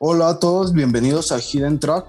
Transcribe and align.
Hola 0.00 0.30
a 0.30 0.40
todos, 0.40 0.72
bienvenidos 0.72 1.30
a 1.30 1.38
Hidden 1.38 1.78
Track. 1.78 2.06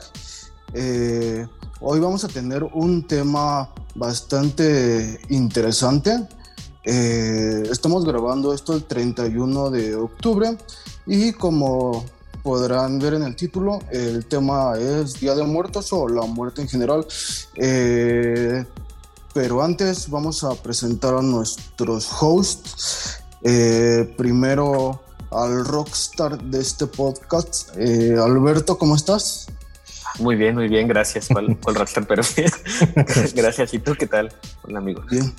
Eh, 0.74 1.46
hoy 1.80 2.00
vamos 2.00 2.24
a 2.24 2.28
tener 2.28 2.64
un 2.64 3.06
tema 3.06 3.72
bastante 3.94 5.22
interesante. 5.30 6.28
Eh, 6.84 7.62
estamos 7.70 8.04
grabando 8.04 8.56
esto 8.56 8.74
el 8.74 8.86
31 8.86 9.70
de 9.70 9.96
octubre 9.96 10.58
y 11.06 11.34
como 11.34 12.04
podrán 12.42 12.98
ver 12.98 13.14
en 13.14 13.24
el 13.24 13.36
título, 13.36 13.78
el 13.92 14.26
tema 14.26 14.74
es 14.80 15.20
Día 15.20 15.36
de 15.36 15.44
Muertos 15.44 15.94
o 15.94 16.08
la 16.08 16.26
muerte 16.26 16.64
en 16.64 16.68
general. 16.68 17.06
Eh, 17.56 18.66
pero 19.32 19.62
antes 19.62 20.10
vamos 20.10 20.44
a 20.44 20.56
presentar 20.56 21.14
a 21.14 21.22
nuestros 21.22 22.10
hosts. 22.20 23.22
primero 24.18 25.05
al 25.32 25.66
rockstar 25.66 26.42
de 26.42 26.60
este 26.60 26.88
podcast. 26.88 27.70
Eh, 27.78 28.16
Alberto, 28.18 28.78
¿cómo 28.78 28.96
estás? 28.96 29.48
Muy 30.20 30.36
bien, 30.36 30.56
muy 30.56 30.68
bien, 30.68 30.88
gracias 30.88 31.28
por, 31.30 31.44
el 31.44 31.76
rockstar, 31.76 32.08
pero 32.08 32.24
bien. 32.36 32.52
gracias. 33.36 33.74
¿Y 33.74 33.80
tú 33.80 33.96
qué 33.98 34.08
tal? 34.08 34.34
Hola, 34.64 34.80
amigo. 34.80 35.04
Bien. 35.10 35.34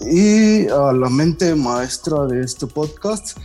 Y 0.00 0.68
a 0.68 0.92
la 0.92 1.08
mente 1.08 1.54
maestra 1.54 2.26
de 2.26 2.42
este 2.42 2.66
podcast, 2.66 3.38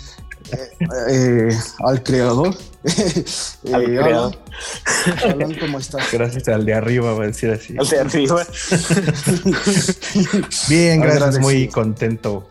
eh, 0.52 0.88
eh, 1.10 1.60
al 1.86 2.02
creador. 2.02 2.56
al 3.74 3.84
creador. 3.86 4.38
Alan, 5.24 5.56
¿cómo 5.60 5.78
estás? 5.78 6.12
Gracias 6.12 6.48
al 6.48 6.66
de 6.66 6.74
arriba, 6.74 7.14
voy 7.14 7.26
a 7.26 7.28
decir 7.28 7.52
así. 7.52 7.76
Al 7.78 7.88
de 7.88 8.00
arriba. 8.00 8.48
bien, 10.68 11.02
gracias, 11.02 11.40
muy 11.40 11.68
contento 11.68 12.48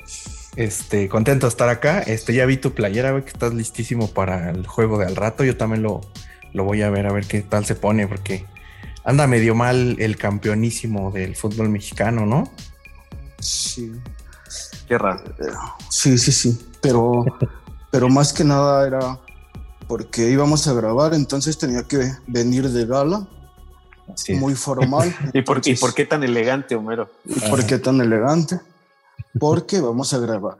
este, 0.56 1.08
contento 1.08 1.46
de 1.46 1.50
estar 1.50 1.68
acá. 1.68 2.00
Este, 2.00 2.34
ya 2.34 2.46
vi 2.46 2.56
tu 2.56 2.72
playera, 2.72 3.20
que 3.22 3.28
estás 3.28 3.54
listísimo 3.54 4.08
para 4.08 4.50
el 4.50 4.66
juego 4.66 4.98
de 4.98 5.06
al 5.06 5.16
rato. 5.16 5.44
Yo 5.44 5.56
también 5.56 5.82
lo, 5.82 6.00
lo 6.52 6.64
voy 6.64 6.82
a 6.82 6.90
ver, 6.90 7.06
a 7.06 7.12
ver 7.12 7.26
qué 7.26 7.42
tal 7.42 7.64
se 7.64 7.74
pone, 7.74 8.06
porque 8.06 8.46
anda 9.04 9.26
medio 9.26 9.54
mal 9.54 9.96
el 9.98 10.16
campeonísimo 10.16 11.10
del 11.10 11.36
fútbol 11.36 11.68
mexicano, 11.68 12.26
¿no? 12.26 12.50
Sí. 13.38 13.92
Qué 14.86 14.98
raro. 14.98 15.22
Sí, 15.88 16.18
sí, 16.18 16.32
sí. 16.32 16.58
Pero, 16.80 17.24
pero 17.90 18.08
más 18.08 18.32
que 18.32 18.44
nada 18.44 18.86
era 18.86 19.18
porque 19.86 20.30
íbamos 20.30 20.68
a 20.68 20.72
grabar, 20.72 21.14
entonces 21.14 21.58
tenía 21.58 21.82
que 21.82 22.12
venir 22.26 22.68
de 22.68 22.86
gala. 22.86 23.26
Muy 24.28 24.54
formal. 24.54 25.14
¿Y, 25.32 25.42
por, 25.42 25.60
¿Y 25.64 25.76
por 25.76 25.94
qué 25.94 26.04
tan 26.04 26.22
elegante, 26.22 26.74
Homero? 26.74 27.10
¿Y 27.24 27.38
por 27.48 27.64
qué 27.66 27.78
tan 27.78 28.00
elegante? 28.00 28.60
Porque 29.38 29.80
vamos 29.80 30.12
a 30.12 30.18
grabar. 30.18 30.58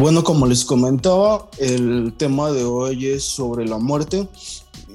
Bueno, 0.00 0.24
como 0.24 0.46
les 0.46 0.64
comentaba, 0.64 1.50
el 1.58 2.14
tema 2.16 2.50
de 2.50 2.64
hoy 2.64 3.06
es 3.06 3.24
sobre 3.24 3.66
la 3.66 3.76
muerte 3.76 4.26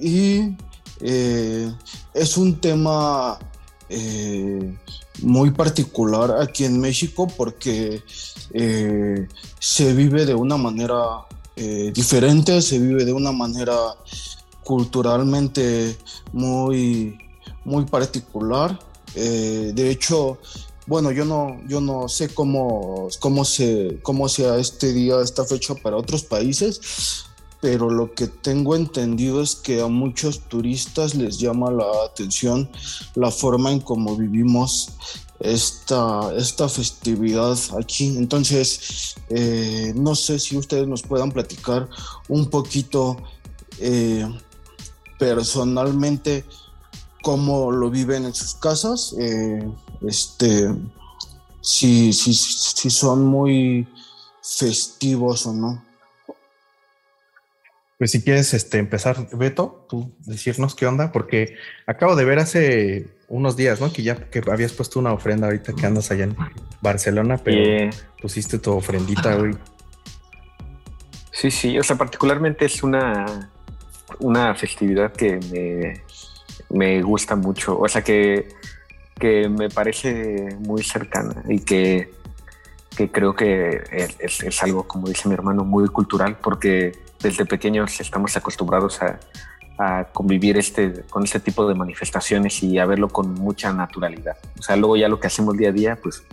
y 0.01 0.55
eh, 1.01 1.71
es 2.15 2.37
un 2.37 2.59
tema 2.59 3.37
eh, 3.89 4.75
muy 5.21 5.51
particular 5.51 6.41
aquí 6.41 6.65
en 6.65 6.79
México 6.79 7.27
porque 7.37 8.01
eh, 8.51 9.27
se 9.59 9.93
vive 9.93 10.25
de 10.25 10.33
una 10.33 10.57
manera 10.57 11.25
diferente, 11.93 12.61
se 12.61 12.79
vive 12.79 13.05
de 13.05 13.13
una 13.13 13.31
manera 13.31 13.75
culturalmente 14.65 15.95
muy, 16.33 17.17
muy 17.63 17.85
particular. 17.85 18.77
Eh, 19.13 19.71
de 19.73 19.91
hecho, 19.91 20.39
bueno, 20.87 21.11
yo 21.11 21.23
no, 21.23 21.61
yo 21.67 21.79
no 21.79 22.09
sé 22.09 22.29
cómo, 22.29 23.07
cómo, 23.19 23.45
se, 23.45 23.99
cómo 24.01 24.27
sea 24.27 24.57
este 24.57 24.91
día, 24.91 25.21
esta 25.21 25.45
fecha 25.45 25.75
para 25.75 25.95
otros 25.95 26.23
países, 26.23 27.25
pero 27.61 27.89
lo 27.89 28.13
que 28.13 28.27
tengo 28.27 28.75
entendido 28.75 29.41
es 29.41 29.55
que 29.55 29.81
a 29.81 29.87
muchos 29.87 30.41
turistas 30.49 31.13
les 31.13 31.39
llama 31.39 31.71
la 31.71 31.85
atención 32.03 32.69
la 33.13 33.31
forma 33.31 33.71
en 33.71 33.79
cómo 33.79 34.17
vivimos 34.17 34.89
esta, 35.39 36.33
esta 36.35 36.69
festividad 36.69 37.57
aquí. 37.79 38.17
Entonces, 38.17 39.15
eh, 39.29 39.93
no 39.95 40.15
sé 40.15 40.39
si 40.39 40.57
ustedes 40.57 40.87
nos 40.87 41.03
puedan 41.03 41.31
platicar 41.31 41.87
un 42.29 42.49
poquito 42.49 43.17
eh, 43.79 44.25
personalmente 45.17 46.45
cómo 47.21 47.71
lo 47.71 47.89
viven 47.89 48.25
en 48.25 48.33
sus 48.33 48.55
casas, 48.55 49.15
eh, 49.19 49.67
este, 50.07 50.69
si, 51.61 52.13
si, 52.13 52.33
si 52.33 52.89
son 52.89 53.25
muy 53.25 53.87
festivos 54.41 55.47
o 55.47 55.53
no. 55.53 55.83
Pues 57.97 58.11
si 58.11 58.21
quieres 58.21 58.53
este, 58.53 58.77
empezar, 58.77 59.27
Beto, 59.31 59.87
tú 59.89 60.13
decirnos 60.19 60.75
qué 60.75 60.85
onda, 60.85 61.11
porque 61.11 61.55
acabo 61.87 62.15
de 62.15 62.25
ver 62.25 62.39
hace 62.39 63.07
unos 63.27 63.55
días, 63.55 63.79
¿no? 63.79 63.91
Que 63.91 64.03
ya 64.03 64.29
que 64.29 64.43
habías 64.51 64.73
puesto 64.73 64.99
una 64.99 65.13
ofrenda 65.13 65.47
ahorita 65.47 65.73
que 65.73 65.85
andas 65.85 66.11
allá 66.11 66.25
en 66.25 66.35
Barcelona, 66.81 67.37
pero 67.37 67.89
pusiste 68.21 68.59
tu 68.59 68.73
ofrendita 68.73 69.37
hoy. 69.37 69.57
Sí, 71.31 71.51
sí, 71.51 71.79
o 71.79 71.83
sea, 71.83 71.95
particularmente 71.95 72.65
es 72.65 72.83
una 72.83 73.49
una 74.19 74.55
festividad 74.55 75.11
que 75.11 75.39
me, 76.69 77.01
gusta 77.01 77.35
mucho, 77.35 77.79
o 77.79 77.87
sea, 77.87 78.03
que, 78.03 78.49
que, 79.19 79.49
me 79.49 79.69
parece 79.69 80.55
muy 80.59 80.83
cercana 80.83 81.43
y 81.47 81.59
que, 81.59 82.13
creo 83.11 83.35
que 83.35 83.83
es, 84.19 84.63
algo, 84.63 84.87
como 84.87 85.07
dice 85.07 85.27
mi 85.27 85.33
hermano, 85.33 85.63
muy 85.63 85.87
cultural, 85.87 86.37
porque 86.41 86.93
desde 87.21 87.45
pequeños 87.45 87.99
estamos 87.99 88.35
acostumbrados 88.37 88.99
a, 89.01 89.19
convivir 90.13 90.57
este, 90.57 91.01
con 91.09 91.25
este 91.25 91.41
tipo 91.41 91.67
de 91.67 91.75
manifestaciones 91.75 92.63
y 92.63 92.79
a 92.79 92.85
verlo 92.85 93.09
con 93.09 93.33
mucha 93.33 93.73
naturalidad. 93.73 94.37
O 94.57 94.61
sea, 94.61 94.77
luego 94.77 94.95
ya 94.95 95.09
lo 95.09 95.19
que 95.19 95.27
hacemos 95.27 95.57
día 95.57 95.67
a 95.67 95.71
día, 95.73 95.99
pues 96.01 96.23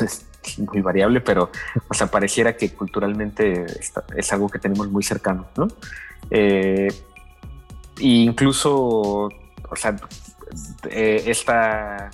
es 0.00 0.24
muy 0.58 0.80
variable, 0.80 1.20
pero 1.20 1.50
o 1.88 1.94
sea, 1.94 2.06
pareciera 2.06 2.56
que 2.56 2.72
culturalmente 2.72 3.66
es 4.16 4.32
algo 4.32 4.48
que 4.48 4.60
tenemos 4.60 4.88
muy 4.88 5.02
cercano, 5.02 5.48
¿no? 5.56 5.66
Eh, 6.30 6.88
incluso, 8.00 8.80
o 8.80 9.76
sea, 9.76 9.96
eh, 10.88 11.22
esta 11.26 12.10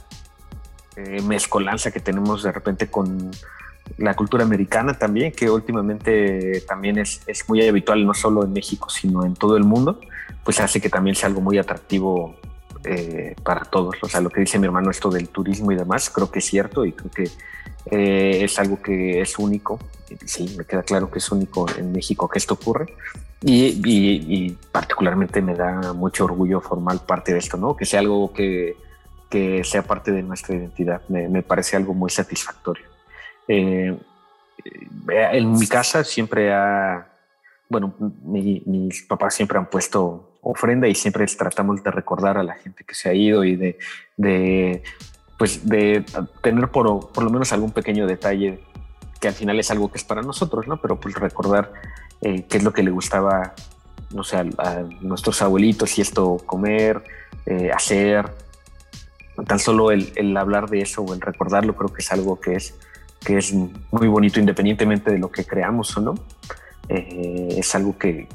eh, 0.96 1.22
mezcolanza 1.22 1.90
que 1.90 2.00
tenemos 2.00 2.42
de 2.42 2.52
repente 2.52 2.88
con 2.88 3.30
la 3.98 4.14
cultura 4.14 4.44
americana 4.44 4.98
también, 4.98 5.32
que 5.32 5.48
últimamente 5.48 6.62
también 6.66 6.98
es, 6.98 7.22
es, 7.26 7.48
muy 7.48 7.66
habitual, 7.66 8.04
no 8.04 8.14
solo 8.14 8.44
en 8.44 8.52
México, 8.52 8.90
sino 8.90 9.24
en 9.24 9.34
todo 9.34 9.56
el 9.56 9.64
mundo, 9.64 10.00
pues 10.44 10.60
hace 10.60 10.80
que 10.80 10.88
también 10.88 11.14
sea 11.14 11.28
algo 11.28 11.40
muy 11.40 11.58
atractivo 11.58 12.34
eh, 12.84 13.34
para 13.42 13.64
todos. 13.64 13.96
O 14.02 14.08
sea, 14.08 14.20
lo 14.20 14.30
que 14.30 14.40
dice 14.40 14.58
mi 14.58 14.66
hermano, 14.66 14.90
esto 14.90 15.10
del 15.10 15.28
turismo 15.28 15.70
y 15.72 15.76
demás, 15.76 16.10
creo 16.10 16.30
que 16.30 16.40
es 16.40 16.44
cierto 16.44 16.84
y 16.84 16.92
creo 16.92 17.10
que 17.10 17.30
es 18.44 18.58
algo 18.58 18.82
que 18.82 19.20
es 19.20 19.38
único. 19.38 19.78
Sí, 20.24 20.54
me 20.56 20.64
queda 20.64 20.82
claro 20.82 21.10
que 21.10 21.18
es 21.18 21.30
único 21.30 21.66
en 21.76 21.92
México 21.92 22.28
que 22.28 22.38
esto 22.38 22.54
ocurre. 22.54 22.94
Y, 23.42 24.50
particularmente 24.72 25.42
me 25.42 25.54
da 25.54 25.92
mucho 25.92 26.24
orgullo 26.24 26.60
formar 26.60 27.04
parte 27.04 27.32
de 27.32 27.38
esto, 27.38 27.56
¿no? 27.56 27.76
Que 27.76 27.84
sea 27.84 28.00
algo 28.00 28.32
que, 28.32 28.76
que 29.30 29.62
sea 29.64 29.82
parte 29.82 30.12
de 30.12 30.22
nuestra 30.22 30.56
identidad. 30.56 31.02
Me, 31.08 31.28
me 31.28 31.42
parece 31.42 31.76
algo 31.76 31.94
muy 31.94 32.10
satisfactorio. 32.10 32.86
Eh, 33.48 33.96
en 35.08 35.52
mi 35.52 35.66
casa 35.66 36.02
siempre 36.02 36.52
ha, 36.52 37.06
bueno, 37.68 37.94
mis 38.24 39.02
papás 39.02 39.34
siempre 39.34 39.58
han 39.58 39.66
puesto 39.66 40.38
ofrenda 40.42 40.86
y 40.88 40.94
siempre 40.94 41.26
tratamos 41.26 41.82
de 41.82 41.90
recordar 41.90 42.38
a 42.38 42.42
la 42.42 42.54
gente 42.54 42.84
que 42.84 42.94
se 42.94 43.08
ha 43.08 43.14
ido 43.14 43.44
y 43.44 43.56
de, 43.56 43.78
de 44.16 44.82
pues 45.38 45.68
de 45.68 46.04
tener 46.42 46.68
por, 46.68 47.12
por, 47.12 47.24
lo 47.24 47.30
menos 47.30 47.52
algún 47.52 47.72
pequeño 47.72 48.06
detalle 48.06 48.60
que 49.26 49.30
al 49.30 49.34
final 49.34 49.58
es 49.58 49.72
algo 49.72 49.90
que 49.90 49.98
es 49.98 50.04
para 50.04 50.22
nosotros, 50.22 50.68
¿no? 50.68 50.76
Pero 50.76 51.00
pues 51.00 51.16
recordar 51.16 51.72
eh, 52.20 52.44
qué 52.48 52.58
es 52.58 52.62
lo 52.62 52.72
que 52.72 52.84
le 52.84 52.92
gustaba, 52.92 53.54
no 54.12 54.22
sé, 54.22 54.36
a, 54.36 54.84
nuestros 55.00 55.42
abuelitos 55.42 55.98
y 55.98 56.02
esto 56.02 56.36
comer, 56.46 57.02
eh, 57.44 57.72
hacer, 57.72 58.30
tan 59.44 59.58
solo 59.58 59.90
el, 59.90 60.12
el, 60.14 60.36
hablar 60.36 60.70
de 60.70 60.80
eso 60.80 61.02
o 61.02 61.12
el 61.12 61.20
recordarlo 61.20 61.74
creo 61.74 61.92
que 61.92 62.02
es 62.02 62.12
algo 62.12 62.38
que 62.38 62.54
es, 62.54 62.76
que 63.24 63.36
es 63.36 63.52
muy 63.52 64.06
bonito 64.06 64.38
independientemente 64.38 65.10
de 65.10 65.18
lo 65.18 65.28
que 65.28 65.44
creamos 65.44 65.96
o 65.96 66.00
no. 66.02 66.14
Eh, 66.88 67.56
es 67.58 67.74
algo 67.74 67.98
que, 67.98 68.28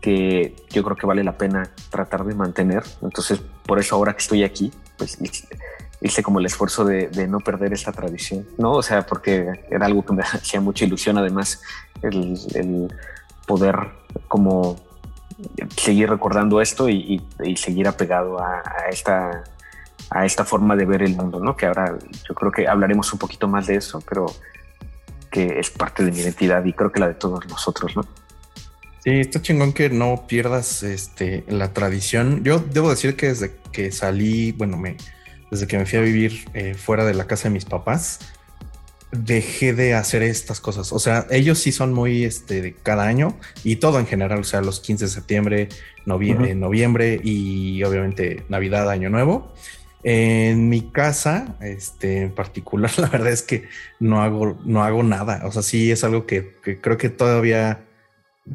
que 0.00 0.56
yo 0.70 0.82
creo 0.82 0.96
que 0.96 1.06
vale 1.06 1.22
la 1.22 1.36
pena 1.36 1.68
tratar 1.90 2.24
de 2.24 2.34
mantener. 2.34 2.82
Entonces, 3.02 3.42
por 3.66 3.78
eso 3.78 3.96
ahora 3.96 4.14
que 4.14 4.20
estoy 4.20 4.44
aquí, 4.44 4.72
pues 4.96 5.18
hice 6.02 6.22
como 6.22 6.40
el 6.40 6.46
esfuerzo 6.46 6.84
de, 6.84 7.26
no 7.28 7.38
perder 7.40 7.72
esa 7.72 7.92
tradición, 7.92 8.46
¿no? 8.58 8.72
O 8.72 8.82
sea, 8.82 9.06
porque 9.06 9.64
era 9.70 9.86
algo 9.86 10.04
que 10.04 10.12
me 10.12 10.22
hacía 10.32 10.60
mucha 10.60 10.84
ilusión, 10.84 11.18
además, 11.18 11.62
el, 12.02 12.92
poder 13.46 13.76
como 14.28 14.80
seguir 15.76 16.08
recordando 16.08 16.60
esto 16.60 16.88
y, 16.88 17.20
seguir 17.56 17.88
apegado 17.88 18.40
a, 18.40 18.62
esta 18.90 19.44
a 20.10 20.26
esta 20.26 20.44
forma 20.44 20.76
de 20.76 20.84
ver 20.84 21.02
el 21.02 21.16
mundo, 21.16 21.40
¿no? 21.40 21.56
Que 21.56 21.66
ahora 21.66 21.96
yo 22.28 22.34
creo 22.34 22.52
que 22.52 22.68
hablaremos 22.68 23.12
un 23.12 23.18
poquito 23.18 23.48
más 23.48 23.66
de 23.66 23.76
eso, 23.76 24.02
pero 24.06 24.26
que 25.30 25.58
es 25.58 25.70
parte 25.70 26.04
de 26.04 26.12
mi 26.12 26.18
identidad 26.18 26.62
y 26.64 26.72
creo 26.74 26.92
que 26.92 27.00
la 27.00 27.08
de 27.08 27.14
todos 27.14 27.46
nosotros, 27.48 27.96
¿no? 27.96 28.04
Sí, 29.02 29.10
está 29.20 29.40
chingón 29.40 29.72
que 29.72 29.88
no 29.90 30.26
pierdas 30.28 30.82
este, 30.82 31.44
la 31.48 31.72
tradición. 31.72 32.44
Yo 32.44 32.58
debo 32.58 32.90
decir 32.90 33.16
que 33.16 33.28
desde 33.28 33.56
que 33.72 33.90
salí, 33.90 34.52
bueno, 34.52 34.76
me, 34.76 34.96
desde 35.52 35.66
que 35.66 35.76
me 35.76 35.84
fui 35.84 35.98
a 35.98 36.02
vivir 36.02 36.46
eh, 36.54 36.72
fuera 36.72 37.04
de 37.04 37.12
la 37.12 37.26
casa 37.26 37.48
de 37.48 37.50
mis 37.52 37.66
papás, 37.66 38.20
dejé 39.10 39.74
de 39.74 39.92
hacer 39.92 40.22
estas 40.22 40.62
cosas. 40.62 40.94
O 40.94 40.98
sea, 40.98 41.26
ellos 41.28 41.58
sí 41.58 41.72
son 41.72 41.92
muy 41.92 42.24
este, 42.24 42.62
de 42.62 42.72
cada 42.72 43.04
año 43.04 43.36
y 43.62 43.76
todo 43.76 44.00
en 44.00 44.06
general, 44.06 44.40
o 44.40 44.44
sea, 44.44 44.62
los 44.62 44.80
15 44.80 45.04
de 45.04 45.10
septiembre, 45.10 45.68
noviembre, 46.06 46.54
noviembre 46.54 47.20
y 47.22 47.82
obviamente 47.84 48.44
Navidad, 48.48 48.88
Año 48.88 49.10
Nuevo. 49.10 49.52
En 50.04 50.70
mi 50.70 50.90
casa, 50.90 51.58
este, 51.60 52.22
en 52.22 52.34
particular, 52.34 52.90
la 52.98 53.08
verdad 53.08 53.30
es 53.30 53.42
que 53.42 53.68
no 54.00 54.22
hago, 54.22 54.58
no 54.64 54.82
hago 54.82 55.02
nada. 55.02 55.42
O 55.44 55.52
sea, 55.52 55.60
sí 55.60 55.92
es 55.92 56.02
algo 56.02 56.24
que, 56.26 56.54
creo 56.80 56.96
que 56.96 57.10
todavía, 57.10 57.84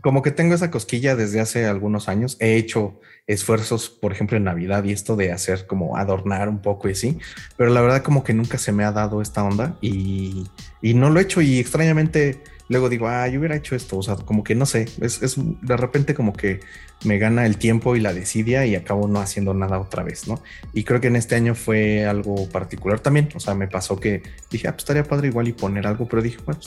como 0.01 0.22
que 0.22 0.31
tengo 0.31 0.54
esa 0.54 0.72
cosquilla 0.72 1.16
desde 1.16 1.39
hace 1.39 1.66
algunos 1.66 2.10
años. 2.10 2.38
He 2.39 2.56
hecho 2.56 3.00
esfuerzos, 3.25 3.89
por 3.89 4.12
ejemplo, 4.12 4.38
en 4.38 4.44
Navidad 4.44 4.84
y 4.84 4.92
esto 4.92 5.16
de 5.16 5.31
hacer 5.31 5.66
como 5.68 5.98
adornar 5.98 6.50
un 6.50 6.62
poco 6.62 6.89
y 6.89 6.92
así, 6.92 7.19
pero 7.56 7.72
la 7.72 7.81
verdad 7.81 8.04
como 8.04 8.24
que 8.24 8.34
nunca 8.34 8.57
se 8.57 8.72
me 8.72 8.84
ha 8.84 8.92
dado 8.92 9.22
esta 9.22 9.44
onda 9.44 9.78
y, 9.81 10.48
y 10.81 10.94
no 10.94 11.10
lo 11.10 11.19
he 11.19 11.24
hecho 11.24 11.42
y 11.42 11.60
extrañamente 11.60 12.42
luego 12.69 12.90
digo, 12.90 13.08
ah, 13.08 13.28
yo 13.28 13.40
hubiera 13.40 13.56
hecho 13.56 13.75
esto, 13.75 13.98
o 13.98 14.04
sea, 14.04 14.16
como 14.16 14.44
que 14.44 14.56
no 14.56 14.66
sé, 14.66 14.88
es, 15.02 15.22
es, 15.22 15.36
de 15.38 15.78
repente 15.78 16.14
como 16.14 16.34
que 16.34 16.60
me 17.06 17.18
gana 17.18 17.46
el 17.46 17.58
tiempo 17.58 17.96
y 17.96 18.00
la 18.00 18.14
desidia 18.14 18.66
y 18.66 18.75
acabo 18.75 19.08
no 19.08 19.19
haciendo 19.19 19.54
nada 19.54 19.80
otra 19.80 20.04
vez, 20.04 20.28
¿no? 20.28 20.42
Y 20.74 20.84
creo 20.84 21.00
que 21.00 21.08
en 21.08 21.16
este 21.16 21.36
año 21.36 21.56
fue 21.56 22.06
algo 22.06 22.50
particular 22.50 23.00
también, 23.00 23.30
o 23.36 23.40
sea, 23.40 23.54
me 23.54 23.68
pasó 23.68 24.00
que 24.00 24.24
dije, 24.50 24.68
ah, 24.68 24.72
pues 24.72 24.84
estaría 24.84 25.04
padre 25.04 25.28
igual 25.28 25.48
y 25.48 25.54
poner 25.54 25.88
algo, 25.88 26.08
pero 26.08 26.22
dije, 26.22 26.40
pues, 26.44 26.58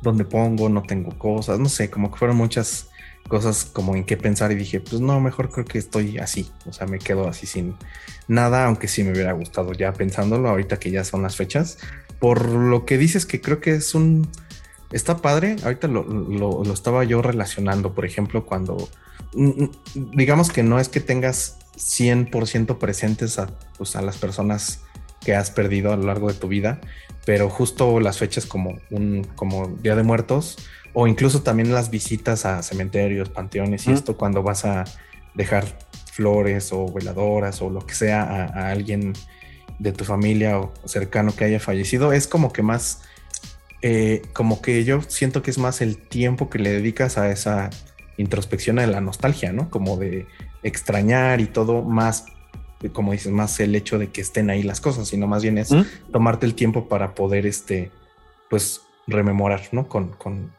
¿dónde 0.00 0.24
pongo? 0.24 0.68
No 0.68 0.82
tengo 0.82 1.16
cosas, 1.18 1.58
no 1.58 1.68
sé, 1.68 1.90
como 1.90 2.10
que 2.10 2.18
fueron 2.18 2.36
muchas 2.36 2.88
cosas 3.28 3.64
como 3.64 3.96
en 3.96 4.04
qué 4.04 4.16
pensar 4.16 4.52
y 4.52 4.56
dije, 4.56 4.80
pues 4.80 5.00
no, 5.00 5.20
mejor 5.20 5.50
creo 5.50 5.64
que 5.64 5.78
estoy 5.78 6.18
así, 6.18 6.50
o 6.66 6.72
sea, 6.72 6.86
me 6.86 6.98
quedo 6.98 7.28
así 7.28 7.46
sin 7.46 7.74
nada, 8.28 8.66
aunque 8.66 8.88
sí 8.88 9.04
me 9.04 9.12
hubiera 9.12 9.32
gustado 9.32 9.72
ya 9.72 9.92
pensándolo 9.92 10.48
ahorita 10.48 10.78
que 10.78 10.90
ya 10.90 11.04
son 11.04 11.22
las 11.22 11.36
fechas, 11.36 11.78
por 12.18 12.46
lo 12.46 12.84
que 12.84 12.98
dices 12.98 13.26
que 13.26 13.40
creo 13.40 13.60
que 13.60 13.74
es 13.74 13.94
un 13.94 14.28
está 14.92 15.16
padre. 15.18 15.56
Ahorita 15.64 15.88
lo, 15.88 16.62
estaba 16.72 17.04
yo 17.04 17.22
relacionando, 17.22 17.94
por 17.94 18.04
ejemplo, 18.04 18.44
cuando 18.46 18.88
mm, 19.34 19.62
mm, 19.62 19.70
digamos 20.14 20.50
que 20.50 20.62
no 20.62 20.78
es 20.78 20.88
que 20.88 21.00
tengas 21.00 21.58
100% 21.76 22.78
presentes 22.78 23.38
a, 23.38 23.48
pues, 23.76 23.96
a 23.96 24.02
las 24.02 24.18
personas 24.18 24.80
que 25.20 25.34
has 25.34 25.50
perdido 25.50 25.92
a 25.92 25.96
lo 25.96 26.04
largo 26.04 26.28
de 26.28 26.34
tu 26.34 26.48
vida, 26.48 26.80
pero 27.24 27.48
justo 27.48 28.00
las 28.00 28.18
fechas 28.18 28.46
como 28.46 28.78
un 28.90 29.24
como 29.36 29.68
Día 29.68 29.94
de 29.94 30.02
Muertos 30.02 30.58
o 30.94 31.06
incluso 31.06 31.42
también 31.42 31.72
las 31.72 31.90
visitas 31.90 32.44
a 32.44 32.62
cementerios, 32.62 33.28
panteones 33.28 33.86
y 33.86 33.92
esto 33.92 34.16
cuando 34.16 34.42
vas 34.42 34.64
a 34.64 34.84
dejar 35.34 35.64
flores 36.12 36.72
o 36.72 36.92
veladoras 36.92 37.62
o 37.62 37.70
lo 37.70 37.86
que 37.86 37.94
sea 37.94 38.22
a, 38.22 38.44
a 38.46 38.70
alguien 38.70 39.12
de 39.78 39.92
tu 39.92 40.04
familia 40.04 40.58
o 40.58 40.72
cercano 40.84 41.34
que 41.34 41.44
haya 41.44 41.60
fallecido, 41.60 42.12
es 42.12 42.26
como 42.26 42.52
que 42.52 42.62
más 42.62 43.02
eh, 43.82 44.22
como 44.32 44.62
que 44.62 44.84
yo 44.84 45.02
siento 45.02 45.42
que 45.42 45.50
es 45.50 45.58
más 45.58 45.80
el 45.80 45.98
tiempo 45.98 46.48
que 46.48 46.58
le 46.58 46.70
dedicas 46.72 47.18
a 47.18 47.30
esa 47.30 47.70
introspección 48.16 48.78
a 48.78 48.86
la 48.86 49.00
nostalgia, 49.00 49.52
¿no? 49.52 49.70
Como 49.70 49.96
de 49.96 50.26
extrañar 50.62 51.40
y 51.40 51.46
todo, 51.46 51.82
más, 51.82 52.26
como 52.92 53.12
dices, 53.12 53.32
más 53.32 53.58
el 53.58 53.74
hecho 53.74 53.98
de 53.98 54.08
que 54.08 54.20
estén 54.20 54.50
ahí 54.50 54.62
las 54.62 54.80
cosas, 54.80 55.08
sino 55.08 55.26
más 55.26 55.42
bien 55.42 55.58
es 55.58 55.70
tomarte 56.12 56.46
el 56.46 56.54
tiempo 56.54 56.88
para 56.88 57.14
poder, 57.14 57.46
este, 57.46 57.90
pues, 58.48 58.82
rememorar, 59.08 59.62
¿no? 59.72 59.88
Con, 59.88 60.10
con 60.10 60.52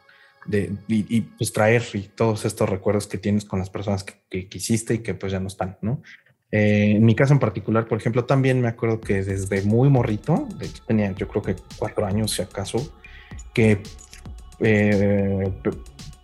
de, 0.46 0.72
y, 0.88 1.22
pues 1.22 1.52
traer 1.52 1.82
y 1.94 2.02
todos 2.02 2.44
estos 2.44 2.68
recuerdos 2.68 3.06
que 3.06 3.16
tienes 3.16 3.46
con 3.46 3.58
las 3.58 3.70
personas 3.70 4.04
que, 4.04 4.48
quisiste 4.48 4.94
y 4.94 4.98
que 4.98 5.14
pues 5.14 5.32
ya 5.32 5.40
no 5.40 5.46
están, 5.46 5.78
¿no? 5.80 6.02
Eh, 6.50 6.92
en 6.96 7.04
mi 7.04 7.14
caso 7.14 7.32
en 7.32 7.38
particular, 7.38 7.88
por 7.88 7.98
ejemplo, 7.98 8.26
también 8.26 8.60
me 8.60 8.68
acuerdo 8.68 9.00
que 9.00 9.22
desde 9.22 9.62
muy 9.62 9.88
morrito, 9.88 10.46
de 10.58 10.66
hecho 10.66 10.82
tenía 10.86 11.12
yo 11.12 11.26
creo 11.28 11.42
que 11.42 11.56
cuatro 11.78 12.04
años 12.04 12.32
si 12.32 12.42
acaso, 12.42 12.94
que 13.52 13.82
eh, 14.60 15.52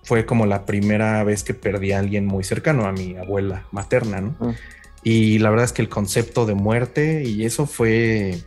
fue 0.02 0.26
como 0.26 0.46
la 0.46 0.66
primera 0.66 1.22
vez 1.24 1.44
que 1.44 1.54
perdí 1.54 1.92
a 1.92 2.00
alguien 2.00 2.26
muy 2.26 2.42
cercano, 2.42 2.86
a 2.86 2.92
mi 2.92 3.16
abuela 3.16 3.66
materna, 3.70 4.20
¿no? 4.20 4.36
Mm. 4.40 4.54
Y 5.02 5.38
la 5.38 5.50
verdad 5.50 5.64
es 5.64 5.72
que 5.72 5.82
el 5.82 5.88
concepto 5.88 6.46
de 6.46 6.54
muerte 6.54 7.22
y 7.24 7.44
eso 7.44 7.66
fue, 7.66 8.38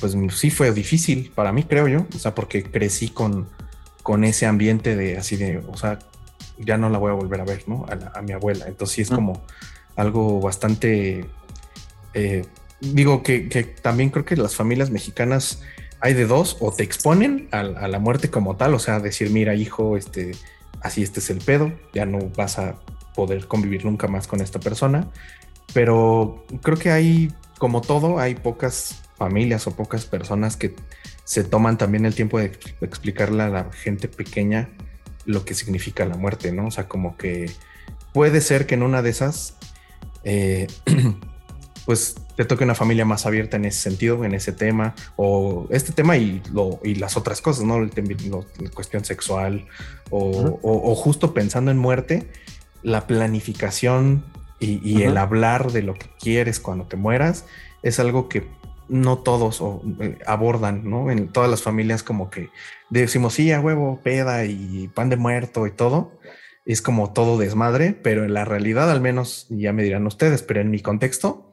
pues 0.00 0.14
sí 0.34 0.50
fue 0.50 0.70
difícil 0.72 1.32
para 1.34 1.52
mí, 1.52 1.64
creo 1.64 1.88
yo, 1.88 2.06
o 2.14 2.18
sea, 2.18 2.34
porque 2.34 2.62
crecí 2.62 3.08
con, 3.08 3.48
con 4.02 4.24
ese 4.24 4.46
ambiente 4.46 4.94
de 4.94 5.16
así 5.16 5.36
de, 5.36 5.58
o 5.58 5.76
sea, 5.76 5.98
ya 6.58 6.76
no 6.76 6.90
la 6.90 6.98
voy 6.98 7.10
a 7.10 7.14
volver 7.14 7.40
a 7.40 7.44
ver, 7.44 7.64
¿no? 7.66 7.86
A, 8.14 8.22
mi 8.22 8.32
abuela. 8.32 8.66
Entonces 8.68 8.94
sí 8.94 9.02
es 9.02 9.10
mm. 9.10 9.14
como 9.14 9.42
algo 9.96 10.40
bastante, 10.40 11.24
eh, 12.14 12.44
digo 12.80 13.22
que, 13.22 13.48
que, 13.48 13.64
también 13.64 14.10
creo 14.10 14.24
que 14.24 14.36
las 14.36 14.54
familias 14.54 14.90
mexicanas 14.90 15.62
hay 16.00 16.14
de 16.14 16.26
dos, 16.26 16.56
o 16.60 16.72
te 16.72 16.82
exponen 16.82 17.48
a, 17.50 17.62
la 17.62 17.98
muerte 17.98 18.30
como 18.30 18.56
tal, 18.56 18.74
o 18.74 18.78
sea, 18.78 19.00
decir, 19.00 19.30
mira, 19.30 19.54
hijo, 19.54 19.96
este, 19.96 20.32
así 20.80 21.02
este 21.02 21.20
es 21.20 21.30
el 21.30 21.38
pedo, 21.38 21.72
ya 21.92 22.06
no 22.06 22.18
vas 22.36 22.58
a 22.58 22.76
poder 23.14 23.46
convivir 23.46 23.84
nunca 23.84 24.06
más 24.06 24.26
con 24.26 24.40
esta 24.40 24.60
persona. 24.60 25.08
Pero 25.74 26.46
creo 26.62 26.78
que 26.78 26.90
hay, 26.90 27.32
como 27.58 27.80
todo, 27.80 28.18
hay 28.18 28.36
pocas 28.36 29.02
familias 29.16 29.66
o 29.66 29.74
pocas 29.74 30.06
personas 30.06 30.56
que 30.56 30.74
se 31.24 31.44
toman 31.44 31.76
también 31.76 32.06
el 32.06 32.14
tiempo 32.14 32.38
de 32.38 32.52
explicarle 32.80 33.42
a 33.42 33.48
la 33.48 33.64
gente 33.72 34.08
pequeña 34.08 34.70
lo 35.26 35.44
que 35.44 35.54
significa 35.54 36.06
la 36.06 36.16
muerte, 36.16 36.52
¿no? 36.52 36.68
O 36.68 36.70
sea, 36.70 36.88
como 36.88 37.16
que 37.16 37.50
puede 38.14 38.40
ser 38.40 38.66
que 38.66 38.76
en 38.76 38.82
una 38.82 39.02
de 39.02 39.10
esas, 39.10 39.56
eh, 40.24 40.68
pues 41.88 42.16
te 42.36 42.44
toque 42.44 42.64
una 42.64 42.74
familia 42.74 43.06
más 43.06 43.24
abierta 43.24 43.56
en 43.56 43.64
ese 43.64 43.80
sentido, 43.80 44.22
en 44.26 44.34
ese 44.34 44.52
tema, 44.52 44.94
o 45.16 45.66
este 45.70 45.90
tema 45.90 46.18
y, 46.18 46.42
lo, 46.52 46.80
y 46.84 46.96
las 46.96 47.16
otras 47.16 47.40
cosas, 47.40 47.64
¿no? 47.64 47.80
La 47.80 47.88
cuestión 48.74 49.06
sexual, 49.06 49.66
o, 50.10 50.94
justo 50.94 51.32
pensando 51.32 51.70
en 51.70 51.78
muerte, 51.78 52.28
la 52.82 53.06
planificación 53.06 54.22
y, 54.60 55.00
el 55.00 55.16
hablar 55.16 55.72
de 55.72 55.80
lo 55.80 55.94
que 55.94 56.10
quieres 56.20 56.60
cuando 56.60 56.84
te 56.84 56.96
mueras 56.96 57.46
es 57.82 57.98
algo 57.98 58.28
que 58.28 58.46
no 58.90 59.16
todos 59.16 59.62
eh, 60.00 60.18
abordan, 60.26 60.90
¿no? 60.90 61.10
En 61.10 61.28
todas 61.28 61.48
las 61.48 61.62
familias 61.62 62.02
como 62.02 62.28
que 62.28 62.50
decimos, 62.90 63.32
sí, 63.32 63.50
a 63.50 63.60
huevo, 63.60 63.98
peda 64.04 64.44
y 64.44 64.88
pan 64.88 65.08
de 65.08 65.16
muerto 65.16 65.66
y 65.66 65.70
todo. 65.70 66.12
Es 66.66 66.82
como 66.82 67.14
todo 67.14 67.38
desmadre, 67.38 67.94
pero 67.94 68.26
en 68.26 68.34
la 68.34 68.44
realidad, 68.44 68.90
al 68.90 69.00
menos, 69.00 69.46
ya 69.48 69.72
me 69.72 69.82
dirán 69.82 70.06
ustedes, 70.06 70.42
pero 70.42 70.60
en 70.60 70.70
mi 70.70 70.80
contexto, 70.80 71.47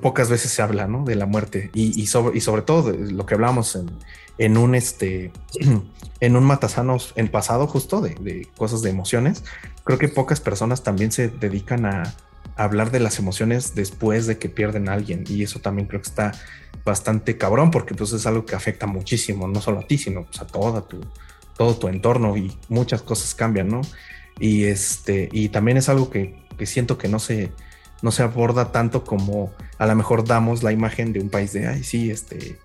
pocas 0.00 0.30
veces 0.30 0.50
se 0.50 0.62
habla 0.62 0.86
¿no? 0.86 1.04
de 1.04 1.16
la 1.16 1.26
muerte 1.26 1.70
y, 1.74 2.06
sobre, 2.06 2.36
y 2.36 2.40
sobre 2.40 2.62
todo 2.62 2.92
lo 2.92 3.26
que 3.26 3.34
hablamos 3.34 3.74
en, 3.76 3.90
en, 4.38 4.56
un 4.56 4.74
este 4.74 5.32
en 6.20 6.36
un 6.36 6.44
matasanos 6.44 7.12
en 7.16 7.28
pasado 7.28 7.66
justo 7.66 8.00
de, 8.00 8.48
cosas 8.56 8.82
de 8.82 8.90
emociones 8.90 9.44
creo 9.84 9.98
que 9.98 10.08
pocas 10.08 10.40
personas 10.40 10.82
también 10.82 11.12
se 11.12 11.28
dedican 11.28 11.86
a, 11.86 12.14
hablar 12.54 12.90
de 12.90 13.00
las 13.00 13.18
emociones 13.18 13.74
después 13.74 14.26
de 14.26 14.36
que 14.36 14.50
pierden 14.50 14.90
a 14.90 14.92
alguien 14.92 15.24
y 15.26 15.42
eso 15.42 15.60
también 15.60 15.88
creo 15.88 16.02
que 16.02 16.08
está 16.08 16.32
bastante 16.84 17.38
cabrón 17.38 17.70
porque 17.70 17.94
pues 17.94 18.12
es 18.12 18.26
algo 18.26 18.44
que 18.44 18.54
afecta 18.54 18.86
muchísimo 18.86 19.48
no 19.48 19.62
solo 19.62 19.80
a 19.80 19.86
ti 19.86 19.96
sino 19.96 20.24
pues, 20.24 20.40
a 20.42 20.46
todo 20.46 20.82
tu 20.82 21.00
todo 21.56 21.76
tu 21.76 21.88
entorno 21.88 22.36
y 22.36 22.54
muchas 22.68 23.00
cosas 23.00 23.34
cambian 23.34 23.68
no 23.68 23.80
y 24.38 24.64
este 24.64 25.30
y 25.32 25.48
también 25.48 25.78
es 25.78 25.88
algo 25.88 26.10
que, 26.10 26.44
que 26.58 26.66
siento 26.66 26.98
que 26.98 27.08
no 27.08 27.18
se 27.18 27.52
no 28.02 28.10
se 28.10 28.22
aborda 28.22 28.72
tanto 28.72 29.04
como 29.04 29.52
a 29.78 29.86
lo 29.86 29.94
mejor 29.94 30.24
damos 30.24 30.62
la 30.62 30.72
imagen 30.72 31.12
de 31.12 31.20
un 31.20 31.30
país 31.30 31.52
de, 31.52 31.66
ay, 31.66 31.84
sí, 31.84 32.10
este, 32.10 32.58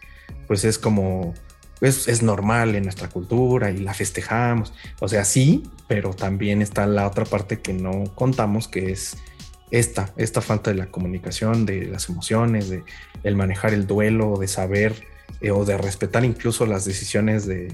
pues 0.48 0.66
es 0.66 0.78
como, 0.78 1.34
es, 1.82 2.08
es 2.08 2.24
normal 2.24 2.76
en 2.76 2.84
nuestra 2.84 3.08
cultura 3.08 3.72
y 3.72 3.78
la 3.78 3.94
festejamos. 3.94 4.74
O 5.00 5.08
sea, 5.08 5.24
sí, 5.24 5.64
pero 5.88 6.14
también 6.14 6.62
está 6.62 6.86
la 6.88 7.08
otra 7.08 7.26
parte 7.26 7.60
que 7.60 7.74
no 7.74 8.04
contamos, 8.16 8.68
que 8.68 8.92
es 8.92 9.18
esta, 9.72 10.12
esta 10.18 10.42
falta 10.42 10.72
de 10.72 10.78
la 10.78 10.88
comunicación, 10.88 11.66
de 11.66 11.86
las 11.86 12.10
emociones, 12.10 12.70
de 12.70 12.84
el 13.24 13.36
manejar 13.36 13.74
el 13.74 13.86
duelo, 13.86 14.38
de 14.38 14.48
saber 14.48 15.04
eh, 15.42 15.52
o 15.52 15.66
de 15.66 15.78
respetar 15.78 16.26
incluso 16.26 16.66
las 16.66 16.86
decisiones 16.86 17.46
de, 17.46 17.74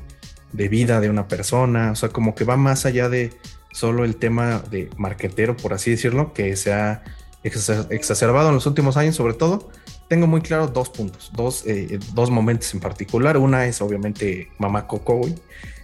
de 0.52 0.68
vida 0.68 1.00
de 1.00 1.10
una 1.10 1.28
persona. 1.28 1.92
O 1.92 1.96
sea, 1.96 2.10
como 2.10 2.36
que 2.36 2.44
va 2.44 2.58
más 2.58 2.86
allá 2.86 3.10
de 3.10 3.32
solo 3.72 4.06
el 4.06 4.16
tema 4.16 4.60
de 4.70 4.90
marquetero, 4.98 5.58
por 5.58 5.74
así 5.74 5.92
decirlo, 5.92 6.34
que 6.34 6.56
sea 6.56 7.04
exacerbado 7.44 8.50
en 8.50 8.56
los 8.56 8.66
últimos 8.66 8.98
años, 8.98 9.16
sobre 9.16 9.34
todo, 9.34 9.70
tengo 10.08 10.28
muy 10.28 10.42
claro 10.42 10.68
dos 10.68 10.90
puntos, 10.90 11.32
dos, 11.34 11.66
eh, 11.66 12.00
dos 12.14 12.30
momentos 12.30 12.74
en 12.74 12.80
particular. 12.80 13.38
Una 13.38 13.66
es 13.66 13.82
obviamente 13.82 14.50
Mamá 14.58 14.88
Coco, 14.88 15.22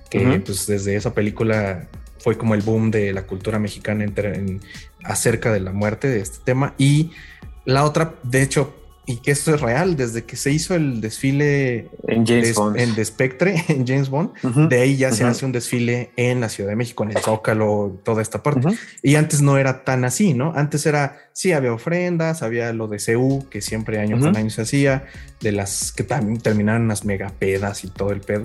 que 0.09 0.41
pues 0.45 0.67
desde 0.67 0.95
esa 0.95 1.13
película 1.13 1.87
fue 2.19 2.37
como 2.37 2.53
el 2.53 2.61
boom 2.61 2.91
de 2.91 3.13
la 3.13 3.25
cultura 3.25 3.59
mexicana 3.59 4.03
en, 4.03 4.61
acerca 5.03 5.51
de 5.51 5.59
la 5.59 5.71
muerte 5.71 6.07
de 6.07 6.19
este 6.19 6.39
tema. 6.43 6.73
Y 6.77 7.11
la 7.65 7.85
otra, 7.85 8.15
de 8.23 8.41
hecho, 8.41 8.75
y 9.09 9.17
que 9.17 9.31
esto 9.31 9.55
es 9.55 9.59
real, 9.59 9.95
desde 9.95 10.23
que 10.23 10.35
se 10.35 10.51
hizo 10.51 10.75
el 10.75 11.01
desfile 11.01 11.89
en 12.07 12.27
James 12.27 12.49
de, 12.49 12.53
Bond. 12.53 12.77
en 12.77 12.93
de 12.93 13.03
Spectre, 13.03 13.65
en 13.67 13.87
James 13.87 14.07
Bond, 14.07 14.69
de 14.69 14.81
ahí 14.81 14.97
ya 14.97 15.11
se 15.11 15.23
hace 15.23 15.47
un 15.47 15.51
desfile 15.51 16.11
en 16.15 16.39
la 16.39 16.47
Ciudad 16.47 16.69
de 16.69 16.75
México, 16.75 17.03
en 17.03 17.09
el 17.09 17.17
Zócalo, 17.17 17.99
toda 18.03 18.21
esta 18.21 18.43
parte. 18.43 18.67
Y 19.01 19.15
antes 19.15 19.41
no 19.41 19.57
era 19.57 19.83
tan 19.83 20.05
así, 20.05 20.35
¿no? 20.35 20.53
Antes 20.55 20.85
era, 20.85 21.17
sí, 21.33 21.53
había 21.53 21.73
ofrendas, 21.73 22.43
había 22.43 22.71
lo 22.71 22.87
de 22.87 22.99
CU, 22.99 23.47
que 23.49 23.61
siempre 23.61 23.97
año 23.97 24.19
con 24.19 24.37
año 24.37 24.51
se 24.51 24.61
hacía, 24.61 25.05
de 25.41 25.53
las 25.53 25.91
que 25.91 26.03
también 26.03 26.39
terminaron 26.39 26.87
las 26.87 27.03
megapedas 27.03 27.83
y 27.83 27.87
todo 27.87 28.11
el 28.11 28.21
pedo. 28.21 28.43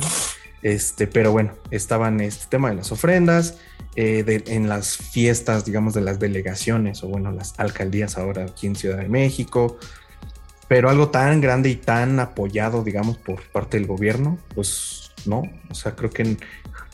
Este, 0.63 1.07
pero 1.07 1.31
bueno, 1.31 1.53
estaban 1.71 2.23
este 2.23 2.47
tema 2.49 2.71
de 2.71 2.77
las 2.77 2.91
ofrendas, 2.91 3.59
eh, 3.97 4.43
en 4.47 4.71
las 4.71 4.97
fiestas, 4.97 5.67
digamos, 5.67 5.93
de 5.93 6.01
las 6.01 6.19
delegaciones 6.19 7.05
o 7.05 7.09
bueno, 7.09 7.31
las 7.33 7.53
alcaldías 7.61 8.17
ahora 8.17 8.47
aquí 8.47 8.67
en 8.67 8.77
Ciudad 8.77 8.97
de 8.97 9.11
México, 9.11 9.77
pero 10.69 10.91
algo 10.91 11.11
tan 11.11 11.41
grande 11.41 11.69
y 11.69 11.77
tan 11.77 12.21
apoyado, 12.21 12.83
digamos, 12.83 13.19
por 13.19 13.43
parte 13.51 13.79
del 13.79 13.87
gobierno, 13.87 14.39
pues 14.55 15.13
no, 15.27 15.43
o 15.71 15.75
sea, 15.75 15.95
creo 15.95 16.11
que 16.11 16.37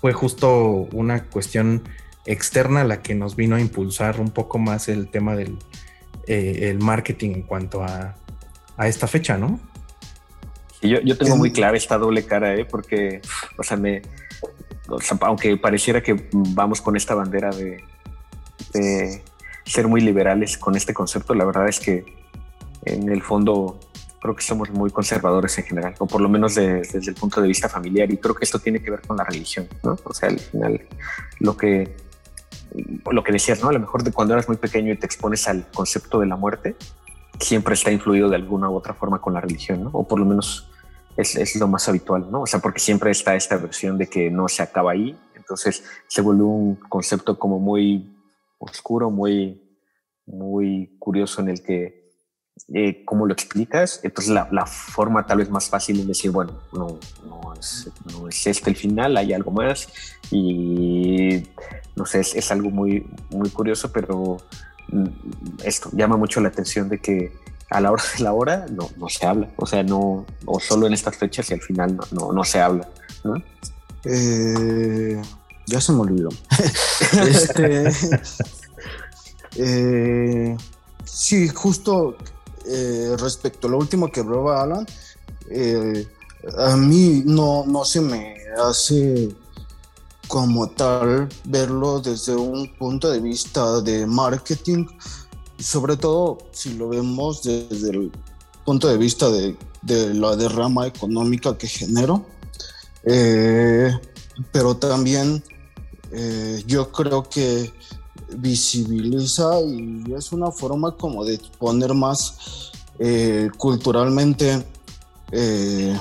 fue 0.00 0.12
justo 0.12 0.88
una 0.92 1.24
cuestión 1.24 1.82
externa 2.26 2.84
la 2.84 3.02
que 3.02 3.14
nos 3.14 3.36
vino 3.36 3.56
a 3.56 3.60
impulsar 3.60 4.20
un 4.20 4.30
poco 4.30 4.58
más 4.58 4.88
el 4.88 5.08
tema 5.08 5.34
del 5.34 5.58
eh, 6.26 6.70
el 6.70 6.78
marketing 6.78 7.30
en 7.30 7.42
cuanto 7.42 7.82
a, 7.82 8.14
a 8.76 8.88
esta 8.88 9.06
fecha, 9.06 9.36
¿no? 9.36 9.58
yo, 10.82 11.00
yo 11.00 11.16
tengo 11.16 11.36
muy 11.36 11.52
clara 11.52 11.76
esta 11.76 11.98
doble 11.98 12.24
cara, 12.24 12.54
¿eh? 12.54 12.64
porque, 12.64 13.20
o 13.58 13.62
sea, 13.62 13.76
me, 13.76 14.02
aunque 15.20 15.56
pareciera 15.56 16.02
que 16.02 16.28
vamos 16.32 16.80
con 16.80 16.96
esta 16.96 17.14
bandera 17.14 17.50
de, 17.50 17.84
de 18.72 19.22
ser 19.64 19.88
muy 19.88 20.00
liberales 20.00 20.56
con 20.56 20.76
este 20.76 20.94
concepto, 20.94 21.34
la 21.34 21.44
verdad 21.44 21.68
es 21.68 21.80
que 21.80 22.19
en 22.84 23.08
el 23.10 23.22
fondo 23.22 23.78
creo 24.20 24.36
que 24.36 24.42
somos 24.42 24.70
muy 24.70 24.90
conservadores 24.90 25.56
en 25.58 25.64
general, 25.64 25.94
o 25.98 26.06
por 26.06 26.20
lo 26.20 26.28
menos 26.28 26.54
desde 26.54 27.10
el 27.10 27.14
punto 27.14 27.40
de 27.40 27.48
vista 27.48 27.68
familiar, 27.68 28.10
y 28.10 28.18
creo 28.18 28.34
que 28.34 28.44
esto 28.44 28.58
tiene 28.58 28.82
que 28.82 28.90
ver 28.90 29.00
con 29.00 29.16
la 29.16 29.24
religión, 29.24 29.66
¿no? 29.82 29.96
O 30.04 30.12
sea, 30.12 30.28
al 30.28 30.38
final, 30.38 30.82
lo 31.38 31.56
que, 31.56 31.96
lo 33.10 33.24
que 33.24 33.32
decías, 33.32 33.62
¿no? 33.62 33.70
A 33.70 33.72
lo 33.72 33.80
mejor 33.80 34.02
de 34.02 34.12
cuando 34.12 34.34
eras 34.34 34.46
muy 34.46 34.58
pequeño 34.58 34.92
y 34.92 34.98
te 34.98 35.06
expones 35.06 35.48
al 35.48 35.66
concepto 35.70 36.20
de 36.20 36.26
la 36.26 36.36
muerte, 36.36 36.76
siempre 37.38 37.72
está 37.72 37.90
influido 37.90 38.28
de 38.28 38.36
alguna 38.36 38.68
u 38.68 38.74
otra 38.74 38.92
forma 38.92 39.20
con 39.20 39.32
la 39.32 39.40
religión, 39.40 39.84
¿no? 39.84 39.90
O 39.94 40.06
por 40.06 40.20
lo 40.20 40.26
menos 40.26 40.70
es, 41.16 41.36
es 41.36 41.56
lo 41.56 41.66
más 41.66 41.88
habitual, 41.88 42.30
¿no? 42.30 42.42
O 42.42 42.46
sea, 42.46 42.60
porque 42.60 42.80
siempre 42.80 43.10
está 43.10 43.34
esta 43.34 43.56
versión 43.56 43.96
de 43.96 44.06
que 44.06 44.30
no 44.30 44.48
se 44.48 44.62
acaba 44.62 44.92
ahí, 44.92 45.18
entonces 45.34 45.82
se 46.06 46.20
vuelve 46.20 46.42
un 46.42 46.76
concepto 46.76 47.38
como 47.38 47.58
muy 47.58 48.14
oscuro, 48.58 49.10
muy, 49.10 49.62
muy 50.26 50.94
curioso 50.98 51.40
en 51.40 51.48
el 51.48 51.62
que 51.62 51.99
eh, 52.72 53.02
cómo 53.04 53.26
lo 53.26 53.32
explicas, 53.32 54.00
entonces 54.02 54.32
la, 54.32 54.48
la, 54.52 54.66
forma 54.66 55.26
tal 55.26 55.38
vez 55.38 55.50
más 55.50 55.68
fácil 55.68 56.00
es 56.00 56.06
decir, 56.06 56.30
bueno, 56.30 56.60
no, 56.72 56.98
no, 57.28 57.54
es, 57.58 57.90
no 58.12 58.28
es 58.28 58.46
este 58.46 58.70
el 58.70 58.76
final, 58.76 59.16
hay 59.16 59.32
algo 59.32 59.50
más 59.50 59.88
y 60.30 61.42
no 61.96 62.06
sé, 62.06 62.20
es, 62.20 62.34
es, 62.34 62.50
algo 62.50 62.70
muy, 62.70 63.06
muy 63.30 63.50
curioso, 63.50 63.92
pero 63.92 64.36
mm, 64.88 65.06
esto 65.64 65.90
llama 65.92 66.16
mucho 66.16 66.40
la 66.40 66.48
atención 66.48 66.88
de 66.88 66.98
que 66.98 67.32
a 67.70 67.80
la 67.80 67.92
hora 67.92 68.02
de 68.16 68.22
la 68.24 68.32
hora 68.32 68.66
no, 68.70 68.90
no 68.96 69.08
se 69.08 69.26
habla, 69.26 69.48
o 69.56 69.66
sea, 69.66 69.82
no, 69.82 70.26
o 70.44 70.60
solo 70.60 70.86
en 70.86 70.92
estas 70.92 71.16
fechas 71.16 71.50
y 71.50 71.54
al 71.54 71.60
final 71.60 71.96
no, 71.96 72.04
no, 72.12 72.32
no 72.32 72.44
se 72.44 72.60
habla, 72.60 72.88
¿no? 73.24 73.34
Eh, 74.04 75.20
ya 75.66 75.80
se 75.80 75.92
me 75.92 76.00
olvidó. 76.00 76.30
este, 77.28 77.90
eh, 79.56 80.56
sí, 81.04 81.48
justo 81.48 82.16
eh, 82.72 83.16
respecto 83.18 83.66
a 83.66 83.70
lo 83.70 83.78
último 83.78 84.10
que 84.12 84.20
hablaba 84.20 84.62
Alan, 84.62 84.86
eh, 85.50 86.06
a 86.56 86.76
mí 86.76 87.22
no, 87.26 87.64
no 87.66 87.84
se 87.84 88.00
me 88.00 88.36
hace 88.64 89.28
como 90.28 90.70
tal 90.70 91.28
verlo 91.44 92.00
desde 92.00 92.36
un 92.36 92.72
punto 92.76 93.10
de 93.10 93.18
vista 93.18 93.80
de 93.80 94.06
marketing, 94.06 94.86
sobre 95.58 95.96
todo 95.96 96.38
si 96.52 96.74
lo 96.74 96.90
vemos 96.90 97.42
desde 97.42 97.90
el 97.90 98.12
punto 98.64 98.86
de 98.86 98.96
vista 98.96 99.28
de, 99.28 99.56
de 99.82 100.14
la 100.14 100.36
derrama 100.36 100.86
económica 100.86 101.58
que 101.58 101.66
genero, 101.66 102.24
eh, 103.04 103.90
pero 104.52 104.76
también 104.76 105.42
yo 106.66 106.90
creo 106.90 107.22
que 107.22 107.72
visibiliza 108.36 109.60
y 109.60 110.12
es 110.14 110.32
una 110.32 110.50
forma 110.50 110.96
como 110.96 111.24
de 111.24 111.40
poner 111.58 111.94
más 111.94 112.70
eh, 112.98 113.48
culturalmente 113.56 114.62
eh, 115.32 115.98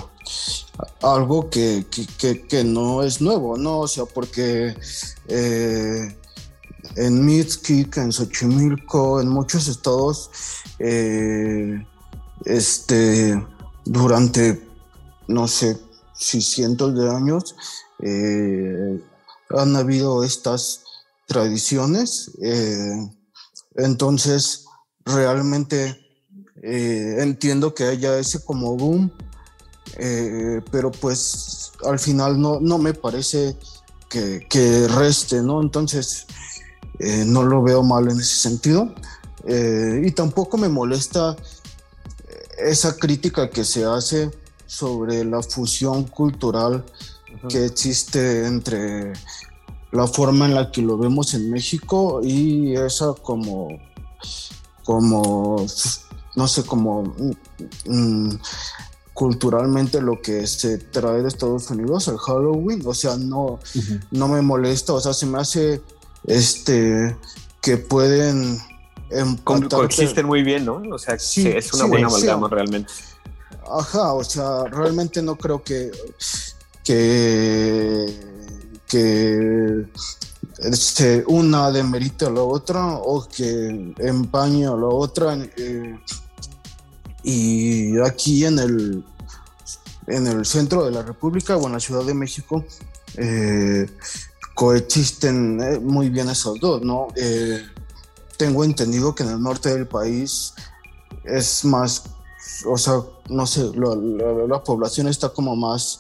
algo 1.01 1.50
que, 1.50 1.86
que, 2.17 2.45
que, 2.45 2.63
no 2.63 3.03
es 3.03 3.21
nuevo, 3.21 3.57
¿no? 3.57 3.79
O 3.79 3.88
sea, 3.88 4.03
porque 4.05 4.75
eh, 5.27 6.17
en 6.98 7.25
Mitskik, 7.25 7.95
en 7.98 8.12
Xochimilco, 8.12 9.21
en 9.21 9.29
muchos 9.29 9.69
estados, 9.69 10.29
este, 12.45 13.48
durante, 13.86 14.67
no 15.27 15.48
sé, 15.48 15.79
si 16.13 16.41
cientos 16.41 16.95
de 16.95 17.09
años, 17.09 17.55
han 19.50 19.75
habido 19.75 20.24
estas 20.24 20.83
tradiciones. 21.29 22.31
Eh, 22.41 23.07
entonces, 23.75 24.65
realmente 25.05 25.98
eh, 26.62 27.17
entiendo 27.19 27.74
que 27.74 27.86
haya 27.86 28.17
ese 28.17 28.43
como 28.43 28.75
boom, 28.75 29.12
eh, 29.98 30.62
pero 30.71 30.91
pues 30.91 31.71
al 31.86 32.00
final 32.00 32.41
no, 32.41 32.59
no 32.59 32.77
me 32.79 32.93
parece 32.93 33.55
que, 34.09 34.45
que 34.50 34.88
reste, 34.88 35.41
¿no? 35.41 35.62
Entonces, 35.62 36.25
no 37.27 37.43
lo 37.43 37.63
veo 37.63 37.81
mal 37.81 38.09
en 38.09 38.19
ese 38.19 38.36
sentido. 38.50 38.93
Y 40.03 40.12
tampoco 40.12 40.57
me 40.57 40.67
molesta 40.67 41.38
esa 42.57 42.98
crítica 42.98 43.50
que 43.50 43.63
se 43.63 43.86
hace 43.86 44.31
sobre 44.65 45.24
la 45.24 45.41
fusión 45.41 46.03
cultural 46.03 46.83
uh 46.83 47.36
-huh. 47.36 47.48
que 47.48 47.65
existe 47.65 48.45
entre 48.45 49.13
la 49.91 50.08
forma 50.08 50.46
en 50.46 50.55
la 50.55 50.72
que 50.72 50.81
lo 50.81 50.98
vemos 50.98 51.34
en 51.34 51.50
México 51.50 52.22
y 52.24 52.75
esa 52.75 53.13
como, 53.24 53.67
como 54.84 55.65
no 56.36 56.48
sé, 56.48 56.63
como 56.63 57.13
mm, 57.86 58.29
culturalmente 59.13 60.01
lo 60.01 60.22
que 60.22 60.48
se 60.48 60.77
trae 60.77 61.22
de 61.22 61.27
Estados 61.27 61.69
Unidos, 61.72 62.08
el 62.08 62.17
Halloween, 62.17 62.81
o 62.86 62.93
sea, 62.93 63.17
no, 63.17 63.43
uh 63.43 63.60
-huh. 63.60 64.08
no 64.12 64.27
me 64.27 64.41
molesta, 64.41 64.93
o 64.93 65.01
sea, 65.01 65.13
se 65.13 65.25
me 65.25 65.39
hace 65.39 65.81
este 66.25 67.17
que 67.62 67.77
pueden 67.77 68.60
coexisten 69.43 70.25
muy 70.25 70.43
bien, 70.43 70.65
¿no? 70.65 70.81
O 70.91 70.98
sea, 70.98 71.17
sí, 71.17 71.48
es 71.48 71.74
una 71.74 71.86
sí, 71.86 71.89
buena 71.89 72.08
amalgama 72.08 72.48
sí. 72.48 72.55
realmente. 72.55 72.93
Ajá, 73.72 74.13
o 74.13 74.24
sea, 74.24 74.63
realmente 74.65 75.22
no 75.22 75.36
creo 75.36 75.63
que 75.63 75.91
que 76.84 78.28
que 78.89 79.86
este, 80.58 81.24
una 81.27 81.72
demerite 81.72 82.25
a 82.25 82.29
la 82.29 82.41
otra 82.41 82.98
o 82.98 83.25
que 83.25 83.93
empañe 84.00 84.65
a 84.65 84.72
la 84.72 84.88
otra. 84.88 85.38
Eh, 85.58 85.98
y 87.24 88.00
aquí 88.00 88.46
en 88.46 88.60
el, 88.60 89.03
en 90.08 90.27
el 90.27 90.46
centro 90.46 90.86
de 90.86 90.91
la 90.91 91.03
República 91.03 91.58
o 91.58 91.67
en 91.67 91.74
la 91.74 91.79
Ciudad 91.79 92.03
de 92.03 92.13
México 92.13 92.65
eh, 93.15 93.88
coexisten 94.55 95.62
eh, 95.62 95.79
muy 95.79 96.10
bien 96.10 96.29
esos 96.29 96.60
dos, 96.60 96.81
¿no? 96.81 97.08
Eh, 97.15 97.62
tengo 98.38 98.63
entendido 98.63 99.15
que 99.15 99.24
en 99.24 99.29
el 99.29 99.41
norte 99.41 99.69
del 99.69 99.88
país 99.88 100.53
es 101.24 101.65
más, 101.65 102.03
o 102.65 102.77
sea, 102.77 103.01
no 103.29 103.46
sé, 103.46 103.69
la 103.75 104.63
población 104.63 105.08
está 105.08 105.29
como 105.29 105.55
más 105.55 106.00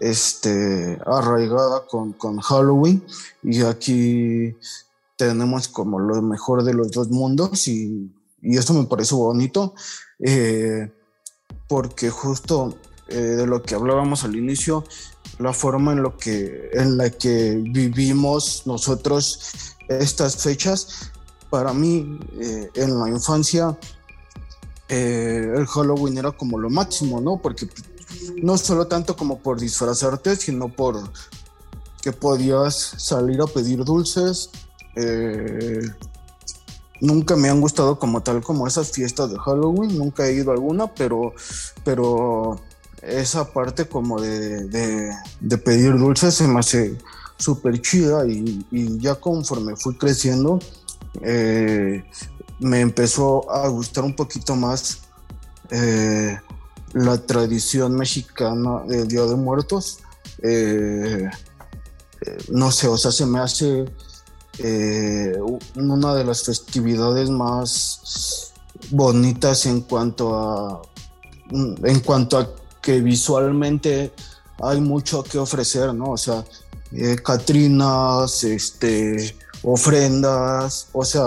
este, 0.00 0.98
arraigada 1.06 1.86
con, 1.86 2.12
con, 2.12 2.38
Halloween 2.38 3.04
y 3.42 3.62
aquí 3.62 4.56
tenemos 5.16 5.68
como 5.68 5.98
lo 5.98 6.22
mejor 6.22 6.62
de 6.62 6.74
los 6.74 6.90
dos 6.92 7.08
mundos 7.08 7.66
y, 7.66 8.10
y 8.42 8.56
esto 8.56 8.74
me 8.74 8.86
parece 8.86 9.14
bonito 9.14 9.74
eh, 10.20 10.92
porque 11.66 12.10
justo 12.10 12.76
eh, 13.08 13.14
de 13.14 13.46
lo 13.46 13.62
que 13.62 13.74
hablábamos 13.74 14.24
al 14.24 14.36
inicio 14.36 14.84
la 15.38 15.52
forma 15.52 15.92
en, 15.92 16.02
lo 16.02 16.16
que, 16.16 16.70
en 16.72 16.96
la 16.96 17.10
que 17.10 17.60
vivimos 17.60 18.62
nosotros 18.66 19.76
estas 19.88 20.36
fechas 20.36 21.10
para 21.50 21.72
mí 21.72 22.18
eh, 22.40 22.70
en 22.74 22.98
la 22.98 23.08
infancia 23.08 23.76
el 24.88 25.66
Halloween 25.66 26.16
era 26.16 26.32
como 26.32 26.58
lo 26.58 26.70
máximo, 26.70 27.20
¿no? 27.20 27.36
Porque 27.36 27.68
no 28.42 28.58
solo 28.58 28.86
tanto 28.86 29.16
como 29.16 29.38
por 29.38 29.58
disfrazarte, 29.58 30.36
sino 30.36 30.68
por 30.68 31.10
que 32.02 32.12
podías 32.12 32.74
salir 32.96 33.40
a 33.40 33.46
pedir 33.46 33.84
dulces, 33.84 34.50
eh, 34.94 35.82
nunca 37.00 37.36
me 37.36 37.48
han 37.48 37.60
gustado 37.60 37.98
como 37.98 38.22
tal 38.22 38.42
como 38.42 38.66
esas 38.66 38.90
fiestas 38.90 39.30
de 39.30 39.38
Halloween, 39.38 39.98
nunca 39.98 40.26
he 40.26 40.34
ido 40.34 40.50
a 40.50 40.54
alguna, 40.54 40.92
pero, 40.94 41.32
pero 41.84 42.60
esa 43.02 43.52
parte 43.52 43.86
como 43.86 44.20
de, 44.20 44.66
de, 45.40 45.58
pedir 45.58 45.96
dulces 45.98 46.34
se 46.34 46.48
me 46.48 46.60
hace 46.60 46.98
súper 47.36 47.80
chida 47.80 48.26
y, 48.26 48.64
ya 48.98 49.14
conforme 49.14 49.76
fui 49.76 49.96
creciendo 49.96 50.58
eh, 51.22 52.04
me 52.58 52.80
empezó 52.80 53.48
a 53.50 53.68
gustar 53.68 54.02
un 54.02 54.16
poquito 54.16 54.56
más 54.56 54.98
eh, 55.70 56.38
la 56.92 57.18
tradición 57.18 57.94
mexicana 57.94 58.82
del 58.86 59.08
Día 59.08 59.22
de 59.22 59.36
Muertos. 59.36 59.98
Eh, 60.42 61.28
no 62.50 62.70
sé, 62.70 62.88
o 62.88 62.96
sea, 62.96 63.12
se 63.12 63.26
me 63.26 63.38
hace 63.38 63.84
una 65.76 66.14
de 66.14 66.24
las 66.24 66.42
festividades 66.42 67.30
más 67.30 68.52
bonitas 68.90 69.66
en 69.66 69.82
cuanto 69.82 70.34
a 70.34 70.82
en 71.50 72.00
cuanto 72.00 72.38
a 72.38 72.48
que 72.80 73.00
visualmente 73.00 74.12
hay 74.60 74.80
mucho 74.80 75.22
que 75.22 75.38
ofrecer, 75.38 75.94
¿no? 75.94 76.10
O 76.12 76.16
sea, 76.16 76.44
eh, 76.92 77.16
catrinas, 77.16 78.44
este, 78.44 79.36
ofrendas, 79.62 80.88
o 80.92 81.04
sea, 81.04 81.24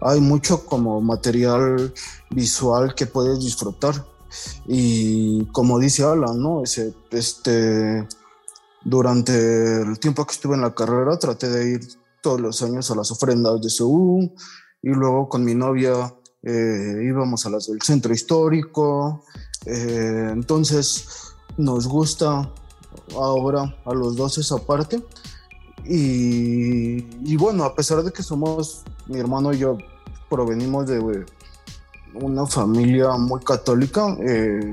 hay 0.00 0.20
mucho 0.20 0.64
como 0.64 1.00
material 1.00 1.92
visual 2.30 2.94
que 2.94 3.06
puedes 3.06 3.40
disfrutar. 3.40 4.04
Y 4.66 5.46
como 5.46 5.78
dice 5.78 6.04
Alan, 6.04 6.40
¿no? 6.40 6.62
Ese, 6.62 6.94
este, 7.10 8.06
durante 8.84 9.82
el 9.82 9.98
tiempo 9.98 10.26
que 10.26 10.32
estuve 10.32 10.54
en 10.54 10.62
la 10.62 10.74
carrera 10.74 11.18
traté 11.18 11.48
de 11.48 11.70
ir 11.70 11.80
todos 12.22 12.40
los 12.40 12.62
años 12.62 12.90
a 12.90 12.94
las 12.94 13.10
ofrendas 13.10 13.60
de 13.60 13.70
Seúl 13.70 14.32
y 14.82 14.88
luego 14.88 15.28
con 15.28 15.44
mi 15.44 15.54
novia 15.54 16.14
eh, 16.42 17.02
íbamos 17.02 17.46
a 17.46 17.50
las 17.50 17.66
del 17.66 17.80
centro 17.82 18.12
histórico. 18.12 19.24
Eh, 19.66 20.30
entonces 20.32 21.06
nos 21.56 21.86
gusta 21.86 22.50
ahora 23.14 23.76
a 23.84 23.94
los 23.94 24.16
dos 24.16 24.38
esa 24.38 24.58
parte. 24.58 25.02
Y, 25.86 27.36
bueno, 27.36 27.64
a 27.64 27.74
pesar 27.74 28.02
de 28.02 28.10
que 28.10 28.22
somos, 28.22 28.84
mi 29.06 29.18
hermano 29.18 29.52
y 29.52 29.58
yo 29.58 29.76
provenimos 30.30 30.86
de 30.86 30.98
una 32.14 32.46
familia 32.46 33.12
muy 33.12 33.40
católica, 33.40 34.16
eh, 34.20 34.72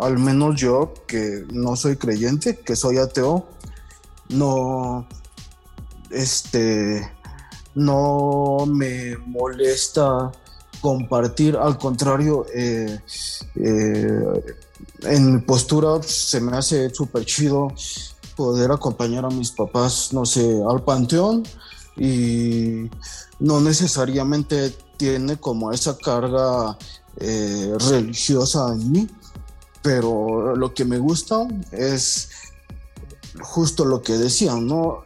al 0.00 0.18
menos 0.18 0.60
yo, 0.60 0.94
que 1.06 1.44
no 1.52 1.76
soy 1.76 1.96
creyente, 1.96 2.58
que 2.58 2.76
soy 2.76 2.98
ateo, 2.98 3.46
no, 4.28 5.06
este, 6.10 7.10
no 7.74 8.66
me 8.66 9.16
molesta 9.26 10.30
compartir, 10.80 11.56
al 11.56 11.78
contrario, 11.78 12.46
eh, 12.54 13.00
eh, 13.56 14.44
en 15.02 15.34
mi 15.34 15.40
postura 15.40 16.02
se 16.02 16.40
me 16.40 16.56
hace 16.56 16.90
súper 16.90 17.24
chido 17.24 17.68
poder 18.36 18.70
acompañar 18.70 19.24
a 19.24 19.28
mis 19.28 19.50
papás, 19.50 20.12
no 20.12 20.24
sé, 20.24 20.62
al 20.68 20.82
panteón 20.82 21.42
y 21.96 22.88
no 23.38 23.60
necesariamente 23.60 24.74
tiene 25.00 25.38
como 25.38 25.72
esa 25.72 25.96
carga 25.96 26.76
eh, 27.16 27.74
religiosa 27.88 28.70
en 28.74 28.92
mí, 28.92 29.08
pero 29.80 30.54
lo 30.54 30.74
que 30.74 30.84
me 30.84 30.98
gusta 30.98 31.48
es 31.72 32.28
justo 33.40 33.86
lo 33.86 34.02
que 34.02 34.18
decían, 34.18 34.66
¿no? 34.66 35.04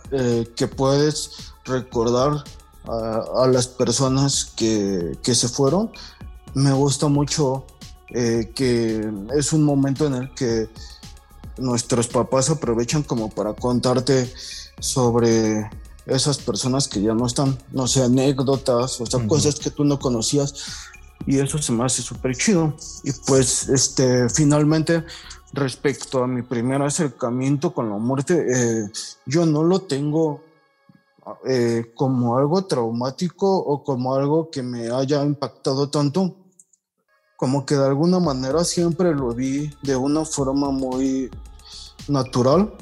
que 0.56 0.66
puedes 0.66 1.52
recordar 1.64 2.42
a, 2.88 3.46
las 3.46 3.68
personas 3.68 4.46
que, 4.56 5.16
se 5.22 5.48
fueron. 5.48 5.92
Me 6.54 6.72
gusta 6.72 7.06
mucho 7.06 7.66
eh, 8.08 8.50
que 8.52 9.08
es 9.36 9.52
un 9.52 9.62
momento 9.62 10.06
en 10.06 10.14
el 10.14 10.34
que 10.34 10.68
nuestros 11.58 12.08
papás 12.08 12.50
aprovechan 12.50 13.04
como 13.04 13.30
para 13.30 13.54
contarte 13.54 14.28
sobre 14.80 15.70
esas 16.06 16.38
personas 16.38 16.88
que 16.88 17.00
ya 17.00 17.14
no 17.14 17.26
están, 17.26 17.58
no 17.72 17.86
sé, 17.86 18.02
anécdotas, 18.02 19.00
o 19.00 19.06
sea, 19.06 19.26
cosas 19.26 19.56
que 19.56 19.70
tú 19.70 19.84
no 19.84 19.98
conocías 19.98 20.54
y 21.26 21.38
eso 21.38 21.58
se 21.58 21.72
me 21.72 21.84
hace 21.84 22.02
súper 22.02 22.36
chido. 22.36 22.74
Y 23.02 23.12
pues, 23.26 23.68
este, 23.68 24.28
finalmente, 24.28 25.04
respecto 25.52 26.22
a 26.22 26.26
mi 26.26 26.42
primer 26.42 26.82
acercamiento 26.82 27.72
con 27.72 27.88
la 27.90 27.96
muerte, 27.96 28.46
eh, 28.48 28.90
yo 29.26 29.46
no 29.46 29.62
lo 29.62 29.80
tengo 29.80 30.42
eh, 31.46 31.92
como 31.94 32.36
algo 32.36 32.66
traumático 32.66 33.56
o 33.56 33.82
como 33.82 34.14
algo 34.14 34.50
que 34.50 34.62
me 34.62 34.90
haya 34.90 35.24
impactado 35.24 35.88
tanto, 35.88 36.36
como 37.36 37.64
que 37.64 37.76
de 37.76 37.86
alguna 37.86 38.20
manera 38.20 38.62
siempre 38.64 39.14
lo 39.14 39.32
vi 39.32 39.70
de 39.82 39.96
una 39.96 40.24
forma 40.24 40.70
muy 40.70 41.30
natural. 42.08 42.74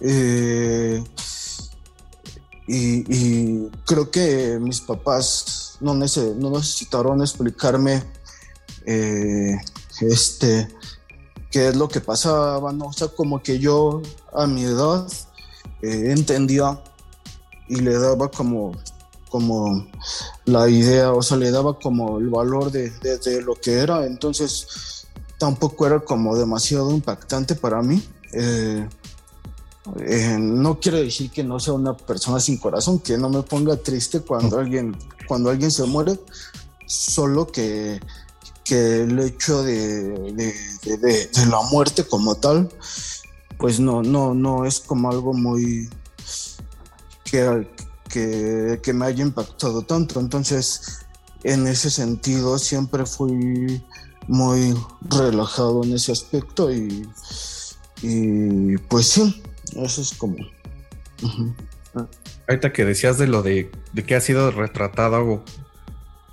Eh, 0.00 1.02
y, 2.66 3.68
creo 3.84 4.10
que 4.10 4.58
mis 4.60 4.80
papás 4.80 5.76
no, 5.80 5.94
necesitaron 5.94 7.20
explicarme 7.20 8.02
eh, 8.86 9.56
este, 10.00 10.68
qué 11.50 11.68
es 11.68 11.76
lo 11.76 11.88
que 11.88 12.00
pasaba, 12.00 12.72
¿no? 12.72 12.86
O 12.86 12.92
sea, 12.92 13.08
como 13.08 13.42
que 13.42 13.58
yo 13.58 14.00
a 14.32 14.46
mi 14.46 14.64
edad 14.64 15.06
entendía 15.82 16.80
y 17.68 17.76
le 17.76 17.98
daba 17.98 18.30
como, 18.30 18.72
como 19.28 19.86
la 20.44 20.68
idea, 20.68 21.12
o 21.12 21.22
sea, 21.22 21.36
le 21.36 21.50
daba 21.50 21.78
como 21.78 22.18
el 22.18 22.28
valor 22.28 22.70
de, 22.70 22.90
de, 23.00 23.42
lo 23.42 23.54
que 23.54 23.78
era, 23.78 24.06
entonces 24.06 25.06
tampoco 25.38 25.86
era 25.86 26.00
como 26.00 26.36
demasiado 26.36 26.90
impactante 26.90 27.54
para 27.54 27.82
mí. 27.82 28.02
Eh, 28.32 28.86
eh, 29.98 30.36
no 30.38 30.78
quiere 30.78 31.02
decir 31.02 31.30
que 31.30 31.42
no 31.42 31.58
sea 31.58 31.74
una 31.74 31.96
persona 31.96 32.38
sin 32.38 32.56
corazón, 32.56 33.00
que 33.00 33.18
no 33.18 33.28
me 33.28 33.42
ponga 33.42 33.76
triste 33.76 34.20
cuando 34.20 34.58
alguien, 34.58 34.96
cuando 35.26 35.50
alguien 35.50 35.72
se 35.72 35.84
muere, 35.84 36.20
solo 36.86 37.48
que, 37.48 38.00
que 38.64 39.02
el 39.02 39.18
hecho 39.18 39.64
de, 39.64 40.54
la 41.50 41.60
muerte 41.72 42.04
como 42.04 42.36
tal, 42.36 42.68
pues 43.58 43.80
no, 43.80 44.04
no, 44.04 44.34
no 44.34 44.64
es 44.66 44.78
como 44.78 45.10
algo 45.10 45.34
muy, 45.34 45.90
que, 47.24 47.68
que, 48.08 48.92
me 48.92 49.06
haya 49.06 49.22
impactado 49.22 49.82
tanto. 49.82 50.20
Entonces, 50.20 51.00
en 51.42 51.66
ese 51.66 51.90
sentido, 51.90 52.56
siempre 52.56 53.04
fui 53.04 53.82
muy 54.28 54.76
relajado 55.00 55.82
en 55.82 55.94
ese 55.94 56.12
aspecto 56.12 56.72
y 56.72 57.04
pues 58.88 59.08
sí, 59.08 59.42
eso 59.76 60.02
es 60.02 60.12
como... 60.14 60.36
Ahorita 62.48 62.72
que 62.72 62.84
decías 62.84 63.18
de 63.18 63.26
lo 63.26 63.42
de, 63.42 63.70
de 63.92 64.04
que 64.04 64.14
ha 64.14 64.20
sido 64.20 64.50
retratado 64.50 65.44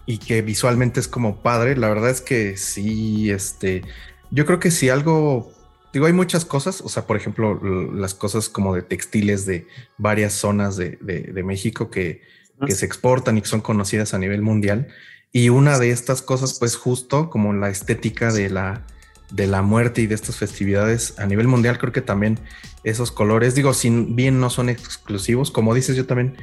y 0.06 0.18
que 0.18 0.42
visualmente 0.42 1.00
es 1.00 1.08
como 1.08 1.42
padre, 1.42 1.76
la 1.78 1.90
verdad 1.90 2.10
es 2.10 2.22
que 2.22 2.58
sí, 2.58 3.30
este, 3.30 3.84
yo 4.32 4.46
creo 4.46 4.60
que 4.60 4.72
si 4.72 4.90
algo 4.90 5.52
Digo, 5.92 6.06
hay 6.06 6.14
muchas 6.14 6.46
cosas, 6.46 6.82
o 6.82 6.90
sea, 6.90 7.08
por 7.08 7.18
ejemplo, 7.18 7.60
las 7.94 8.14
cosas 8.14 8.48
como 8.48 8.76
de 8.76 8.84
textiles 8.84 9.46
de 9.48 9.68
varias 9.98 10.34
zonas 10.34 10.78
de, 10.78 10.98
México 11.44 11.90
que, 11.90 12.22
se 12.68 12.86
exportan 12.86 13.38
y 13.38 13.42
que 13.42 13.48
son 13.48 13.62
conocidas 13.62 14.14
a 14.14 14.20
nivel 14.20 14.42
mundial. 14.42 14.88
Y 15.32 15.50
una 15.50 15.80
de 15.80 15.92
estas 15.92 16.22
cosas, 16.22 16.60
pues 16.60 16.76
justo 16.76 17.30
como 17.30 17.54
la 17.54 17.70
estética 17.70 18.32
de 18.32 18.50
la, 18.50 18.86
de 19.32 19.48
la 19.48 19.62
muerte 19.62 20.02
y 20.02 20.08
de 20.08 20.16
estas 20.16 20.38
festividades 20.38 21.18
a 21.20 21.26
nivel 21.26 21.48
mundial, 21.48 21.78
creo 21.78 21.92
que 21.92 22.02
también 22.02 22.40
esos 22.84 23.12
colores, 23.12 23.56
digo, 23.56 23.74
sin 23.74 24.16
bien 24.16 24.40
no 24.40 24.50
son 24.50 24.70
exclusivos, 24.70 25.52
como 25.52 25.74
dices, 25.74 25.96
yo 25.96 26.06
también, 26.06 26.36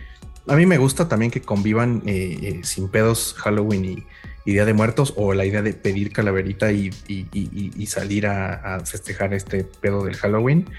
a 0.46 0.54
mí 0.54 0.66
me 0.66 0.78
gusta 0.78 1.08
también 1.08 1.30
que 1.30 1.42
convivan 1.42 2.02
eh, 2.06 2.38
eh, 2.42 2.60
sin 2.62 2.88
pedos 2.88 3.34
Halloween 3.38 3.84
y, 3.84 4.06
Día 4.46 4.64
de 4.64 4.74
Muertos 4.74 5.12
o 5.16 5.34
la 5.34 5.44
idea 5.44 5.60
de 5.60 5.72
pedir 5.72 6.12
calaverita 6.12 6.70
y, 6.70 6.92
salir 7.88 8.28
a, 8.28 8.80
festejar 8.84 9.34
este 9.34 9.64
pedo 9.64 10.04
del 10.04 10.14
Halloween. 10.14 10.70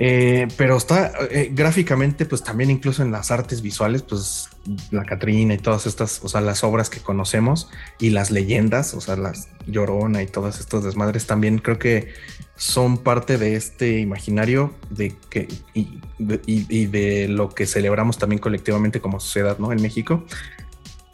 Eh, 0.00 0.46
pero 0.56 0.76
está 0.76 1.12
eh, 1.30 1.50
gráficamente, 1.52 2.24
pues 2.24 2.44
también 2.44 2.70
incluso 2.70 3.02
en 3.02 3.10
las 3.10 3.32
artes 3.32 3.62
visuales, 3.62 4.02
pues 4.02 4.48
la 4.92 5.04
Catrina 5.04 5.54
y 5.54 5.58
todas 5.58 5.86
estas, 5.86 6.20
o 6.22 6.28
sea, 6.28 6.40
las 6.40 6.62
obras 6.62 6.88
que 6.88 7.00
conocemos 7.00 7.68
y 7.98 8.10
las 8.10 8.30
leyendas, 8.30 8.94
o 8.94 9.00
sea, 9.00 9.16
las 9.16 9.48
Llorona 9.66 10.22
y 10.22 10.26
todas 10.26 10.60
estos 10.60 10.84
desmadres 10.84 11.26
también 11.26 11.58
creo 11.58 11.78
que 11.78 12.12
son 12.54 12.98
parte 12.98 13.38
de 13.38 13.56
este 13.56 13.98
imaginario 13.98 14.72
de 14.90 15.14
que 15.30 15.48
y, 15.74 16.00
y 16.46 16.86
de 16.86 17.28
lo 17.28 17.48
que 17.48 17.66
celebramos 17.66 18.18
también 18.18 18.40
colectivamente 18.40 19.00
como 19.00 19.18
sociedad, 19.20 19.58
¿no? 19.58 19.72
En 19.72 19.82
México. 19.82 20.24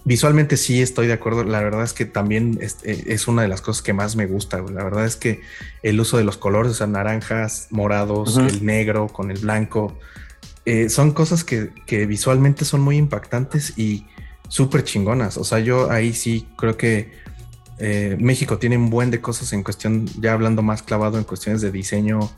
Visualmente 0.04 0.56
sí 0.56 0.82
estoy 0.82 1.06
de 1.06 1.14
acuerdo. 1.14 1.44
La 1.44 1.62
verdad 1.62 1.82
es 1.82 1.92
que 1.94 2.04
también 2.04 2.58
es, 2.60 2.78
eh, 2.84 3.16
una 3.26 3.42
de 3.42 3.48
las 3.48 3.62
cosas 3.62 3.82
que 3.82 3.92
más 3.92 4.16
me 4.16 4.26
gusta. 4.26 4.58
La 4.58 4.84
verdad 4.84 5.06
es 5.06 5.16
que 5.16 5.40
el 5.82 5.98
uso 5.98 6.18
de 6.18 6.24
los 6.24 6.36
colores, 6.36 6.72
o 6.72 6.74
sea, 6.74 6.86
naranjas, 6.86 7.68
morados, 7.70 8.36
el 8.36 8.64
negro 8.64 9.08
con 9.08 9.30
el 9.30 9.38
blanco, 9.38 9.98
eh, 10.66 10.88
son 10.88 11.12
cosas 11.12 11.44
que, 11.44 11.70
visualmente 12.06 12.64
son 12.64 12.80
muy 12.80 12.96
impactantes 12.96 13.78
y 13.78 14.06
súper 14.48 14.84
chingonas. 14.84 15.36
O 15.36 15.44
sea, 15.44 15.58
yo 15.58 15.90
ahí 15.90 16.12
sí 16.12 16.46
creo 16.56 16.76
que 16.76 17.12
eh, 17.78 18.16
México 18.18 18.58
tiene 18.58 18.76
un 18.76 18.88
buen 18.88 19.10
de 19.10 19.20
cosas 19.20 19.52
en 19.52 19.62
cuestión, 19.62 20.06
ya 20.20 20.32
hablando 20.32 20.62
más 20.62 20.82
clavado 20.82 21.18
en 21.18 21.24
cuestiones 21.24 21.60
de 21.60 21.70
diseño 21.70 22.30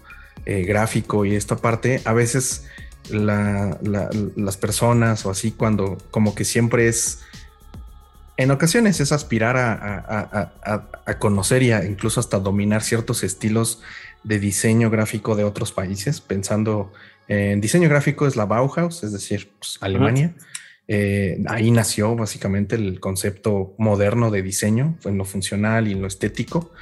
eh, 0.45 0.63
gráfico 0.65 1.25
y 1.25 1.35
esta 1.35 1.57
parte. 1.57 2.01
A 2.05 2.13
veces 2.13 2.65
las 3.09 4.57
personas 4.57 5.25
o 5.27 5.31
así 5.31 5.53
cuando 5.53 5.97
como 6.11 6.35
que 6.35 6.45
siempre 6.45 6.89
es 6.89 7.21
en 8.37 8.51
ocasiones 8.51 9.01
es 9.01 9.13
aspirar 9.13 9.57
a, 9.57 11.19
conocer 11.19 11.63
y 11.63 11.73
incluso 11.73 12.21
hasta 12.21 12.39
dominar 12.39 12.83
ciertos 12.83 13.23
estilos 13.23 13.83
de 14.25 14.39
diseño 14.39 14.91
gráfico 14.91 15.37
de 15.37 15.45
otros 15.45 15.73
países, 15.73 16.21
pensando 16.21 16.93
en 17.29 17.61
diseño 17.61 17.89
gráfico 17.89 18.27
es 18.27 18.37
la 18.37 18.45
Bauhaus, 18.45 19.03
es 19.03 19.13
decir, 19.13 19.53
pues, 19.59 19.79
Alemania. 19.81 20.35
Eh, 20.89 21.43
ahí 21.49 21.73
nació 21.73 22.15
básicamente 22.15 22.77
el 22.77 23.01
concepto 23.01 23.75
moderno 23.79 24.31
de 24.31 24.43
diseño, 24.43 24.97
en 25.05 25.19
lo 25.19 25.25
funcional 25.25 25.89
y 25.89 25.93
en 25.93 26.03
lo 26.03 26.07
estético. 26.07 26.73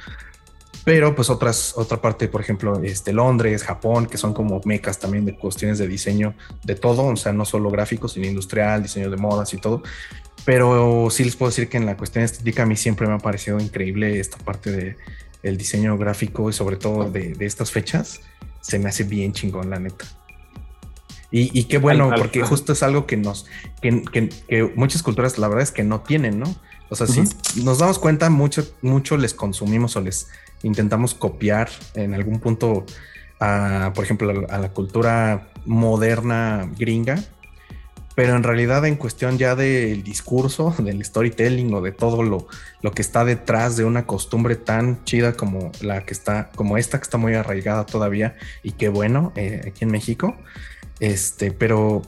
Pero 0.85 1.15
pues 1.15 1.31
otras, 1.31 1.73
otra 1.75 1.99
parte, 1.99 2.27
por 2.27 2.41
ejemplo, 2.41 2.79
este, 2.83 3.11
Londres, 3.11 3.63
Japón, 3.63 4.05
que 4.05 4.17
son 4.17 4.35
como 4.35 4.61
mecas 4.65 4.99
también 4.99 5.25
de 5.25 5.35
cuestiones 5.35 5.79
de 5.79 5.87
diseño 5.87 6.35
de 6.63 6.75
todo, 6.75 7.07
o 7.07 7.15
sea, 7.15 7.33
no 7.33 7.43
solo 7.43 7.71
gráficos, 7.71 8.13
sino 8.13 8.27
industrial, 8.27 8.83
diseño 8.83 9.09
de 9.09 9.17
modas 9.17 9.51
y 9.55 9.57
todo. 9.57 9.81
Pero 10.45 11.09
sí 11.09 11.23
les 11.23 11.35
puedo 11.35 11.49
decir 11.49 11.69
que 11.69 11.77
en 11.77 11.87
la 11.87 11.97
cuestión 11.97 12.23
estética 12.23 12.63
a 12.63 12.65
mí 12.67 12.75
siempre 12.75 13.07
me 13.07 13.15
ha 13.15 13.17
parecido 13.17 13.59
increíble 13.59 14.19
esta 14.19 14.37
parte 14.37 14.71
de 14.71 14.95
el 15.41 15.57
diseño 15.57 15.97
gráfico 15.97 16.51
y 16.51 16.53
sobre 16.53 16.77
todo 16.77 17.09
de, 17.09 17.35
estas 17.39 17.71
fechas. 17.71 18.21
Se 18.61 18.77
me 18.77 18.89
hace 18.89 19.03
bien 19.03 19.33
chingón, 19.33 19.71
la 19.71 19.79
neta. 19.79 20.05
Y, 21.31 21.65
qué 21.65 21.79
bueno, 21.79 22.11
porque 22.15 22.43
justo 22.43 22.71
es 22.71 22.81
algo 22.81 23.05
que 23.05 23.17
nos, 23.17 23.45
que, 23.81 24.71
muchas 24.75 25.03
culturas 25.03 25.37
la 25.37 25.49
verdad 25.49 25.63
es 25.63 25.71
que 25.71 25.83
no 25.83 25.99
tienen, 25.99 26.39
¿no? 26.39 26.55
O 26.89 26.95
sea, 26.95 27.07
si 27.07 27.23
nos 27.63 27.79
damos 27.79 27.99
cuenta, 27.99 28.29
mucho, 28.29 28.65
mucho 28.81 29.17
les 29.17 29.33
consumimos 29.33 29.97
o 29.97 30.01
les 30.01 30.29
intentamos 30.63 31.13
copiar 31.13 31.69
en 31.93 32.13
algún 32.13 32.39
punto, 32.39 32.85
a, 33.39 33.91
por 33.93 34.03
ejemplo, 34.03 34.45
a 34.49 34.57
la 34.57 34.69
cultura 34.69 35.47
moderna 35.65 36.69
gringa, 36.77 37.19
pero 38.15 38.35
en 38.35 38.43
realidad 38.43 38.85
en 38.85 38.95
cuestión 38.95 39.37
ya 39.37 39.55
del 39.55 40.03
discurso, 40.03 40.73
del 40.79 41.03
storytelling 41.03 41.73
o 41.73 41.81
de 41.81 41.91
todo 41.91 42.23
lo, 42.23 42.47
lo 42.81 42.91
que 42.91 43.01
está 43.01 43.25
detrás 43.25 43.75
de 43.75 43.83
una 43.83 44.05
costumbre 44.05 44.55
tan 44.55 45.03
chida 45.03 45.33
como 45.33 45.71
la 45.81 46.05
que 46.05 46.13
está, 46.13 46.49
como 46.55 46.77
esta 46.77 46.97
que 46.97 47.03
está 47.03 47.17
muy 47.17 47.35
arraigada 47.35 47.85
todavía 47.85 48.35
y 48.63 48.71
qué 48.71 48.89
bueno 48.89 49.33
eh, 49.35 49.61
aquí 49.67 49.83
en 49.83 49.91
México, 49.91 50.35
este, 50.99 51.51
pero 51.51 52.01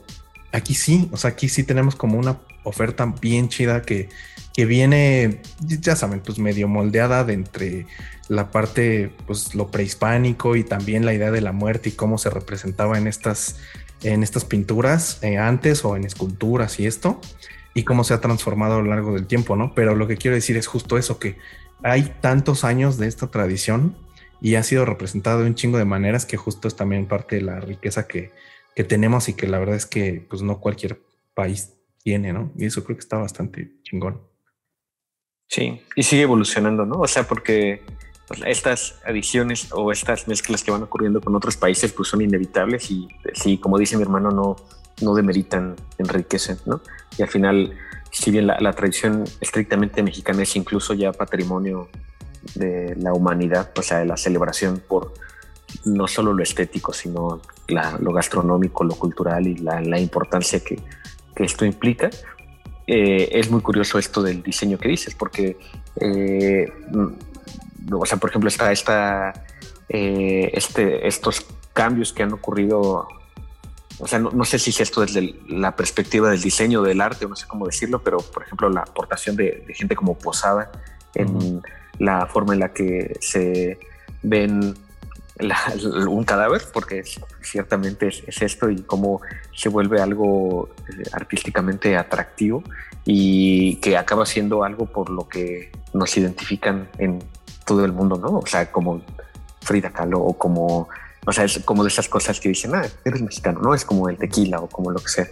aquí 0.52 0.74
sí, 0.74 1.10
o 1.12 1.18
sea, 1.18 1.32
aquí 1.32 1.50
sí 1.50 1.64
tenemos 1.64 1.96
como 1.96 2.18
una 2.18 2.40
oferta 2.64 3.06
bien 3.22 3.50
chida 3.50 3.82
que, 3.82 4.10
que 4.54 4.66
viene, 4.66 5.42
ya 5.60 5.96
saben, 5.96 6.22
pues 6.22 6.40
medio 6.40 6.68
moldeada 6.68 7.24
de 7.24 7.34
entre 7.34 7.86
la 8.30 8.52
parte, 8.52 9.12
pues 9.26 9.56
lo 9.56 9.72
prehispánico 9.72 10.56
y 10.56 10.64
también 10.64 11.06
la 11.06 11.14
idea 11.14 11.32
de 11.32 11.42
la 11.42 11.52
muerte 11.52 11.90
y 11.90 11.92
cómo 11.94 12.18
se 12.18 12.30
representaba 12.30 12.98
en 12.98 13.08
estas 13.08 13.58
en 14.04 14.24
estas 14.24 14.46
pinturas 14.46 15.20
eh, 15.24 15.38
antes 15.38 15.84
o 15.86 15.96
en 15.96 16.04
esculturas 16.04 16.80
y 16.80 16.86
esto, 16.86 17.20
y 17.74 17.84
cómo 17.84 18.04
se 18.04 18.14
ha 18.14 18.22
transformado 18.22 18.76
a 18.76 18.82
lo 18.82 18.90
largo 18.90 19.14
del 19.14 19.28
tiempo, 19.28 19.56
¿no? 19.56 19.74
Pero 19.74 19.96
lo 19.96 20.08
que 20.08 20.18
quiero 20.18 20.36
decir 20.36 20.58
es 20.58 20.68
justo 20.68 20.98
eso, 20.98 21.20
que 21.20 21.38
hay 21.84 22.14
tantos 22.22 22.64
años 22.64 22.98
de 22.98 23.08
esta 23.08 23.28
tradición 23.28 23.96
y 24.42 24.56
ha 24.56 24.64
sido 24.64 24.86
representado 24.86 25.42
de 25.42 25.48
un 25.48 25.56
chingo 25.56 25.78
de 25.78 25.86
maneras 25.86 26.26
que 26.26 26.38
justo 26.38 26.68
es 26.68 26.76
también 26.76 27.08
parte 27.08 27.38
de 27.38 27.42
la 27.42 27.60
riqueza 27.60 28.08
que, 28.08 28.32
que 28.76 28.84
tenemos 28.84 29.30
y 29.30 29.34
que 29.34 29.48
la 29.48 29.60
verdad 29.60 29.76
es 29.76 29.86
que 29.86 30.26
pues 30.30 30.42
no 30.42 30.60
cualquier 30.60 31.02
país 31.34 31.74
tiene, 32.04 32.34
¿no? 32.34 32.52
Y 32.58 32.66
eso 32.66 32.84
creo 32.84 32.98
que 32.98 33.02
está 33.02 33.18
bastante 33.18 33.72
chingón. 33.84 34.22
Sí, 35.48 35.82
y 35.96 36.04
sigue 36.04 36.24
evolucionando, 36.24 36.86
¿no? 36.86 37.00
O 37.00 37.08
sea, 37.08 37.24
porque 37.24 37.82
pues, 38.28 38.42
estas 38.46 38.96
adiciones 39.06 39.70
o 39.72 39.92
estas 39.92 40.28
mezclas 40.28 40.64
que 40.64 40.72
van 40.72 40.84
ocurriendo 40.84 41.22
con 41.22 41.36
otros 41.36 41.56
países 41.56 41.94
pues 41.94 42.10
son 42.10 42.22
inevitables 42.22 42.92
y 42.92 43.08
sí, 43.34 43.58
como 43.58 43.78
dice 43.78 43.96
mi 43.96 44.04
hermano, 44.04 44.32
no, 44.32 44.58
no 45.02 45.16
demeritan, 45.16 45.76
enriquecen, 45.98 46.58
¿no? 46.66 46.82
Y 47.18 47.22
al 47.22 47.30
final, 47.30 47.74
si 48.12 48.32
bien 48.32 48.48
la, 48.48 48.74
tradición 48.74 49.24
estrictamente 49.40 50.04
mexicana 50.04 50.44
es 50.44 50.56
incluso 50.56 50.94
ya 50.94 51.14
patrimonio 51.14 51.88
de 52.56 52.96
la 52.98 53.14
humanidad, 53.14 53.72
o 53.78 53.82
sea, 53.82 54.00
de 54.00 54.06
la 54.06 54.18
celebración 54.18 54.82
por 54.86 55.14
no 55.86 56.08
solo 56.08 56.34
lo 56.34 56.44
estético, 56.44 56.94
sino 56.94 57.42
lo 57.68 58.14
gastronómico, 58.14 58.84
lo 58.84 58.96
cultural 58.96 59.48
y 59.48 59.56
la, 59.56 60.00
importancia 60.00 60.60
que, 60.60 60.80
que, 61.36 61.44
esto 61.44 61.66
implica. 61.66 62.10
Eh, 62.88 63.30
es 63.34 63.52
muy 63.52 63.62
curioso 63.62 64.00
esto 64.00 64.24
del 64.24 64.42
diseño 64.42 64.78
que 64.78 64.88
dices, 64.88 65.14
porque 65.14 65.58
eh, 66.00 66.72
o 67.92 68.06
sea, 68.06 68.18
por 68.18 68.30
ejemplo, 68.30 68.48
está 68.48 68.72
esta, 68.72 69.34
eh, 69.90 70.50
este, 70.54 71.08
estos 71.08 71.46
cambios 71.74 72.14
que 72.14 72.24
han 72.24 72.34
ocurrido, 72.34 73.08
o 74.00 74.08
sea, 74.08 74.20
no, 74.20 74.46
sé 74.46 74.60
si 74.60 74.72
es 74.72 74.82
esto 74.82 75.02
desde 75.02 75.36
la 75.48 75.76
perspectiva 75.76 76.30
del 76.30 76.42
diseño 76.42 76.82
del 76.82 77.02
arte, 77.02 77.26
o 77.26 77.30
no 77.30 77.36
sé 77.36 77.48
cómo 77.48 77.66
decirlo, 77.66 78.02
pero 78.04 78.18
por 78.18 78.44
ejemplo, 78.44 78.70
la 78.70 78.82
aportación 78.82 79.36
de, 79.36 79.64
gente 79.70 79.96
como 79.96 80.18
Posada 80.18 80.72
en 81.16 81.62
la 82.00 82.28
forma 82.28 82.54
en 82.54 82.60
la 82.60 82.74
que 82.74 83.18
se 83.22 83.80
ven 84.22 84.76
un 86.08 86.24
cadáver, 86.24 86.64
porque 86.74 87.04
ciertamente 87.42 88.08
es, 88.08 88.42
esto 88.42 88.70
y 88.70 88.82
cómo 88.82 89.22
se 89.56 89.70
vuelve 89.70 90.02
algo 90.02 90.70
eh, 90.90 91.04
artísticamente 91.12 91.96
atractivo 91.96 92.64
y 93.06 93.76
que 93.76 93.98
acaba 93.98 94.26
siendo 94.26 94.64
algo 94.64 94.88
por 94.88 95.10
lo 95.10 95.28
que 95.28 95.72
nos 95.94 96.18
identifican 96.18 96.90
en 96.98 97.20
todo 97.68 97.86
el 97.86 97.92
mundo, 97.92 98.18
¿no? 98.18 98.40
O 98.40 98.46
sea, 98.48 98.72
como 98.72 99.04
Frida 99.62 99.92
Kahlo 99.92 100.22
o 100.22 100.34
como, 100.38 100.88
o 101.26 101.32
sea, 101.32 101.44
es 101.44 101.60
como 101.66 101.84
de 101.84 101.90
esas 101.90 102.08
cosas 102.08 102.40
que 102.40 102.50
dicen, 102.50 102.74
ah, 102.74 102.86
eres 103.06 103.22
mexicano, 103.22 103.60
¿no? 103.62 103.76
Es 103.76 103.86
como 103.86 104.10
el 104.10 104.18
tequila 104.18 104.60
o 104.62 104.68
como 104.68 104.90
lo 104.90 105.00
que 105.00 105.10
sea. 105.10 105.28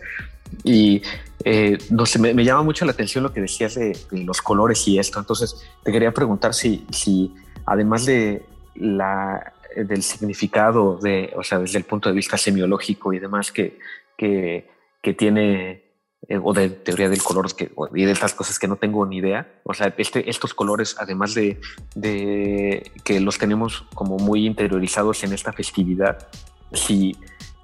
Y 0.64 1.02
eh, 1.44 1.78
no 1.90 2.06
sé, 2.06 2.20
me, 2.20 2.44
llama 2.44 2.64
mucho 2.64 2.86
la 2.86 2.92
atención 2.92 3.24
lo 3.24 3.34
que 3.34 3.42
decías 3.42 3.76
de, 3.76 3.98
los 4.12 4.42
colores 4.42 4.88
y 4.88 5.00
esto. 5.00 5.18
Entonces, 5.18 5.66
te 5.84 5.92
quería 5.92 6.12
preguntar 6.12 6.54
si, 6.54 6.86
si 6.92 7.34
además 7.66 8.06
de 8.06 8.44
la, 8.76 9.54
del 9.76 10.04
significado 10.04 10.98
de, 10.98 11.34
o 11.36 11.44
sea, 11.44 11.60
desde 11.60 11.78
el 11.78 11.86
punto 11.86 12.10
de 12.10 12.16
vista 12.16 12.38
semiológico 12.38 13.14
y 13.14 13.20
demás 13.20 13.52
que, 13.52 13.80
que, 14.18 14.70
que 15.02 15.14
tiene 15.14 15.85
eh, 16.28 16.40
o 16.42 16.54
de 16.54 16.70
teoría 16.70 17.10
del 17.10 17.22
color 17.22 17.54
que, 17.56 17.72
y 17.94 18.06
de 18.06 18.12
estas 18.12 18.34
cosas 18.34 18.58
que 18.58 18.68
no 18.68 18.76
tengo 18.78 19.06
ni 19.06 19.18
idea. 19.18 19.48
O 19.64 19.74
sea, 19.74 19.94
este, 19.98 20.30
estos 20.30 20.54
colores, 20.54 20.96
además 21.00 21.34
de, 21.34 21.60
de 21.96 22.92
que 23.04 23.20
los 23.20 23.38
tenemos 23.38 23.86
como 23.94 24.18
muy 24.18 24.46
interiorizados 24.46 25.24
en 25.24 25.34
esta 25.34 25.54
festividad, 25.54 26.28
si 26.74 27.16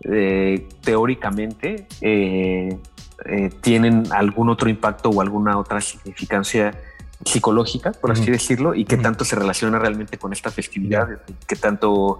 eh, 0.03 0.67
teóricamente 0.81 1.87
eh, 2.01 2.79
tienen 3.61 4.03
algún 4.11 4.49
otro 4.49 4.69
impacto 4.69 5.09
o 5.09 5.21
alguna 5.21 5.57
otra 5.57 5.79
significancia 5.79 6.73
psicológica, 7.23 7.91
por 7.91 8.11
así 8.11 8.31
decirlo, 8.31 8.73
y 8.73 8.85
qué 8.85 8.97
tanto 8.97 9.25
se 9.25 9.35
relaciona 9.35 9.77
realmente 9.77 10.17
con 10.17 10.33
esta 10.33 10.49
festividad, 10.49 11.21
qué 11.47 11.55
tanto 11.55 12.17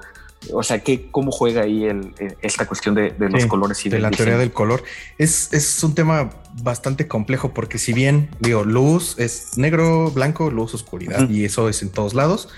o 0.51 0.63
sea, 0.63 0.79
¿qué, 0.79 1.07
¿cómo 1.11 1.31
juega 1.31 1.63
ahí 1.63 1.85
el, 1.85 2.13
esta 2.41 2.65
cuestión 2.65 2.95
de, 2.95 3.13
los 3.17 3.45
colores 3.45 3.85
y 3.85 3.89
de 3.89 3.99
la 3.99 4.09
teoría 4.09 4.37
del 4.37 4.51
color? 4.51 4.83
Es, 5.17 5.53
es, 5.53 5.83
un 5.83 5.93
tema 5.93 6.31
bastante 6.63 7.07
complejo 7.07 7.53
porque 7.53 7.77
si 7.77 7.93
bien 7.93 8.29
digo 8.39 8.63
luz 8.63 9.15
es 9.19 9.57
negro, 9.57 10.09
blanco, 10.11 10.49
luz, 10.49 10.73
oscuridad 10.73 11.29
y 11.29 11.45
eso 11.45 11.69
es 11.69 11.81
en 11.81 11.89
todos 11.89 12.13
lados. 12.13 12.49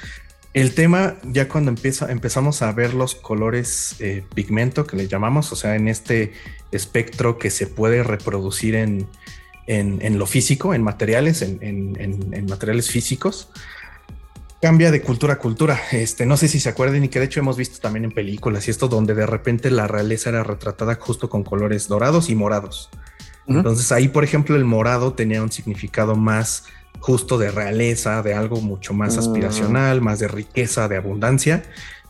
El 0.53 0.75
tema 0.75 1.15
ya 1.23 1.49
cuando 1.49 1.69
empieza, 1.69 2.11
empezamos 2.11 2.61
a 2.61 2.71
ver 2.71 2.93
los 2.93 3.15
colores 3.15 3.95
eh, 3.99 4.23
pigmento 4.35 4.85
que 4.85 4.95
le 4.95 5.07
llamamos, 5.07 5.51
o 5.51 5.55
sea, 5.55 5.75
en 5.75 5.87
este 5.87 6.33
espectro 6.71 7.37
que 7.37 7.49
se 7.49 7.65
puede 7.67 8.03
reproducir 8.03 8.75
en, 8.75 9.07
en, 9.65 9.99
en 10.01 10.19
lo 10.19 10.27
físico, 10.27 10.73
en 10.73 10.83
materiales, 10.83 11.41
en, 11.41 11.59
en 11.61 12.45
materiales 12.45 12.89
físicos 12.89 13.49
cambia 14.63 14.91
de 14.91 15.01
cultura 15.01 15.33
a 15.33 15.39
cultura. 15.39 15.77
Este, 15.91 16.25
no 16.25 16.37
sé 16.37 16.47
si 16.47 16.57
se 16.61 16.69
acuerden 16.69 17.03
y 17.03 17.09
que 17.09 17.19
de 17.19 17.25
hecho 17.25 17.41
hemos 17.41 17.57
visto 17.57 17.79
también 17.81 18.05
en 18.05 18.11
películas 18.13 18.65
y 18.69 18.71
esto 18.71 18.87
donde 18.87 19.13
de 19.13 19.25
repente 19.25 19.69
la 19.69 19.87
realeza 19.87 20.29
era 20.29 20.41
retratada 20.41 20.95
justo 20.95 21.29
con 21.29 21.43
colores 21.43 21.89
dorados 21.89 22.29
y 22.29 22.35
morados. 22.35 22.89
Entonces 23.45 23.91
ahí, 23.91 24.07
por 24.07 24.23
ejemplo, 24.23 24.55
el 24.55 24.63
morado 24.63 25.11
tenía 25.15 25.43
un 25.43 25.51
significado 25.51 26.15
más 26.15 26.63
justo 27.01 27.37
de 27.37 27.51
realeza, 27.51 28.23
de 28.23 28.35
algo 28.35 28.61
mucho 28.61 28.93
más 28.93 29.17
mm. 29.17 29.19
aspiracional, 29.19 29.99
más 29.99 30.19
de 30.19 30.29
riqueza, 30.29 30.87
de 30.87 30.95
abundancia. 30.95 31.63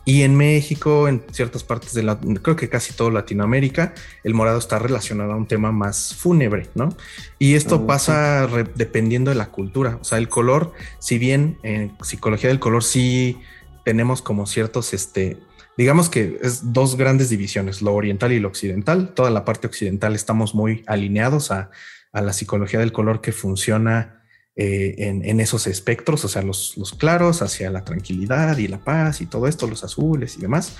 Y 0.04 0.22
en 0.22 0.36
México, 0.36 1.08
en 1.08 1.22
ciertas 1.32 1.64
partes 1.64 1.94
de 1.94 2.02
la, 2.02 2.18
creo 2.18 2.56
que 2.56 2.68
casi 2.68 2.92
todo 2.92 3.10
Latinoamérica, 3.10 3.94
el 4.22 4.34
morado 4.34 4.58
está 4.58 4.78
relacionado 4.78 5.32
a 5.32 5.36
un 5.36 5.46
tema 5.46 5.72
más 5.72 6.14
fúnebre, 6.14 6.68
¿no? 6.74 6.94
Y 7.38 7.54
esto 7.54 7.76
ah, 7.76 7.86
pasa 7.86 8.48
dependiendo 8.74 9.30
de 9.30 9.36
la 9.36 9.46
cultura. 9.46 9.98
O 10.00 10.04
sea, 10.04 10.18
el 10.18 10.28
color, 10.28 10.72
si 10.98 11.18
bien 11.18 11.58
en 11.62 11.96
psicología 12.02 12.48
del 12.48 12.60
color 12.60 12.84
sí 12.84 13.38
tenemos 13.84 14.22
como 14.22 14.46
ciertos 14.46 14.94
este, 14.94 15.38
digamos 15.76 16.08
que 16.08 16.38
es 16.42 16.72
dos 16.72 16.96
grandes 16.96 17.30
divisiones, 17.30 17.82
lo 17.82 17.94
oriental 17.94 18.32
y 18.32 18.40
lo 18.40 18.48
occidental. 18.48 19.14
Toda 19.14 19.30
la 19.30 19.44
parte 19.44 19.66
occidental 19.66 20.14
estamos 20.14 20.54
muy 20.54 20.82
alineados 20.86 21.50
a, 21.50 21.70
la 22.12 22.32
psicología 22.32 22.78
del 22.78 22.92
color 22.92 23.20
que 23.20 23.32
funciona 23.32 24.22
eh, 24.56 24.94
en, 24.98 25.40
esos 25.40 25.66
espectros, 25.66 26.24
o 26.24 26.28
sea, 26.28 26.42
los, 26.42 26.76
claros 26.98 27.42
hacia 27.42 27.70
la 27.70 27.84
tranquilidad 27.84 28.56
y 28.58 28.68
la 28.68 28.78
paz 28.78 29.20
y 29.20 29.26
todo 29.26 29.48
esto, 29.48 29.66
los 29.66 29.84
azules 29.84 30.36
y 30.36 30.40
demás. 30.40 30.76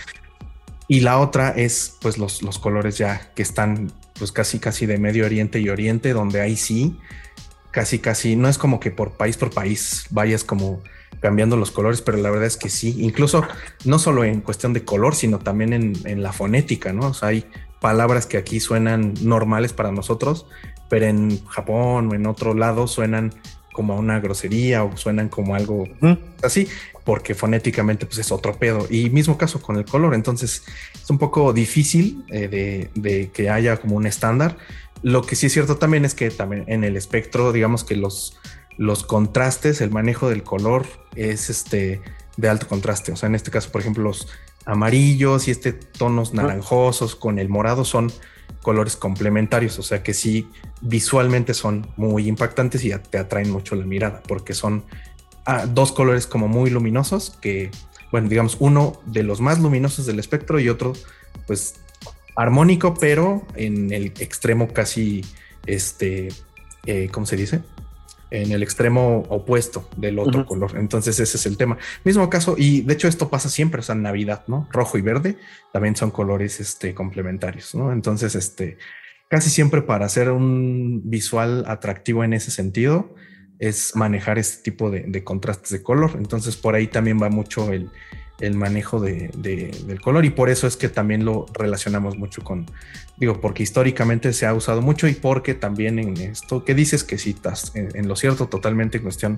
Y 0.87 1.01
la 1.01 1.19
otra 1.19 1.51
es 1.51 1.97
pues 2.01 2.19
los, 2.19 2.43
los 2.43 2.59
colores 2.59 2.99
ya 2.99 3.33
que 3.35 3.43
están 3.43 3.91
pues 4.19 4.33
casi 4.33 4.59
casi 4.59 4.87
de 4.87 4.99
Medio 4.99 5.25
Oriente 5.25 5.59
y 5.59 5.69
Oriente, 5.69 6.13
donde 6.13 6.41
ahí 6.41 6.57
sí, 6.57 6.99
casi 7.71 7.99
casi, 7.99 8.37
no 8.37 8.49
es 8.49 8.59
como 8.59 8.79
que 8.79 8.91
por 8.91 9.17
país 9.17 9.37
por 9.37 9.51
país 9.51 10.07
vayas 10.11 10.45
como 10.45 10.83
cambiando 11.21 11.57
los 11.57 11.71
colores, 11.71 12.03
pero 12.03 12.19
la 12.19 12.31
verdad 12.31 12.47
es 12.47 12.57
que 12.57 12.69
sí, 12.69 12.97
incluso 12.99 13.45
no 13.85 13.99
solo 13.99 14.25
en 14.25 14.41
cuestión 14.43 14.73
de 14.73 14.85
color, 14.85 15.15
sino 15.15 15.39
también 15.39 15.73
en, 15.73 16.23
la 16.23 16.33
fonética, 16.33 16.93
¿no? 16.93 17.09
O 17.09 17.15
sea, 17.15 17.31
hay 17.31 17.47
palabras 17.81 18.27
que 18.27 18.37
aquí 18.37 18.61
suenan 18.61 19.15
normales 19.23 19.73
para 19.73 19.91
nosotros, 19.91 20.47
pero 20.89 21.07
en 21.07 21.43
Japón 21.47 22.11
o 22.11 22.15
en 22.15 22.27
otro 22.27 22.55
lado 22.55 22.87
suenan 22.87 23.33
como 23.75 23.99
una 23.99 24.21
grosería 24.21 24.85
o 24.85 24.97
suenan 24.97 25.29
como 25.29 25.57
algo 25.57 25.89
así, 26.43 26.69
porque 27.03 27.35
fonéticamente 27.35 28.07
pues 28.07 28.19
es 28.19 28.31
otro 28.31 28.57
pedo. 28.57 28.87
Y 28.89 29.11
mismo 29.11 29.37
caso 29.37 29.61
con 29.61 29.77
el 29.77 29.85
color, 29.85 30.15
entonces 30.15 30.63
es 30.95 31.11
un 31.11 31.19
poco 31.19 31.53
difícil 31.53 32.25
eh, 32.31 32.49
de, 32.49 32.91
de, 32.95 33.31
que 33.31 33.51
haya 33.51 33.77
como 33.79 33.97
un 33.97 34.07
estándar. 34.07 34.57
Lo 35.03 35.23
que 35.23 35.35
sí 35.35 35.47
es 35.47 35.53
cierto 35.53 35.77
también 35.77 36.05
es 36.05 36.15
que 36.15 36.31
también 36.31 36.65
en 36.69 36.85
el 36.85 36.97
espectro, 36.97 37.53
digamos 37.53 37.83
que 37.83 37.97
los, 37.97 38.39
los 38.79 39.03
contrastes, 39.03 39.81
el 39.81 39.91
manejo 39.91 40.31
del 40.31 40.45
color 40.45 40.87
es 41.17 41.51
este 41.51 42.01
de 42.37 42.49
alto 42.49 42.69
contraste. 42.69 43.11
O 43.11 43.17
sea, 43.17 43.29
en 43.29 43.35
este 43.35 43.51
caso, 43.51 43.71
por 43.73 43.81
ejemplo, 43.81 44.05
los 44.05 44.29
amarillos 44.67 45.49
y 45.49 45.51
este 45.51 45.73
tonos 45.73 46.33
naranjosos 46.33 47.17
con 47.17 47.41
el 47.41 47.49
morado 47.49 47.85
son 47.85 48.13
colores 48.65 48.97
complementarios. 48.97 49.79
O 49.79 49.85
sea 49.85 50.03
que 50.03 50.13
sí, 50.13 50.49
visualmente 50.81 51.55
son 51.55 51.87
muy 51.97 52.27
impactantes 52.27 52.85
y 52.85 52.91
te 53.11 53.19
atraen 53.19 53.51
mucho 53.53 53.77
la 53.77 53.85
mirada 53.85 54.23
porque 54.27 54.55
son 54.55 54.85
ah, 55.47 55.67
dos 55.67 55.93
colores 55.93 56.27
como 56.27 56.49
muy 56.49 56.71
luminosos 56.71 57.39
que, 57.41 57.71
bueno, 58.11 58.29
digamos, 58.29 58.57
uno 58.59 59.01
de 59.07 59.23
los 59.23 59.41
más 59.41 59.61
luminosos 59.61 60.07
del 60.07 60.19
espectro 60.19 60.59
y 60.59 60.69
otro, 60.69 60.95
pues, 61.47 61.77
armónico, 62.35 62.95
pero 62.95 63.47
en 63.55 63.93
el 63.93 64.07
extremo 64.19 64.67
casi, 64.69 65.25
este, 65.67 66.29
eh, 66.87 67.09
¿cómo 67.13 67.27
se 67.27 67.37
dice? 67.37 67.63
En 68.43 68.51
el 68.51 68.63
extremo 68.63 69.25
opuesto 69.29 69.89
del 69.97 70.19
otro 70.19 70.45
color. 70.45 70.77
Entonces 70.77 71.21
ese 71.21 71.37
es 71.37 71.47
el 71.47 71.57
tema. 71.57 71.79
Mismo 72.03 72.29
caso, 72.29 72.57
y 72.59 72.81
de 72.83 72.95
hecho 72.95 73.07
esto 73.07 73.31
pasa 73.31 73.49
siempre, 73.49 73.81
o 73.81 73.83
sea, 73.83 73.95
en 73.95 74.03
Navidad, 74.03 74.45
¿no? 74.49 74.69
Rojo 74.73 74.99
y 74.99 75.03
verde 75.03 75.37
también 75.73 75.95
son 75.95 76.11
colores 76.11 76.59
este, 76.61 76.95
complementarios, 76.95 77.75
¿no? 77.75 77.93
Entonces, 77.93 78.35
este, 78.35 78.79
casi 79.29 79.51
siempre 79.51 79.83
para 79.83 80.07
hacer 80.07 80.31
un 80.31 81.03
visual 81.05 81.65
atractivo 81.69 82.25
en 82.25 82.33
ese 82.33 82.51
sentido 82.51 83.15
es 83.61 83.95
manejar 83.95 84.39
este 84.39 84.63
tipo 84.63 84.91
de, 84.91 85.05
de 85.07 85.23
contrastes 85.23 85.71
de 85.71 85.83
color. 85.83 86.13
Entonces 86.17 86.57
por 86.57 86.75
ahí 86.75 86.89
también 86.89 87.23
va 87.23 87.31
mucho 87.31 87.73
el, 87.73 87.91
el 88.41 88.57
manejo 88.57 89.01
de, 89.01 89.29
del 89.35 90.01
color 90.01 90.25
y 90.25 90.31
por 90.31 90.51
eso 90.51 90.67
es 90.67 90.77
que 90.77 90.89
también 90.89 91.25
lo 91.25 91.47
relacionamos 91.53 92.17
mucho 92.19 92.43
con, 92.43 92.67
digo, 93.17 93.41
porque 93.41 93.63
históricamente 93.63 94.33
se 94.33 94.47
ha 94.47 94.55
usado 94.55 94.83
mucho 94.83 95.07
y 95.07 95.15
porque 95.15 95.55
también 95.55 95.99
en 95.99 96.17
esto 96.17 96.65
que 96.65 96.75
dices 96.75 97.05
que 97.05 97.19
citas 97.19 97.73
en, 97.75 98.09
lo 98.09 98.17
cierto 98.17 98.49
totalmente 98.49 98.99
en 98.99 99.03
cuestión 99.05 99.37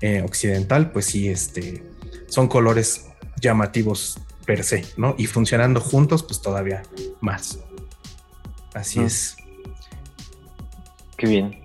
eh, 0.00 0.22
occidental, 0.22 0.90
pues 0.92 1.06
sí, 1.06 1.28
este, 1.28 1.82
son 2.28 2.48
colores 2.48 3.06
llamativos 3.40 4.18
per 4.44 4.62
se, 4.62 4.84
¿no? 4.96 5.14
Y 5.18 5.26
funcionando 5.26 5.80
juntos, 5.80 6.22
pues 6.22 6.40
todavía 6.40 6.82
más. 7.20 7.58
Así 8.74 9.00
mm. 9.00 9.04
es. 9.04 9.36
Qué 11.16 11.26
bien. 11.26 11.60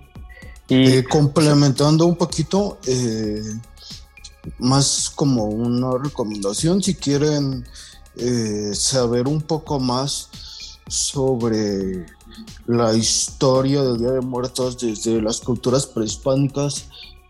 Y 0.68 0.98
eh, 0.98 1.04
complementando 1.04 2.06
un 2.06 2.16
poquito, 2.16 2.78
eh, 2.86 3.42
más 4.58 5.10
como 5.14 5.44
una 5.44 5.96
recomendación 5.98 6.82
si 6.82 6.94
quieren 6.94 7.66
eh, 8.16 8.72
saber 8.74 9.28
un 9.28 9.40
poco 9.40 9.78
más 9.78 10.30
sobre 10.88 12.06
la 12.66 12.94
historia 12.94 13.82
del 13.82 13.98
Día 13.98 14.12
de 14.12 14.20
Muertos 14.20 14.78
desde 14.78 15.20
las 15.22 15.40
culturas 15.40 15.86
prehispánicas 15.86 16.86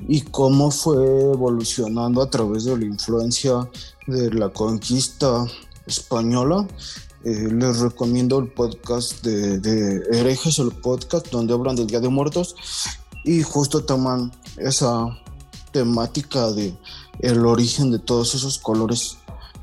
y 0.08 0.22
cómo 0.22 0.70
fue 0.70 0.96
evolucionando 1.32 2.22
a 2.22 2.30
través 2.30 2.64
de 2.64 2.78
la 2.78 2.86
influencia 2.86 3.68
de 4.06 4.32
la 4.32 4.48
conquista 4.48 5.46
española. 5.86 6.66
Eh, 7.22 7.48
les 7.52 7.80
recomiendo 7.80 8.38
el 8.38 8.50
podcast 8.50 9.22
de, 9.22 9.58
de 9.58 10.02
Herejes, 10.10 10.58
el 10.58 10.70
podcast 10.70 11.28
donde 11.30 11.52
hablan 11.52 11.76
del 11.76 11.86
Día 11.86 12.00
de 12.00 12.08
Muertos 12.08 12.54
y 13.24 13.42
justo 13.42 13.84
toman 13.84 14.32
esa 14.56 15.04
temática 15.72 16.50
de 16.52 16.74
el 17.22 17.44
origen 17.46 17.90
de 17.90 17.98
todos 17.98 18.34
esos 18.34 18.58
colores. 18.58 19.18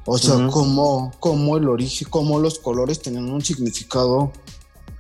O 0.06 0.18
sea, 0.18 0.48
cómo, 0.48 1.58
el 1.58 1.68
origen, 1.68 2.08
cómo 2.10 2.40
los 2.40 2.60
colores 2.60 3.02
tenían 3.02 3.30
un 3.30 3.44
significado 3.44 4.32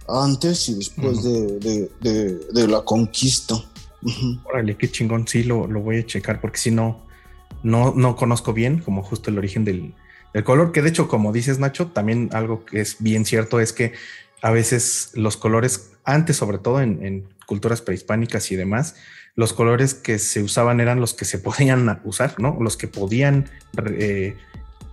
antes 0.07 0.67
y 0.67 0.75
después 0.75 1.23
de, 1.23 2.67
la 2.67 2.81
conquista. 2.81 3.55
Órale, 4.45 4.75
qué 4.75 4.91
chingón, 4.91 5.27
sí, 5.27 5.43
lo, 5.43 5.67
voy 5.67 5.99
a 5.99 6.05
checar 6.05 6.41
porque 6.41 6.57
si 6.57 6.71
no, 6.71 7.05
no, 7.63 7.93
no 7.93 8.15
conozco 8.15 8.53
bien 8.53 8.79
como 8.79 9.01
justo 9.01 9.29
el 9.29 9.37
origen 9.37 9.63
del, 9.63 9.95
color, 10.43 10.71
que 10.71 10.81
de 10.81 10.89
hecho, 10.89 11.07
como 11.07 11.31
dices 11.31 11.57
Nacho, 11.57 11.87
también 11.87 12.29
algo 12.33 12.63
que 12.65 12.81
es 12.81 12.97
bien 12.99 13.25
cierto 13.25 13.59
es 13.59 13.73
que 13.73 13.93
a 14.41 14.51
veces 14.51 15.11
los 15.13 15.37
colores, 15.37 15.91
antes 16.03 16.37
sobre 16.37 16.57
todo 16.57 16.81
en, 16.81 17.03
en 17.03 17.27
culturas 17.45 17.81
prehispánicas 17.81 18.51
y 18.51 18.55
demás, 18.55 18.95
los 19.37 19.53
colores 19.53 19.93
que 19.93 20.19
se 20.19 20.41
usaban 20.41 20.81
eran 20.81 20.99
los 20.99 21.13
que 21.13 21.23
se 21.23 21.39
podían 21.39 22.01
usar, 22.03 22.35
¿no? 22.39 22.57
Los 22.59 22.75
que 22.75 22.87
podían, 22.87 23.49
eh, 23.85 24.35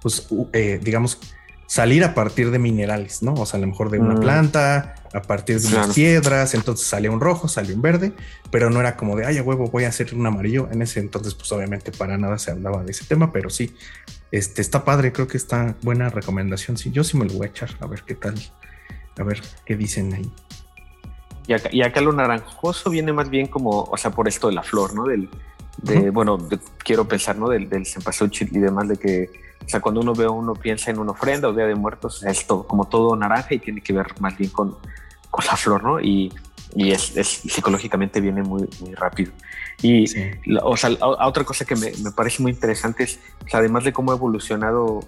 pues, 0.00 0.28
eh, 0.52 0.78
digamos, 0.83 1.18
salir 1.66 2.04
a 2.04 2.14
partir 2.14 2.50
de 2.50 2.59
minerales, 2.59 3.22
¿no? 3.22 3.33
O 3.35 3.46
sea, 3.46 3.57
a 3.57 3.61
lo 3.61 3.66
mejor 3.66 3.90
de 3.90 3.98
una 3.98 4.14
mm. 4.14 4.20
planta, 4.20 4.94
a 5.14 5.22
partir 5.22 5.61
de 5.61 5.68
unas 5.68 5.94
piedras, 5.94 6.54
entonces 6.54 6.87
salía 6.87 7.11
un 7.11 7.20
rojo, 7.20 7.48
salió 7.48 7.74
un 7.74 7.80
verde, 7.80 8.12
pero 8.50 8.68
no 8.68 8.80
era 8.80 8.96
como 8.96 9.16
de, 9.16 9.24
ay, 9.24 9.38
a 9.38 9.42
huevo, 9.42 9.70
voy 9.70 9.85
a 9.85 9.88
hacer 9.88 10.14
un 10.14 10.26
amarillo. 10.26 10.68
En 10.70 10.83
ese 10.83 11.00
entonces, 11.00 11.35
pues 11.35 11.50
obviamente 11.52 11.90
para 11.90 12.18
nada 12.18 12.38
se 12.38 12.50
hablaba 12.50 12.85
de 12.85 12.92
ese 12.92 13.07
tema, 13.07 13.33
pero 13.33 13.48
sí, 13.48 13.74
este 14.30 14.61
está 14.61 14.85
padre, 14.85 15.12
creo 15.12 15.26
que 15.26 15.38
está 15.38 15.74
buena 15.80 16.11
recomendación. 16.11 16.76
Sí, 16.76 16.90
yo 16.90 17.02
sí 17.02 17.16
me 17.16 17.24
lo 17.24 17.33
voy 17.33 17.46
a 17.46 17.50
echar, 17.50 17.70
a 17.80 17.87
ver 17.87 18.02
qué 18.02 18.14
tal, 18.14 18.35
a 19.18 19.22
ver 19.22 19.42
qué 19.64 19.77
dicen 19.77 20.12
ahí. 20.14 20.31
Y 21.46 21.83
acá, 21.83 22.00
lo 22.00 22.12
naranjoso 22.12 22.88
viene 22.88 23.12
más 23.12 23.29
bien 23.29 23.48
como, 23.48 23.83
o 23.83 23.96
sea, 23.98 24.11
por 24.11 24.29
esto 24.29 24.48
de 24.48 24.55
la 24.55 24.62
flor, 24.62 24.94
¿no? 24.94 25.05
Del, 25.05 25.29
de, 25.83 26.09
bueno, 26.09 26.38
quiero 26.79 27.07
pensar, 27.07 27.37
¿no? 27.37 27.48
Del, 27.48 27.68
del 27.68 27.85
cempasúchil 27.85 28.48
y 28.50 28.61
demás, 28.61 28.88
de 28.88 28.96
que, 28.96 29.31
o 29.64 29.68
sea, 29.68 29.81
cuando 29.81 30.00
uno 30.00 30.14
ve, 30.14 30.27
uno 30.27 30.55
piensa 30.55 30.90
en 30.90 30.98
una 30.98 31.12
ofrenda 31.12 31.48
o 31.48 31.53
Día 31.53 31.66
de 31.66 31.74
Muertos, 31.74 32.22
es 32.24 32.46
todo, 32.46 32.66
como 32.66 32.87
todo 32.87 33.14
naranja 33.14 33.55
y 33.55 33.59
tiene 33.59 33.83
que 33.83 33.92
ver 33.92 34.07
más 34.20 34.38
bien 34.38 34.50
con, 34.50 34.77
con 35.31 35.44
la 35.44 35.57
flor, 35.57 35.83
¿no? 35.85 36.00
Y, 36.00 36.33
y 36.74 36.92
es, 36.92 37.12
psicológicamente 37.12 38.20
viene 38.20 38.42
muy, 38.42 38.66
muy 38.81 38.94
rápido. 38.94 39.33
Y, 39.83 40.07
o 40.62 40.77
sea, 40.79 40.90
otra 41.00 41.44
cosa 41.44 41.66
que 41.66 41.77
me, 41.77 41.92
me, 42.03 42.11
parece 42.11 42.42
muy 42.42 42.53
interesante 42.53 43.05
es, 43.05 43.20
además 43.53 43.85
de 43.85 43.92
cómo 43.92 44.12
ha 44.12 44.14
evolucionado 44.14 45.00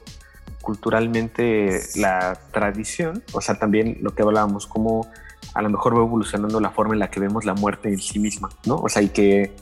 culturalmente 0.61 1.80
la 1.96 2.38
tradición, 2.52 3.22
o 3.32 3.40
sea, 3.40 3.56
también 3.56 3.98
lo 4.00 4.14
que 4.14 4.22
hablábamos, 4.22 4.66
cómo 4.66 5.06
a 5.54 5.62
lo 5.62 5.70
mejor 5.70 5.96
va 5.96 6.00
evolucionando 6.00 6.61
la 6.61 6.70
forma 6.70 6.94
en 6.94 6.98
la 6.98 7.11
que 7.11 7.20
vemos 7.20 7.44
la 7.44 7.54
muerte 7.54 7.88
en 7.88 7.98
sí 7.98 8.18
misma, 8.18 8.50
¿no? 8.66 8.76
O 8.76 8.88
sea, 8.88 9.02
y 9.02 9.09
que 9.09 9.54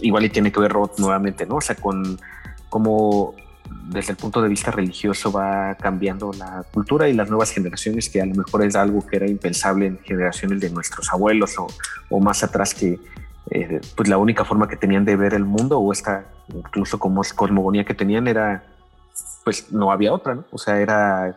igual 0.00 0.24
y 0.24 0.30
tiene 0.30 0.52
que 0.52 0.60
ver 0.60 0.72
nuevamente, 0.98 1.46
¿no? 1.46 1.56
O 1.56 1.60
sea, 1.60 1.76
con 1.76 2.18
cómo 2.68 3.34
desde 3.88 4.12
el 4.12 4.16
punto 4.16 4.42
de 4.42 4.48
vista 4.48 4.70
religioso 4.70 5.32
va 5.32 5.74
cambiando 5.76 6.32
la 6.32 6.64
cultura 6.72 7.08
y 7.08 7.14
las 7.14 7.28
nuevas 7.28 7.50
generaciones, 7.50 8.08
que 8.08 8.20
a 8.20 8.26
lo 8.26 8.34
mejor 8.34 8.64
es 8.64 8.76
algo 8.76 9.06
que 9.06 9.16
era 9.16 9.26
impensable 9.26 9.86
en 9.86 9.98
generaciones 10.00 10.60
de 10.60 10.70
nuestros 10.70 11.12
abuelos 11.12 11.54
o, 12.10 12.20
más 12.20 12.42
atrás 12.42 12.74
que 12.74 12.98
eh, 13.50 13.80
pues 13.96 14.08
la 14.08 14.18
única 14.18 14.44
forma 14.44 14.68
que 14.68 14.76
tenían 14.76 15.04
de 15.04 15.16
ver 15.16 15.32
el 15.34 15.44
mundo 15.44 15.78
o 15.78 15.92
esta 15.92 16.26
incluso 16.54 16.98
como 16.98 17.22
cosmogonía 17.34 17.84
que 17.84 17.94
tenían 17.94 18.28
era 18.28 18.64
pues 19.48 19.72
no 19.72 19.90
había 19.90 20.12
otra, 20.12 20.34
¿no? 20.34 20.44
O 20.50 20.58
sea, 20.58 20.78
era 20.78 21.34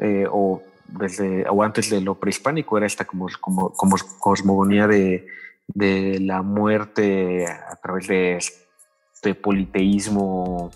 eh, 0.00 0.24
o 0.32 0.62
desde 0.86 1.46
o 1.46 1.62
antes 1.62 1.90
de 1.90 2.00
lo 2.00 2.14
prehispánico 2.14 2.78
era 2.78 2.86
esta 2.86 3.04
como, 3.04 3.26
como, 3.38 3.68
como 3.74 3.96
cosmogonía 4.18 4.86
de, 4.86 5.26
de, 5.66 6.20
la 6.20 6.40
muerte 6.40 7.44
a 7.46 7.76
través 7.76 8.06
de 8.08 8.38
este 8.38 9.34
politeísmo 9.34 10.70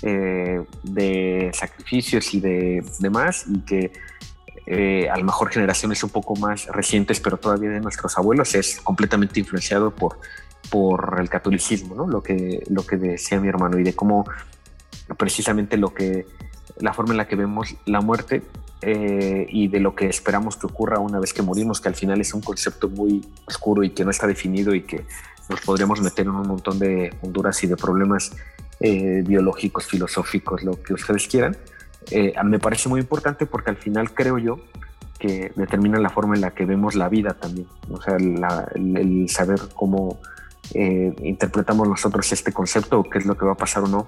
eh, 0.00 0.64
de 0.82 1.50
sacrificios 1.52 2.32
y 2.32 2.40
de 2.40 2.82
demás 3.00 3.44
y 3.46 3.60
que 3.60 3.92
eh, 4.64 5.10
a 5.10 5.18
lo 5.18 5.24
mejor 5.24 5.50
generaciones 5.50 6.02
un 6.02 6.08
poco 6.08 6.36
más 6.36 6.68
recientes 6.68 7.20
pero 7.20 7.36
todavía 7.36 7.68
de 7.68 7.80
nuestros 7.80 8.16
abuelos 8.16 8.54
es 8.54 8.80
completamente 8.80 9.40
influenciado 9.40 9.94
por, 9.94 10.18
por 10.70 11.18
el 11.20 11.28
catolicismo, 11.28 11.94
¿no? 11.94 12.06
lo, 12.06 12.22
que, 12.22 12.62
lo 12.70 12.86
que 12.86 12.96
decía 12.96 13.38
mi 13.38 13.48
hermano 13.48 13.78
y 13.78 13.82
de 13.82 13.92
cómo 13.92 14.24
precisamente 15.16 15.76
lo 15.76 15.92
que 15.94 16.26
la 16.78 16.92
forma 16.92 17.12
en 17.12 17.18
la 17.18 17.28
que 17.28 17.36
vemos 17.36 17.76
la 17.86 18.00
muerte 18.00 18.42
eh, 18.82 19.46
y 19.50 19.68
de 19.68 19.80
lo 19.80 19.94
que 19.94 20.06
esperamos 20.06 20.56
que 20.56 20.66
ocurra 20.66 20.98
una 20.98 21.18
vez 21.18 21.32
que 21.32 21.42
morimos, 21.42 21.80
que 21.80 21.88
al 21.88 21.94
final 21.94 22.20
es 22.20 22.32
un 22.32 22.40
concepto 22.40 22.88
muy 22.88 23.26
oscuro 23.46 23.82
y 23.84 23.90
que 23.90 24.04
no 24.04 24.10
está 24.10 24.26
definido 24.26 24.74
y 24.74 24.82
que 24.82 25.04
nos 25.48 25.60
podríamos 25.60 26.00
meter 26.00 26.26
en 26.26 26.32
un 26.32 26.48
montón 26.48 26.78
de 26.78 27.14
honduras 27.22 27.62
y 27.62 27.66
de 27.66 27.76
problemas 27.76 28.32
eh, 28.80 29.22
biológicos, 29.26 29.86
filosóficos, 29.86 30.62
lo 30.62 30.80
que 30.82 30.94
ustedes 30.94 31.26
quieran. 31.26 31.56
Eh, 32.10 32.32
me 32.44 32.58
parece 32.58 32.88
muy 32.88 33.00
importante 33.00 33.44
porque 33.44 33.70
al 33.70 33.76
final 33.76 34.14
creo 34.14 34.38
yo 34.38 34.60
que 35.18 35.52
determina 35.54 35.98
la 35.98 36.08
forma 36.08 36.34
en 36.34 36.40
la 36.40 36.52
que 36.52 36.64
vemos 36.64 36.94
la 36.94 37.10
vida 37.10 37.34
también. 37.34 37.66
O 37.90 38.00
sea, 38.00 38.16
el, 38.16 39.28
saber 39.28 39.60
cómo 39.74 40.18
interpretamos 40.72 41.88
nosotros 41.88 42.30
este 42.32 42.52
concepto 42.52 43.02
qué 43.02 43.18
es 43.18 43.26
lo 43.26 43.36
que 43.36 43.44
va 43.44 43.52
a 43.52 43.56
pasar 43.56 43.82
o 43.82 43.88
no 43.88 44.06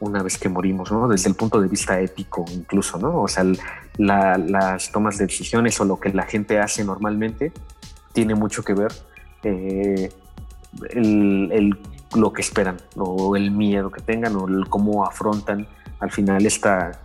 una 0.00 0.22
vez 0.22 0.38
que 0.38 0.48
morimos, 0.48 0.90
¿no? 0.90 1.08
Desde 1.08 1.28
el 1.28 1.34
punto 1.34 1.60
de 1.60 1.68
vista 1.68 2.00
ético 2.00 2.44
incluso, 2.52 2.98
¿no? 2.98 3.22
O 3.22 3.28
sea, 3.28 3.44
las 3.96 4.90
tomas 4.92 5.18
de 5.18 5.26
decisiones 5.26 5.78
o 5.80 5.84
lo 5.84 6.00
que 6.00 6.10
la 6.10 6.24
gente 6.24 6.58
hace 6.58 6.84
normalmente 6.84 7.52
tiene 8.12 8.34
mucho 8.34 8.62
que 8.64 8.74
ver 8.74 8.92
eh, 9.42 10.10
el, 10.90 11.78
lo 12.14 12.32
que 12.32 12.40
esperan 12.40 12.78
o 12.96 13.36
el 13.36 13.50
miedo 13.50 13.90
que 13.90 14.00
tengan 14.00 14.36
o 14.36 14.48
el 14.48 14.68
cómo 14.68 15.04
afrontan 15.04 15.66
al 16.00 16.10
final 16.10 16.44
esta 16.46 17.00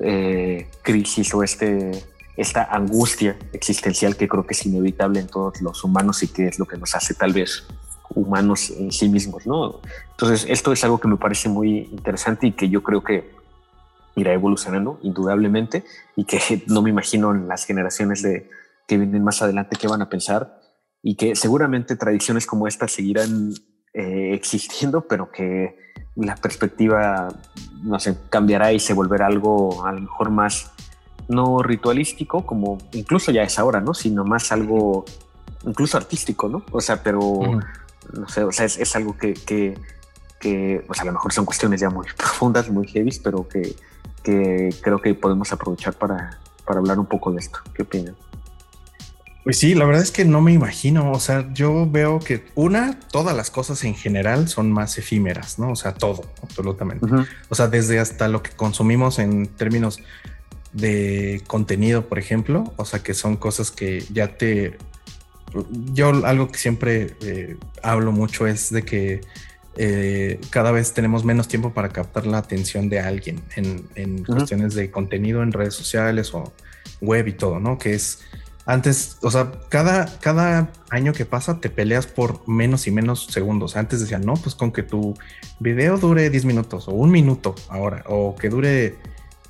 eh, 0.00 0.70
crisis 0.82 1.34
o 1.34 1.42
este, 1.42 2.04
esta 2.36 2.64
angustia 2.64 3.36
existencial 3.52 4.16
que 4.16 4.26
creo 4.26 4.46
que 4.46 4.54
es 4.54 4.66
inevitable 4.66 5.20
en 5.20 5.26
todos 5.26 5.60
los 5.60 5.84
humanos 5.84 6.22
y 6.22 6.28
que 6.28 6.46
es 6.48 6.58
lo 6.58 6.64
que 6.64 6.78
nos 6.78 6.94
hace 6.94 7.14
tal 7.14 7.32
vez 7.32 7.66
humanos 8.14 8.70
en 8.70 8.92
sí 8.92 9.08
mismos, 9.08 9.46
¿no? 9.46 9.80
Entonces, 10.10 10.46
esto 10.48 10.72
es 10.72 10.82
algo 10.84 10.98
que 10.98 11.08
me 11.08 11.16
parece 11.16 11.48
muy 11.48 11.88
interesante 11.90 12.46
y 12.48 12.52
que 12.52 12.68
yo 12.68 12.82
creo 12.82 13.02
que 13.02 13.30
irá 14.14 14.32
evolucionando 14.32 14.98
indudablemente 15.02 15.84
y 16.16 16.24
que 16.24 16.38
no 16.66 16.82
me 16.82 16.90
imagino 16.90 17.34
en 17.34 17.48
las 17.48 17.64
generaciones 17.64 18.22
de 18.22 18.48
que 18.86 18.98
vienen 18.98 19.24
más 19.24 19.40
adelante 19.42 19.76
qué 19.80 19.88
van 19.88 20.02
a 20.02 20.08
pensar 20.08 20.60
y 21.02 21.16
que 21.16 21.34
seguramente 21.34 21.96
tradiciones 21.96 22.46
como 22.46 22.68
esta 22.68 22.88
seguirán 22.88 23.52
eh, 23.94 24.30
existiendo, 24.34 25.06
pero 25.06 25.30
que 25.30 25.76
la 26.16 26.36
perspectiva, 26.36 27.28
no 27.82 27.98
sé, 27.98 28.16
cambiará 28.28 28.72
y 28.72 28.78
se 28.78 28.92
volverá 28.92 29.26
algo 29.26 29.84
a 29.86 29.92
lo 29.92 30.00
mejor 30.02 30.30
más 30.30 30.72
no 31.28 31.62
ritualístico, 31.62 32.44
como 32.44 32.78
incluso 32.92 33.32
ya 33.32 33.42
es 33.42 33.58
ahora, 33.58 33.80
¿no? 33.80 33.94
Sino 33.94 34.24
más 34.24 34.52
algo 34.52 35.04
incluso 35.64 35.96
artístico, 35.96 36.48
¿no? 36.48 36.64
O 36.72 36.80
sea, 36.80 37.02
pero 37.02 37.40
no 38.12 38.28
sé, 38.28 38.44
o 38.44 38.52
sea, 38.52 38.66
es, 38.66 38.96
algo 38.96 39.16
que, 39.16 39.34
que, 39.34 39.78
que, 40.40 40.84
a 40.98 41.04
lo 41.04 41.12
mejor 41.12 41.32
son 41.32 41.44
cuestiones 41.44 41.80
ya 41.80 41.90
muy 41.90 42.06
profundas, 42.16 42.68
muy 42.68 42.86
heavy, 42.88 43.18
pero 43.22 43.46
que, 43.48 43.74
que 44.22 44.74
creo 44.80 45.00
que 45.00 45.14
podemos 45.14 45.52
aprovechar 45.52 45.94
para, 45.94 46.38
para 46.64 46.80
hablar 46.80 46.98
un 46.98 47.06
poco 47.06 47.32
de 47.32 47.38
esto. 47.38 47.58
¿Qué 47.74 47.82
opinan? 47.82 48.16
Pues 49.44 49.58
sí, 49.58 49.74
la 49.74 49.84
verdad 49.84 50.02
es 50.02 50.12
que 50.12 50.24
no 50.24 50.40
me 50.40 50.52
imagino, 50.52 51.10
o 51.10 51.18
sea, 51.18 51.52
yo 51.52 51.90
veo 51.90 52.20
que 52.20 52.44
una, 52.54 53.00
todas 53.10 53.36
las 53.36 53.50
cosas 53.50 53.82
en 53.82 53.96
general 53.96 54.48
son 54.48 54.70
más 54.70 54.98
efímeras, 54.98 55.58
¿no? 55.58 55.72
O 55.72 55.76
sea, 55.76 55.94
todo, 55.94 56.22
absolutamente. 56.44 57.04
O 57.48 57.54
sea, 57.56 57.66
desde 57.66 57.98
hasta 57.98 58.28
lo 58.28 58.40
que 58.44 58.50
consumimos 58.50 59.18
en 59.18 59.48
términos 59.48 59.98
de 60.72 61.42
contenido, 61.48 62.08
por 62.08 62.20
ejemplo, 62.20 62.72
o 62.76 62.84
sea, 62.84 63.02
que 63.02 63.14
son 63.14 63.36
cosas 63.36 63.72
que 63.72 64.04
ya 64.12 64.36
te 64.36 64.78
yo 65.92 66.08
algo 66.24 66.48
que 66.48 66.58
siempre 66.58 67.16
eh, 67.22 67.56
hablo 67.82 68.12
mucho 68.12 68.46
es 68.46 68.70
de 68.70 68.82
que 68.82 69.20
eh, 69.76 70.40
cada 70.50 70.70
vez 70.70 70.92
tenemos 70.92 71.24
menos 71.24 71.48
tiempo 71.48 71.72
para 71.72 71.88
captar 71.88 72.26
la 72.26 72.38
atención 72.38 72.88
de 72.88 73.00
alguien 73.00 73.40
en, 73.56 74.24
cuestiones 74.24 74.74
de 74.74 74.90
contenido 74.90 75.42
en 75.42 75.52
redes 75.52 75.74
sociales 75.74 76.34
o 76.34 76.52
web 77.00 77.28
y 77.28 77.32
todo, 77.32 77.58
¿no? 77.58 77.78
Que 77.78 77.94
es 77.94 78.20
antes, 78.64 79.16
o 79.22 79.30
sea, 79.30 79.50
cada, 79.70 80.18
cada 80.20 80.70
año 80.90 81.12
que 81.12 81.24
pasa 81.24 81.58
te 81.58 81.68
peleas 81.68 82.06
por 82.06 82.46
menos 82.48 82.86
y 82.86 82.92
menos 82.92 83.26
segundos. 83.26 83.76
Antes 83.76 84.00
decían, 84.00 84.24
no, 84.24 84.34
pues 84.34 84.54
con 84.54 84.72
que 84.72 84.82
tu 84.82 85.14
video 85.58 85.98
dure 85.98 86.30
10 86.30 86.44
minutos 86.44 86.86
o 86.86 86.92
un 86.92 87.10
minuto 87.10 87.54
ahora, 87.68 88.04
o 88.06 88.36
que 88.36 88.48
dure 88.50 88.96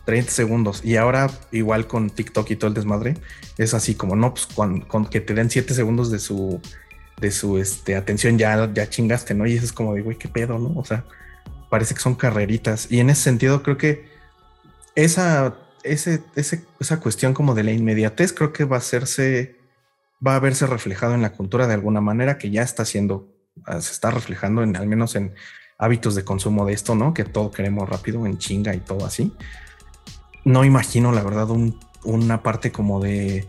30 0.04 0.30
segundos. 0.30 0.84
Y 0.84 0.96
ahora, 0.96 1.30
igual 1.50 1.86
con 1.86 2.10
TikTok 2.10 2.50
y 2.50 2.56
todo 2.56 2.68
el 2.68 2.74
desmadre, 2.74 3.16
es 3.58 3.74
así 3.74 3.94
como 3.94 4.16
no, 4.16 4.34
pues 4.34 4.46
con, 4.46 5.06
que 5.06 5.20
te 5.20 5.34
den 5.34 5.50
7 5.50 5.74
segundos 5.74 6.10
de 6.10 6.18
su 6.18 6.60
de 7.20 7.30
su 7.30 7.58
este, 7.58 7.94
atención, 7.94 8.36
ya, 8.36 8.72
ya 8.72 8.88
chingaste, 8.88 9.32
¿no? 9.34 9.46
Y 9.46 9.54
eso 9.54 9.64
es 9.64 9.72
como 9.72 9.94
de, 9.94 10.02
güey, 10.02 10.18
qué 10.18 10.28
pedo, 10.28 10.58
¿no? 10.58 10.72
O 10.74 10.84
sea, 10.84 11.04
parece 11.70 11.94
que 11.94 12.00
son 12.00 12.16
carreritas. 12.16 12.90
Y 12.90 12.98
en 12.98 13.10
ese 13.10 13.22
sentido, 13.22 13.62
creo 13.62 13.76
que 13.78 14.08
esa, 14.96 15.54
ese, 15.84 16.24
esa 16.34 16.98
cuestión 16.98 17.32
como 17.32 17.54
de 17.54 17.62
la 17.62 17.70
inmediatez, 17.70 18.32
creo 18.32 18.52
que 18.52 18.64
va 18.64 18.76
a 18.76 18.78
hacerse, 18.80 19.56
va 20.26 20.34
a 20.34 20.40
verse 20.40 20.66
reflejado 20.66 21.14
en 21.14 21.22
la 21.22 21.32
cultura 21.32 21.68
de 21.68 21.74
alguna 21.74 22.00
manera 22.00 22.38
que 22.38 22.50
ya 22.50 22.62
está 22.62 22.84
siendo, 22.84 23.28
ah, 23.66 23.80
se 23.80 23.92
está 23.92 24.10
reflejando 24.10 24.64
en, 24.64 24.74
al 24.74 24.88
menos 24.88 25.14
en 25.14 25.32
hábitos 25.78 26.16
de 26.16 26.24
consumo 26.24 26.66
de 26.66 26.72
esto, 26.72 26.96
¿no? 26.96 27.14
Que 27.14 27.22
todo 27.22 27.52
queremos 27.52 27.88
rápido, 27.88 28.26
en 28.26 28.38
chinga 28.38 28.74
y 28.74 28.80
todo 28.80 29.06
así 29.06 29.32
no 30.44 30.64
imagino, 30.64 31.12
la 31.12 31.22
verdad, 31.22 31.48
una 32.04 32.42
parte 32.42 32.72
como 32.72 33.00
de 33.00 33.46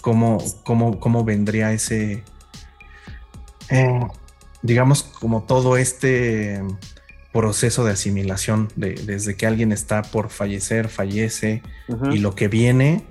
cómo, 0.00 0.38
cómo, 0.64 1.00
cómo 1.00 1.24
vendría 1.24 1.72
ese, 1.72 2.22
eh, 3.70 4.06
digamos, 4.62 5.02
como 5.02 5.42
todo 5.42 5.76
este 5.76 6.62
proceso 7.32 7.84
de 7.84 7.92
asimilación, 7.92 8.68
de, 8.76 8.94
desde 8.94 9.36
que 9.36 9.46
alguien 9.46 9.72
está 9.72 10.02
por 10.02 10.30
fallecer, 10.30 10.88
fallece, 10.88 11.62
y 12.10 12.18
lo 12.18 12.34
que 12.34 12.48
viene, 12.48 13.04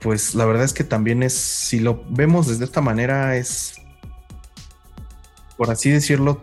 pues 0.00 0.34
la 0.34 0.44
verdad 0.44 0.64
es 0.64 0.74
que 0.74 0.84
también 0.84 1.22
es, 1.22 1.32
si 1.32 1.78
lo 1.78 2.04
vemos 2.10 2.48
desde 2.48 2.64
esta 2.64 2.80
manera, 2.80 3.36
es, 3.36 3.74
por 5.56 5.70
así 5.70 5.90
decirlo, 5.90 6.42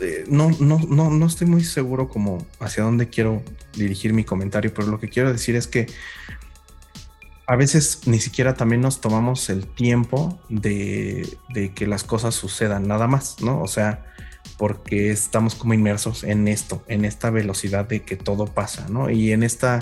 eh, 0.00 0.24
no, 0.28 0.50
no, 0.60 0.78
no, 0.78 1.10
no 1.10 1.26
estoy 1.26 1.46
muy 1.46 1.64
seguro 1.64 2.08
como 2.08 2.46
hacia 2.60 2.84
dónde 2.84 3.08
quiero 3.08 3.42
dirigir 3.74 4.12
mi 4.12 4.24
comentario, 4.24 4.72
pero 4.74 4.88
lo 4.88 5.00
que 5.00 5.08
quiero 5.08 5.32
decir 5.32 5.56
es 5.56 5.66
que 5.66 5.86
a 7.46 7.56
veces 7.56 8.00
ni 8.06 8.18
siquiera 8.18 8.54
también 8.54 8.80
nos 8.80 9.00
tomamos 9.00 9.48
el 9.50 9.66
tiempo 9.66 10.40
de, 10.48 11.38
que 11.74 11.86
las 11.86 12.04
cosas 12.04 12.34
sucedan 12.34 12.88
nada 12.88 13.06
más, 13.06 13.40
¿no? 13.40 13.62
O 13.62 13.68
sea, 13.68 14.04
porque 14.58 15.10
estamos 15.10 15.54
como 15.54 15.72
inmersos 15.72 16.24
en 16.24 16.48
esto, 16.48 16.84
en 16.88 17.04
esta 17.04 17.30
velocidad 17.30 17.86
de 17.86 18.02
que 18.02 18.16
todo 18.16 18.46
pasa, 18.46 18.88
¿no? 18.88 19.10
Y 19.10 19.32
en 19.32 19.44
esta 19.44 19.80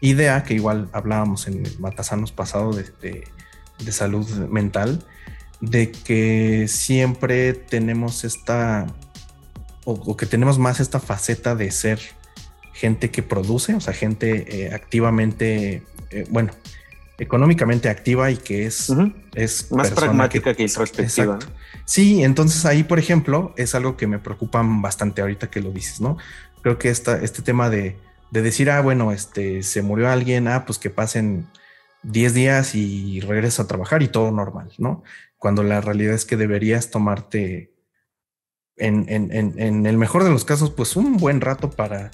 idea 0.00 0.44
que 0.44 0.54
igual 0.54 0.90
hablábamos 0.92 1.48
en 1.48 1.62
Matasanos 1.78 2.32
pasado 2.32 2.72
de, 2.72 2.84
de 3.00 3.92
salud 3.92 4.28
mental, 4.48 5.04
de 5.60 5.90
que 5.90 6.68
siempre 6.68 7.54
tenemos 7.54 8.24
esta 8.24 8.86
o, 9.86 10.16
que 10.16 10.26
tenemos 10.26 10.58
más 10.58 10.80
esta 10.80 10.98
faceta 10.98 11.54
de 11.54 11.70
ser 11.70 12.00
gente 12.72 13.10
que 13.10 13.22
produce, 13.22 13.74
o 13.74 13.80
sea, 13.80 13.94
gente 13.94 14.64
eh, 14.64 14.74
activamente, 14.74 15.82
eh, 16.10 16.26
bueno, 16.28 16.50
económicamente 17.18 17.88
activa 17.88 18.30
y 18.30 18.36
que 18.36 18.66
es, 18.66 18.92
es 19.34 19.70
más 19.70 19.92
pragmática 19.92 20.54
que, 20.54 20.64
introspectiva. 20.64 21.38
Sí, 21.84 22.24
entonces 22.24 22.66
ahí, 22.66 22.82
por 22.82 22.98
ejemplo, 22.98 23.54
es 23.56 23.76
algo 23.76 23.96
que 23.96 24.08
me 24.08 24.18
preocupa 24.18 24.62
bastante 24.64 25.22
ahorita 25.22 25.50
que 25.50 25.60
lo 25.60 25.70
dices, 25.70 26.00
¿no? 26.00 26.18
Creo 26.62 26.78
que 26.78 26.90
esta, 26.90 27.22
este 27.22 27.42
tema 27.42 27.70
de, 27.70 27.96
de 28.32 28.42
decir, 28.42 28.70
ah, 28.70 28.80
bueno, 28.82 29.12
este, 29.12 29.62
se 29.62 29.82
murió 29.82 30.10
alguien, 30.10 30.48
ah, 30.48 30.64
pues 30.66 30.78
que 30.78 30.90
pasen 30.90 31.46
10 32.02 32.34
días 32.34 32.74
y 32.74 33.20
regresas 33.20 33.60
a 33.60 33.68
trabajar 33.68 34.02
y 34.02 34.08
todo 34.08 34.32
normal, 34.32 34.72
¿no? 34.78 35.04
Cuando 35.38 35.62
la 35.62 35.80
realidad 35.80 36.14
es 36.14 36.24
que 36.24 36.36
deberías 36.36 36.90
tomarte 36.90 37.70
en, 38.76 39.86
el 39.86 39.96
mejor 39.96 40.24
de 40.24 40.30
los 40.30 40.44
casos, 40.44 40.70
pues 40.70 40.96
un 40.96 41.16
buen 41.16 41.40
rato 41.40 41.70
para, 41.70 42.10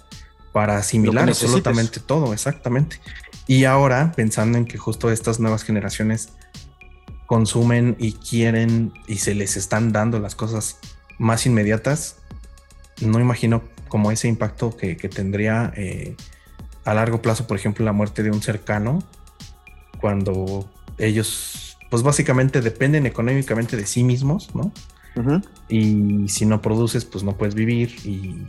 para 0.53 0.77
asimilar 0.77 1.29
absolutamente 1.29 2.01
todo, 2.01 2.33
exactamente. 2.33 3.01
Y 3.47 3.65
ahora, 3.65 4.13
pensando 4.15 4.59
en 4.59 4.65
que 4.65 4.79
justo 4.79 5.11
estas 5.11 5.41
nuevas 5.41 5.65
generaciones 5.65 6.31
consumen 7.27 7.97
y 7.99 8.13
quieren 8.13 8.93
y 9.07 9.17
se 9.17 9.35
les 9.35 9.57
están 9.57 9.93
dando 9.93 10.21
las 10.21 10.35
cosas 10.35 10.79
más 11.19 11.47
inmediatas, 11.47 12.17
no 13.01 13.19
imagino 13.19 13.63
como 13.89 14.11
ese 14.13 14.29
impacto 14.29 14.77
que, 14.77 14.95
tendría 14.95 15.73
eh, 15.77 16.17
a 16.85 16.95
largo 16.95 17.21
plazo, 17.21 17.47
por 17.47 17.57
ejemplo, 17.57 17.85
la 17.85 17.93
muerte 17.93 18.23
de 18.23 18.31
un 18.31 18.43
cercano, 18.43 19.03
cuando 20.01 20.69
ellos, 20.99 21.77
pues 21.91 22.03
básicamente 22.03 22.61
dependen 22.61 23.07
económicamente 23.07 23.77
de 23.77 23.87
sí 23.87 24.03
mismos, 24.05 24.55
¿no? 24.55 24.73
Y 25.69 26.29
si 26.29 26.47
no 26.47 26.63
produces, 26.63 27.05
pues 27.05 27.25
no 27.25 27.37
puedes 27.37 27.55
vivir. 27.55 27.95
Y, 28.05 28.47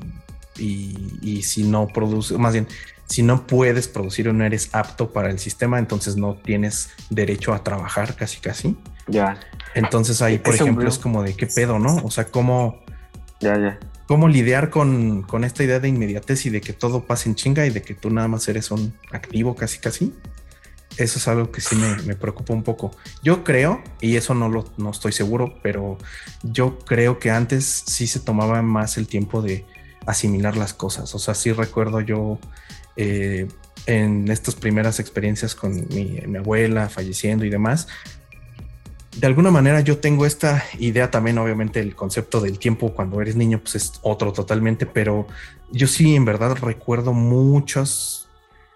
y, 0.57 1.41
si 1.43 1.63
no 1.63 1.87
produces, 1.87 2.37
más 2.37 2.53
bien, 2.53 2.67
si 3.05 3.23
no 3.23 3.47
puedes 3.47 3.87
producir 3.87 4.29
o 4.29 4.33
no 4.33 4.43
eres 4.43 4.69
apto 4.73 5.11
para 5.11 5.29
el 5.29 5.39
sistema, 5.39 5.79
entonces 5.79 6.15
no 6.15 6.35
tienes 6.35 6.89
derecho 7.09 7.53
a 7.53 7.63
trabajar 7.63 8.15
casi 8.15 8.39
casi. 8.39 8.77
Ya. 9.07 9.39
Entonces 9.73 10.21
ahí, 10.21 10.39
por 10.39 10.55
ejemplo, 10.55 10.87
es 10.87 10.97
como 10.97 11.23
de 11.23 11.35
qué 11.35 11.47
pedo, 11.47 11.79
¿no? 11.79 11.95
O 12.03 12.11
sea, 12.11 12.25
cómo. 12.25 12.81
Ya, 13.39 13.57
ya. 13.57 13.79
cómo 14.07 14.29
lidiar 14.29 14.69
con, 14.69 15.25
esta 15.43 15.63
idea 15.63 15.79
de 15.79 15.89
inmediatez 15.89 16.45
y 16.45 16.49
de 16.49 16.61
que 16.61 16.71
todo 16.71 17.03
pase 17.03 17.27
en 17.27 17.35
chinga 17.35 17.65
y 17.65 17.71
de 17.71 17.81
que 17.81 17.93
tú 17.93 18.09
nada 18.09 18.27
más 18.27 18.47
eres 18.47 18.71
un 18.71 18.93
activo 19.11 19.55
casi 19.55 19.79
casi. 19.79 20.13
Eso 20.97 21.17
es 21.17 21.27
algo 21.27 21.51
que 21.51 21.61
sí 21.61 21.75
me, 21.75 22.15
preocupa 22.15 22.53
un 22.53 22.63
poco. 22.63 22.91
Yo 23.23 23.43
creo, 23.43 23.81
y 23.99 24.15
eso 24.15 24.33
no 24.33 24.49
lo 24.49 24.65
no 24.77 24.91
estoy 24.91 25.11
seguro, 25.11 25.55
pero 25.63 25.97
yo 26.43 26.77
creo 26.79 27.19
que 27.19 27.31
antes 27.31 27.83
sí 27.85 28.07
se 28.07 28.19
tomaba 28.19 28.61
más 28.61 28.97
el 28.97 29.07
tiempo 29.07 29.41
de 29.41 29.65
asimilar 30.05 30.55
las 30.55 30.73
cosas. 30.73 31.13
O 31.15 31.19
sea, 31.19 31.33
sí 31.33 31.51
recuerdo 31.51 31.99
yo 32.01 32.37
eh, 32.95 33.47
en 33.85 34.29
estas 34.29 34.55
primeras 34.55 34.99
experiencias 34.99 35.55
con 35.55 35.87
mi, 35.89 36.21
mi 36.27 36.37
abuela 36.37 36.89
falleciendo 36.89 37.43
y 37.45 37.49
demás, 37.49 37.87
de 39.17 39.27
alguna 39.27 39.51
manera 39.51 39.81
yo 39.81 39.99
tengo 39.99 40.25
esta 40.25 40.63
idea 40.79 41.11
también, 41.11 41.37
obviamente 41.37 41.79
el 41.79 41.95
concepto 41.95 42.41
del 42.41 42.57
tiempo 42.57 42.93
cuando 42.93 43.21
eres 43.21 43.35
niño 43.35 43.59
pues 43.59 43.75
es 43.75 43.93
otro 44.01 44.33
totalmente, 44.33 44.85
pero 44.85 45.27
yo 45.71 45.87
sí 45.87 46.15
en 46.15 46.25
verdad 46.25 46.55
recuerdo 46.55 47.13
muchos 47.13 48.22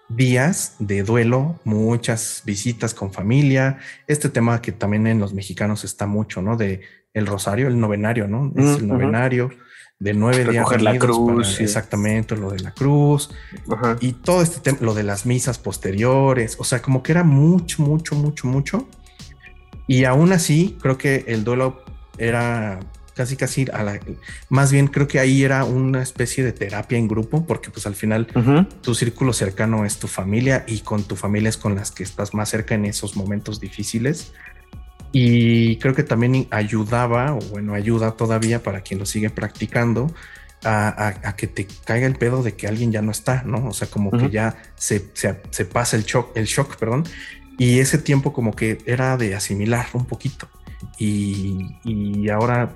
días 0.08 0.76
de 0.78 1.02
duelo, 1.02 1.60
muchas 1.64 2.42
visitas 2.44 2.94
con 2.94 3.12
familia, 3.12 3.78
este 4.06 4.28
tema 4.28 4.62
que 4.62 4.72
también 4.72 5.06
en 5.06 5.20
los 5.20 5.34
mexicanos 5.34 5.84
está 5.84 6.06
mucho, 6.06 6.42
¿no? 6.42 6.56
De 6.56 6.80
el 7.14 7.26
rosario, 7.26 7.68
el 7.68 7.78
novenario, 7.78 8.28
¿no? 8.28 8.52
Es 8.56 8.78
el 8.78 8.88
novenario 8.88 9.50
de 9.98 10.14
nueve 10.14 10.44
días. 10.44 10.82
la 10.82 10.98
cruz. 10.98 11.60
Exactamente, 11.60 12.36
lo 12.36 12.50
de 12.50 12.60
la 12.60 12.72
cruz 12.72 13.30
y 14.00 14.12
todo 14.12 14.42
este 14.42 14.60
tema, 14.60 14.78
lo 14.80 14.94
de 14.94 15.02
las 15.02 15.26
misas 15.26 15.58
posteriores, 15.58 16.56
o 16.58 16.64
sea, 16.64 16.80
como 16.80 17.02
que 17.02 17.12
era 17.12 17.24
mucho, 17.24 17.82
mucho, 17.82 18.14
mucho, 18.14 18.46
mucho 18.46 18.88
y 19.88 20.04
aún 20.04 20.32
así, 20.32 20.76
creo 20.80 20.98
que 20.98 21.24
el 21.28 21.44
duelo 21.44 21.82
era 22.18 22.78
casi 23.18 23.34
casi 23.34 23.66
a 23.72 23.82
la 23.82 23.98
más 24.48 24.70
bien 24.70 24.86
creo 24.86 25.08
que 25.08 25.18
ahí 25.18 25.42
era 25.42 25.64
una 25.64 26.00
especie 26.00 26.44
de 26.44 26.52
terapia 26.52 26.96
en 26.96 27.08
grupo 27.08 27.44
porque 27.44 27.68
pues 27.68 27.84
al 27.84 27.96
final 27.96 28.28
tu 28.80 28.94
círculo 28.94 29.32
cercano 29.32 29.84
es 29.84 29.98
tu 29.98 30.06
familia 30.06 30.64
y 30.68 30.82
con 30.82 31.02
tu 31.02 31.16
familia 31.16 31.48
es 31.48 31.56
con 31.56 31.74
las 31.74 31.90
que 31.90 32.04
estás 32.04 32.32
más 32.32 32.48
cerca 32.48 32.76
en 32.76 32.84
esos 32.84 33.16
momentos 33.16 33.58
difíciles 33.58 34.32
y 35.10 35.78
creo 35.78 35.96
que 35.96 36.04
también 36.04 36.46
ayudaba 36.52 37.34
o 37.34 37.40
bueno 37.50 37.74
ayuda 37.74 38.12
todavía 38.12 38.62
para 38.62 38.82
quien 38.82 39.00
lo 39.00 39.06
sigue 39.06 39.30
practicando 39.30 40.14
a, 40.64 41.34
que 41.36 41.48
te 41.48 41.66
caiga 41.84 42.06
el 42.06 42.16
pedo 42.16 42.44
de 42.44 42.54
que 42.54 42.66
alguien 42.66 42.90
ya 42.92 43.00
no 43.00 43.12
está, 43.12 43.42
¿no? 43.44 43.68
O 43.68 43.72
sea, 43.72 43.86
como 43.88 44.10
que 44.10 44.28
ya 44.28 44.56
se, 44.74 45.08
se, 45.14 45.40
se, 45.50 45.64
pasa 45.64 45.96
el 45.96 46.02
shock, 46.02 46.36
el 46.36 46.46
shock, 46.46 46.76
perdón, 46.76 47.04
y 47.58 47.78
ese 47.78 47.98
tiempo 47.98 48.32
como 48.32 48.56
que 48.56 48.78
era 48.84 49.16
de 49.16 49.36
asimilar 49.36 49.86
un 49.92 50.04
poquito. 50.04 50.48
Y, 50.98 52.28
ahora 52.28 52.74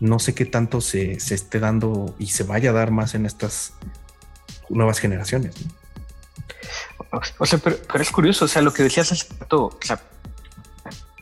no 0.00 0.18
sé 0.18 0.34
qué 0.34 0.46
tanto 0.46 0.80
se, 0.80 1.12
esté 1.12 1.60
dando 1.60 2.14
y 2.18 2.28
se 2.28 2.44
vaya 2.44 2.70
a 2.70 2.72
dar 2.72 2.90
más 2.90 3.14
en 3.14 3.26
estas 3.26 3.74
nuevas 4.68 4.98
generaciones. 4.98 5.54
O 7.38 7.46
sea, 7.46 7.58
pero, 7.58 7.76
es 7.94 8.10
curioso, 8.10 8.46
o 8.46 8.48
sea, 8.48 8.62
lo 8.62 8.72
que 8.72 8.82
decías 8.82 9.12
hace 9.12 9.26
rato, 9.38 9.66
o 9.66 9.78
sea, 9.82 10.00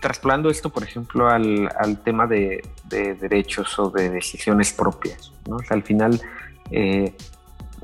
trasplando 0.00 0.50
esto, 0.50 0.70
por 0.70 0.84
ejemplo, 0.84 1.28
al, 1.28 2.00
tema 2.04 2.26
de, 2.26 2.62
derechos 2.88 3.78
o 3.78 3.90
de 3.90 4.10
decisiones 4.10 4.72
propias, 4.72 5.32
¿no? 5.48 5.56
O 5.56 5.60
sea, 5.60 5.76
al 5.76 5.82
final, 5.82 6.20
eh, 6.70 7.14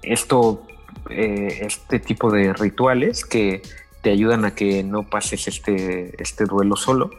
esto, 0.03 0.67
eh, 1.11 1.61
este 1.63 1.99
tipo 1.99 2.31
de 2.31 2.53
rituales 2.53 3.25
que 3.25 3.63
te 4.03 4.11
ayudan 4.11 4.45
a 4.45 4.55
que 4.55 4.85
no 4.85 5.09
pases 5.09 5.49
este, 5.49 6.15
este 6.23 6.45
duelo 6.45 6.77
solo. 6.77 7.11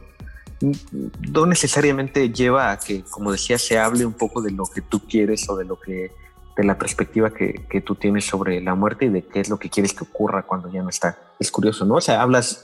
No 0.61 1.45
necesariamente 1.45 2.29
lleva 2.29 2.71
a 2.71 2.79
que, 2.79 3.03
como 3.03 3.31
decía, 3.31 3.57
se 3.57 3.77
hable 3.77 4.05
un 4.05 4.13
poco 4.13 4.41
de 4.41 4.51
lo 4.51 4.65
que 4.65 4.81
tú 4.81 5.01
quieres 5.07 5.49
o 5.49 5.57
de 5.57 5.65
lo 5.65 5.79
que 5.79 6.11
de 6.55 6.63
la 6.63 6.77
perspectiva 6.77 7.31
que, 7.31 7.65
que, 7.69 7.81
tú 7.81 7.95
tienes 7.95 8.25
sobre 8.25 8.61
la 8.61 8.75
muerte 8.75 9.05
y 9.05 9.09
de 9.09 9.23
qué 9.23 9.41
es 9.41 9.49
lo 9.49 9.59
que 9.59 9.69
quieres 9.69 9.93
que 9.93 10.05
ocurra 10.05 10.43
cuando 10.43 10.71
ya 10.71 10.81
no 10.81 10.87
está. 10.87 11.17
Es 11.37 11.51
curioso, 11.51 11.83
¿no? 11.83 11.95
O 11.95 12.01
sea, 12.01 12.21
hablas 12.21 12.61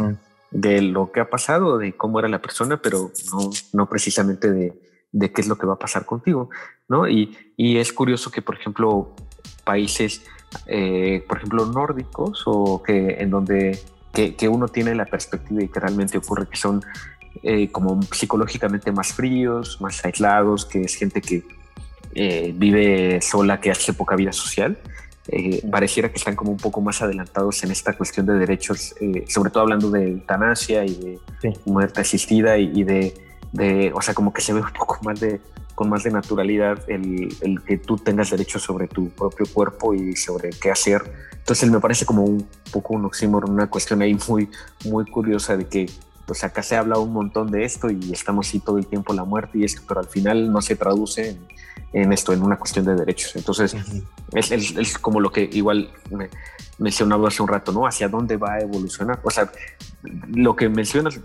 de 0.49 0.81
lo 0.81 1.11
que 1.11 1.19
ha 1.19 1.29
pasado, 1.29 1.77
de 1.77 1.91
cómo 1.93 2.19
era 2.19 2.29
la 2.29 2.41
persona, 2.41 2.77
pero 2.77 3.11
no, 3.33 3.49
no 3.73 3.89
precisamente 3.89 4.49
de, 4.49 4.73
de, 5.11 5.33
qué 5.33 5.41
es 5.41 5.47
lo 5.47 5.57
que 5.57 5.65
va 5.65 5.73
a 5.73 5.79
pasar 5.79 6.05
contigo, 6.05 6.49
¿no? 6.87 7.05
Y, 7.09 7.37
y 7.57 7.79
es 7.79 7.91
curioso 7.91 8.31
que, 8.31 8.41
por 8.41 8.55
ejemplo, 8.55 9.13
países, 9.65 10.23
eh, 10.67 11.23
por 11.27 11.37
ejemplo, 11.37 11.65
nórdicos 11.65 12.43
o 12.45 12.81
que 12.81 13.17
en 13.19 13.29
donde 13.29 13.79
que, 14.13 14.49
uno 14.49 14.67
tiene 14.67 14.93
la 14.95 15.05
perspectiva 15.05 15.63
y 15.63 15.69
que 15.69 15.79
realmente 15.79 16.17
ocurre 16.17 16.47
que 16.47 16.57
son 16.57 16.81
eh, 17.43 17.71
como 17.71 17.99
psicológicamente 18.03 18.91
más 18.91 19.13
fríos, 19.13 19.81
más 19.81 20.05
aislados, 20.05 20.65
que 20.65 20.81
es 20.81 20.95
gente 20.95 21.21
que 21.21 21.43
eh, 22.13 22.53
vive 22.55 23.19
sola, 23.21 23.59
que 23.59 23.71
hace 23.71 23.93
poca 23.93 24.15
vida 24.15 24.31
social. 24.31 24.77
Eh, 25.27 25.65
pareciera 25.71 26.09
que 26.09 26.17
están 26.17 26.35
como 26.35 26.51
un 26.51 26.57
poco 26.57 26.81
más 26.81 27.01
adelantados 27.01 27.63
en 27.63 27.71
esta 27.71 27.93
cuestión 27.93 28.25
de 28.25 28.33
derechos, 28.33 28.93
sobre 29.27 29.49
todo 29.49 29.63
hablando 29.63 29.89
de 29.89 30.09
eutanasia 30.09 30.85
y 30.85 31.19
de 31.41 31.59
muerte 31.65 32.01
asistida 32.01 32.57
y, 32.57 32.83
de, 32.83 33.13
de, 33.51 33.91
o 33.93 34.01
sea, 34.01 34.13
como 34.13 34.33
que 34.33 34.41
se 34.41 34.53
ve 34.53 34.61
un 34.61 34.73
poco 34.73 34.99
más 35.03 35.19
de, 35.19 35.39
con 35.73 35.89
más 35.89 36.03
de 36.03 36.11
naturalidad 36.11 36.83
el, 36.89 37.35
el, 37.41 37.61
que 37.63 37.77
tú 37.77 37.97
tengas 37.97 38.29
derecho 38.29 38.59
sobre 38.59 38.87
tu 38.87 39.09
propio 39.09 39.45
cuerpo 39.51 39.93
y 39.95 40.15
sobre 40.15 40.51
qué 40.51 40.69
hacer. 40.69 41.01
Entonces 41.37 41.71
me 41.71 41.79
parece 41.79 42.05
como 42.05 42.23
un 42.23 42.47
poco 42.71 42.93
un 42.93 43.05
oxímoron, 43.05 43.51
una 43.51 43.67
cuestión 43.67 44.01
ahí 44.01 44.15
muy, 44.27 44.49
muy 44.85 45.05
curiosa 45.05 45.57
de 45.57 45.65
que 45.67 45.87
pues 46.26 46.43
acá 46.43 46.63
se 46.63 46.78
habla 46.78 46.97
un 46.97 47.13
montón 47.13 47.51
de 47.51 47.63
esto 47.63 47.89
y 47.89 48.11
estamos 48.11 48.47
así 48.47 48.59
todo 48.59 48.78
el 48.78 48.88
tiempo 48.88 49.13
la 49.13 49.24
muerte 49.24 49.59
y 49.59 49.63
esto, 49.63 49.82
pero 49.88 49.99
al 49.99 50.07
final 50.07 50.51
no 50.51 50.61
se 50.61 50.76
traduce 50.76 51.38
en, 51.93 52.13
esto, 52.13 52.34
en 52.34 52.41
una 52.41 52.57
cuestión 52.57 52.86
de 52.86 52.95
derechos. 52.95 53.36
Entonces 53.36 53.76
es, 54.34 54.51
es, 54.51 54.97
como 54.97 55.19
lo 55.19 55.32
que 55.32 55.49
igual 55.51 55.91
me 56.09 56.30
mencionaba 56.78 57.28
hace 57.28 57.41
un 57.41 57.49
rato, 57.49 57.72
¿no? 57.72 57.86
¿Hacia 57.86 58.07
dónde 58.07 58.38
va 58.38 58.53
a 58.53 58.59
evolucionar? 58.59 59.19
O 59.24 59.30
sea, 59.30 59.51
lo 60.34 60.55
que 60.55 60.69
mencionas, 60.69 61.19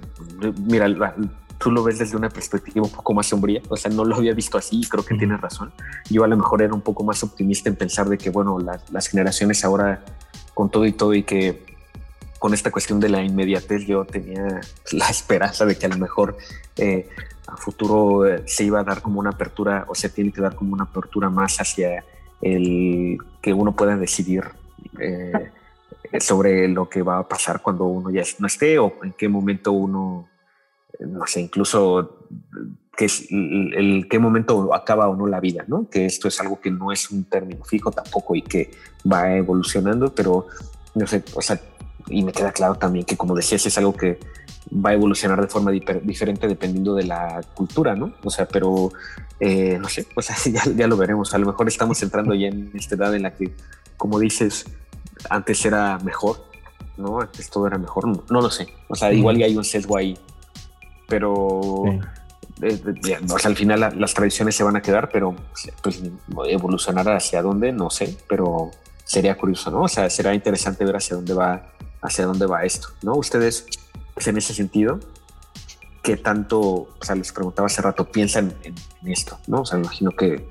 mira, 0.66 1.14
tú 1.58 1.70
lo 1.70 1.82
ves 1.82 1.98
desde 1.98 2.16
una 2.16 2.28
perspectiva 2.28 2.84
un 2.84 2.92
poco 2.92 3.14
más 3.14 3.26
sombría, 3.26 3.62
o 3.68 3.76
sea, 3.76 3.90
no 3.90 4.04
lo 4.04 4.16
había 4.16 4.34
visto 4.34 4.58
así 4.58 4.80
y 4.80 4.84
creo 4.84 5.04
que 5.04 5.14
tienes 5.16 5.40
razón. 5.40 5.72
Yo 6.10 6.24
a 6.24 6.28
lo 6.28 6.36
mejor 6.36 6.62
era 6.62 6.74
un 6.74 6.82
poco 6.82 7.04
más 7.04 7.22
optimista 7.22 7.68
en 7.68 7.76
pensar 7.76 8.08
de 8.08 8.18
que, 8.18 8.30
bueno, 8.30 8.58
las 8.90 9.08
generaciones 9.08 9.64
ahora 9.64 10.04
con 10.54 10.70
todo 10.70 10.86
y 10.86 10.92
todo 10.92 11.14
y 11.14 11.22
que 11.22 11.75
con 12.38 12.54
esta 12.54 12.70
cuestión 12.70 13.00
de 13.00 13.08
la 13.08 13.22
inmediatez 13.22 13.86
yo 13.86 14.04
tenía 14.04 14.60
la 14.92 15.08
esperanza 15.10 15.64
de 15.64 15.76
que 15.76 15.86
a 15.86 15.90
lo 15.90 15.98
mejor 15.98 16.36
eh, 16.76 17.08
a 17.46 17.56
futuro 17.56 18.26
eh, 18.26 18.42
se 18.46 18.64
iba 18.64 18.80
a 18.80 18.84
dar 18.84 19.02
como 19.02 19.20
una 19.20 19.30
apertura 19.30 19.84
o 19.88 19.94
se 19.94 20.08
tiene 20.08 20.32
que 20.32 20.40
dar 20.40 20.54
como 20.54 20.74
una 20.74 20.84
apertura 20.84 21.30
más 21.30 21.60
hacia 21.60 22.04
el 22.40 23.18
que 23.40 23.52
uno 23.52 23.74
pueda 23.74 23.96
decidir 23.96 24.44
eh, 25.00 25.50
sobre 26.20 26.68
lo 26.68 26.88
que 26.88 27.02
va 27.02 27.18
a 27.18 27.28
pasar 27.28 27.62
cuando 27.62 27.84
uno 27.84 28.10
ya 28.10 28.22
no 28.38 28.46
esté 28.46 28.78
o 28.78 28.94
en 29.02 29.12
qué 29.12 29.28
momento 29.28 29.72
uno 29.72 30.28
no 31.00 31.26
sé, 31.26 31.40
incluso 31.40 32.26
que 32.96 33.04
es 33.04 33.26
el, 33.30 34.06
qué 34.08 34.18
momento 34.18 34.74
acaba 34.74 35.08
o 35.08 35.14
no 35.14 35.26
la 35.26 35.40
vida, 35.40 35.64
¿no? 35.68 35.88
Que 35.90 36.06
esto 36.06 36.28
es 36.28 36.40
algo 36.40 36.60
que 36.60 36.70
no 36.70 36.92
es 36.92 37.10
un 37.10 37.24
término 37.24 37.64
fijo 37.64 37.90
tampoco 37.90 38.34
y 38.34 38.42
que 38.42 38.70
va 39.10 39.34
evolucionando, 39.34 40.14
pero 40.14 40.46
no 40.94 41.06
sé, 41.06 41.22
o 41.34 41.42
sea, 41.42 41.60
y 42.08 42.22
me 42.22 42.32
queda 42.32 42.52
claro 42.52 42.76
también 42.76 43.04
que 43.04 43.16
como 43.16 43.34
decías 43.34 43.64
es 43.66 43.76
algo 43.78 43.94
que 43.94 44.18
va 44.72 44.90
a 44.90 44.94
evolucionar 44.94 45.40
de 45.40 45.48
forma 45.48 45.70
diferente 45.70 46.48
dependiendo 46.48 46.94
de 46.94 47.04
la 47.04 47.40
cultura, 47.54 47.94
¿no? 47.94 48.12
O 48.24 48.30
sea, 48.30 48.46
pero 48.46 48.90
eh, 49.40 49.78
no 49.80 49.88
sé, 49.88 50.06
pues 50.14 50.28
ya, 50.52 50.62
ya 50.74 50.86
lo 50.86 50.96
veremos. 50.96 51.34
A 51.34 51.38
lo 51.38 51.46
mejor 51.46 51.68
estamos 51.68 52.02
entrando 52.02 52.34
ya 52.34 52.48
en 52.48 52.70
esta 52.74 52.94
edad 52.94 53.14
en 53.14 53.22
la 53.22 53.34
que, 53.34 53.52
como 53.96 54.18
dices, 54.18 54.66
antes 55.30 55.64
era 55.64 55.98
mejor, 55.98 56.44
¿no? 56.96 57.20
Antes 57.20 57.48
todo 57.50 57.66
era 57.66 57.78
mejor, 57.78 58.06
no, 58.06 58.40
lo 58.40 58.50
sé. 58.50 58.68
O 58.88 58.94
sea, 58.94 59.12
igual 59.12 59.36
ya 59.36 59.46
hay 59.46 59.56
un 59.56 59.64
sesgo 59.64 59.96
ahí 59.96 60.18
pero 61.08 61.84
eh, 62.62 62.80
al 63.44 63.56
final 63.56 63.94
las 63.96 64.14
tradiciones 64.14 64.54
se 64.54 64.64
van 64.64 64.76
a 64.76 64.82
quedar, 64.82 65.08
pero 65.10 65.34
pues, 65.82 66.02
evolucionar 66.48 67.08
hacia 67.10 67.42
dónde, 67.42 67.72
no 67.72 67.90
sé, 67.90 68.16
pero 68.28 68.70
sería 69.04 69.36
curioso, 69.36 69.70
¿no? 69.70 69.82
O 69.82 69.88
sea, 69.88 70.10
será 70.10 70.34
interesante 70.34 70.84
ver 70.84 70.96
hacia 70.96 71.16
dónde 71.16 71.34
va, 71.34 71.72
hacia 72.02 72.26
dónde 72.26 72.46
va 72.46 72.64
esto, 72.64 72.88
¿no? 73.02 73.14
Ustedes, 73.14 73.66
pues, 74.14 74.26
en 74.26 74.36
ese 74.36 74.54
sentido, 74.54 75.00
¿qué 76.02 76.16
tanto, 76.16 76.60
o 76.60 76.98
sea, 77.00 77.14
les 77.14 77.32
preguntaba 77.32 77.66
hace 77.66 77.82
rato, 77.82 78.10
piensan 78.10 78.54
en, 78.62 78.74
esto, 79.10 79.38
¿no? 79.46 79.62
O 79.62 79.66
sea, 79.66 79.78
me 79.78 79.84
imagino 79.84 80.10
que, 80.12 80.48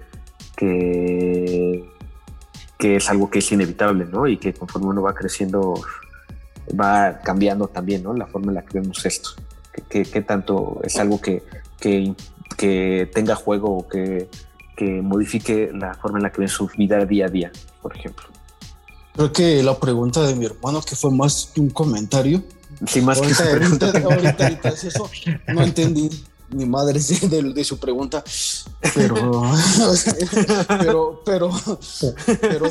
que, 0.56 1.90
que 2.78 2.96
es 2.98 3.10
algo 3.10 3.30
que 3.30 3.40
es 3.40 3.52
inevitable, 3.52 4.06
¿no? 4.06 4.28
Y 4.28 4.38
que 4.38 4.54
conforme 4.54 4.88
uno 4.88 5.02
va 5.02 5.14
creciendo, 5.14 5.74
va 6.80 7.20
cambiando 7.20 7.68
también, 7.68 8.04
¿no? 8.04 8.14
La 8.14 8.28
forma 8.28 8.52
en 8.52 8.56
la 8.56 8.66
que 8.66 8.80
vemos 8.80 9.06
esto 9.06 9.32
qué, 9.90 10.22
tanto 10.22 10.80
es 10.84 10.98
algo 10.98 11.20
que, 11.22 11.44
que, 11.80 13.10
tenga 13.14 13.36
juego 13.36 13.78
o 13.78 13.88
que, 13.88 14.28
modifique 15.02 15.72
la 15.74 15.94
forma 15.94 16.20
en 16.20 16.24
la 16.24 16.32
que 16.32 16.40
ven 16.40 16.50
su 16.50 16.68
vida 16.68 17.06
día 17.06 17.28
a 17.28 17.30
día, 17.30 17.52
por 17.82 17.96
ejemplo. 17.96 18.26
Creo 19.16 19.32
que 19.32 19.64
la 19.64 19.80
pregunta 19.80 20.22
de 20.24 20.36
mi 20.36 20.46
hermano, 20.46 20.82
que 20.82 20.96
fue 20.96 21.10
más 21.10 21.52
un 21.56 21.70
comentario. 21.70 22.44
Sí, 22.86 23.02
más 23.02 23.22
que 23.22 23.34
pregunta. 23.34 23.88
Ahorita, 23.88 24.44
ahorita, 24.44 24.70
eso 24.70 25.10
no 25.48 25.64
entendí. 25.64 26.10
ni 26.50 26.66
madre 26.66 27.00
de, 27.00 27.54
de, 27.54 27.64
su 27.64 27.80
pregunta, 27.80 28.24
pero, 28.94 29.16
pero, 30.68 31.22
pero, 31.26 31.52
pero, 32.42 32.70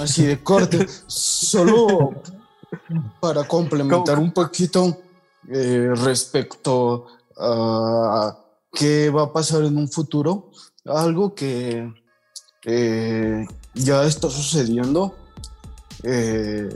así 0.00 0.26
de 0.26 0.42
corte, 0.42 0.86
solo 1.06 2.14
para 3.20 3.48
complementar 3.48 4.18
un 4.18 4.32
poquito 4.32 4.98
eh, 5.48 5.90
respecto 5.94 7.06
a 7.36 8.38
qué 8.72 9.10
va 9.10 9.24
a 9.24 9.32
pasar 9.32 9.64
en 9.64 9.76
un 9.76 9.88
futuro, 9.88 10.50
algo 10.84 11.34
que 11.34 11.90
ya 13.74 14.04
está 14.04 14.30
sucediendo 14.30 15.14
eh, 16.02 16.68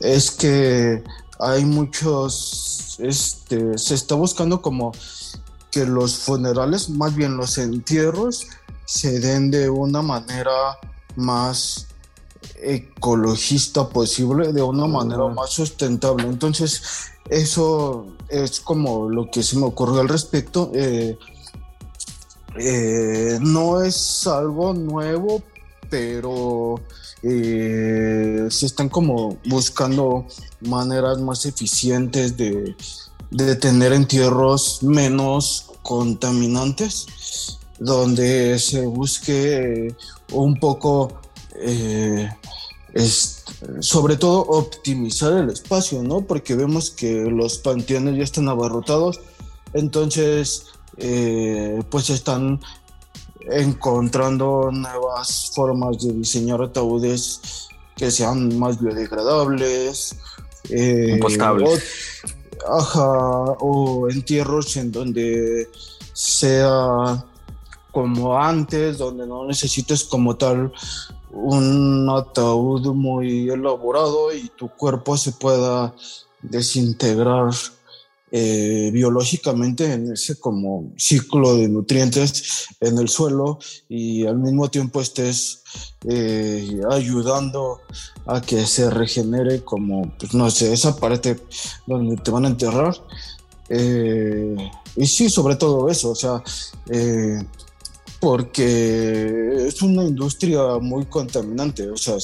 es 0.00 0.30
que 0.30 1.02
hay 1.38 1.64
muchos, 1.64 2.96
este, 2.98 3.78
se 3.78 3.94
está 3.94 4.14
buscando 4.14 4.60
como 4.60 4.92
que 5.70 5.84
los 5.84 6.16
funerales, 6.16 6.88
más 6.90 7.14
bien 7.14 7.36
los 7.36 7.58
entierros, 7.58 8.46
se 8.84 9.20
den 9.20 9.50
de 9.50 9.68
una 9.68 10.02
manera 10.02 10.78
más 11.16 11.86
ecologista 12.62 13.88
posible, 13.88 14.52
de 14.52 14.62
una 14.62 14.86
manera 14.86 15.26
más 15.28 15.50
sustentable. 15.50 16.26
Entonces, 16.26 16.82
eso 17.28 18.06
es 18.28 18.60
como 18.60 19.08
lo 19.08 19.30
que 19.30 19.42
se 19.42 19.56
me 19.56 19.66
ocurrió 19.66 20.00
al 20.00 20.08
respecto. 20.08 20.70
Eh, 20.74 21.18
eh, 22.58 23.38
no 23.40 23.82
es 23.82 24.26
algo 24.26 24.72
nuevo, 24.72 25.42
pero 25.90 26.80
eh, 27.22 28.46
se 28.48 28.66
están 28.66 28.88
como 28.88 29.38
buscando 29.44 30.26
maneras 30.60 31.18
más 31.18 31.46
eficientes 31.46 32.36
de, 32.36 32.76
tener 33.60 33.92
entierros 33.92 34.82
menos 34.82 35.70
contaminantes, 35.82 37.58
donde 37.78 38.58
se 38.58 38.86
busque 38.86 39.94
un 40.32 40.58
poco, 40.58 41.20
eh, 41.60 42.28
sobre 43.80 44.16
todo 44.16 44.40
optimizar 44.42 45.32
el 45.34 45.50
espacio, 45.50 46.02
¿no? 46.02 46.22
Porque 46.22 46.54
vemos 46.54 46.90
que 46.90 47.22
los 47.24 47.58
panteones 47.58 48.16
ya 48.16 48.24
están 48.24 48.48
abarrotados, 48.48 49.20
entonces 49.74 50.66
eh, 50.96 51.82
pues 51.90 52.10
están 52.10 52.60
encontrando 53.50 54.70
nuevas 54.72 55.50
formas 55.54 55.98
de 55.98 56.12
diseñar 56.12 56.62
ataúdes 56.62 57.68
que 57.96 58.10
sean 58.10 58.58
más 58.58 58.80
biodegradables, 58.80 60.16
eh, 60.70 61.18
o, 63.60 64.08
entierros 64.10 64.76
en 64.76 64.92
donde 64.92 65.68
sea 66.12 67.24
como 67.90 68.38
antes, 68.38 68.98
donde 68.98 69.26
no 69.26 69.46
necesites 69.46 70.04
como 70.04 70.36
tal 70.36 70.72
un 71.30 72.08
ataúd 72.10 72.94
muy 72.94 73.50
elaborado 73.50 74.32
y 74.32 74.48
tu 74.50 74.68
cuerpo 74.68 75.16
se 75.16 75.32
pueda 75.32 75.94
desintegrar 76.42 77.50
eh, 78.30 78.90
biológicamente 78.92 79.92
en 79.92 80.12
ese 80.12 80.38
como 80.38 80.92
ciclo 80.96 81.56
de 81.56 81.68
nutrientes 81.68 82.66
en 82.80 82.98
el 82.98 83.08
suelo 83.08 83.58
y 83.88 84.26
al 84.26 84.38
mismo 84.38 84.70
tiempo 84.70 85.00
estés 85.00 85.62
eh, 86.06 86.80
ayudando 86.90 87.80
a 88.26 88.40
que 88.40 88.66
se 88.66 88.90
regenere 88.90 89.64
como, 89.64 90.12
pues 90.18 90.34
no 90.34 90.50
sé, 90.50 90.72
esa 90.72 90.96
donde 91.86 92.16
te 92.16 92.30
van 92.30 92.44
a 92.44 92.48
enterrar. 92.48 92.94
Eh, 93.70 94.56
y 94.96 95.06
sí, 95.06 95.28
sobre 95.28 95.56
todo 95.56 95.88
eso, 95.88 96.10
o 96.10 96.14
sea, 96.14 96.42
porque 98.20 99.66
es 99.68 99.82
una 99.82 100.04
industria 100.04 100.78
muy 100.80 101.06
contaminante. 101.06 101.88
O 101.88 101.96
sea, 101.96 102.16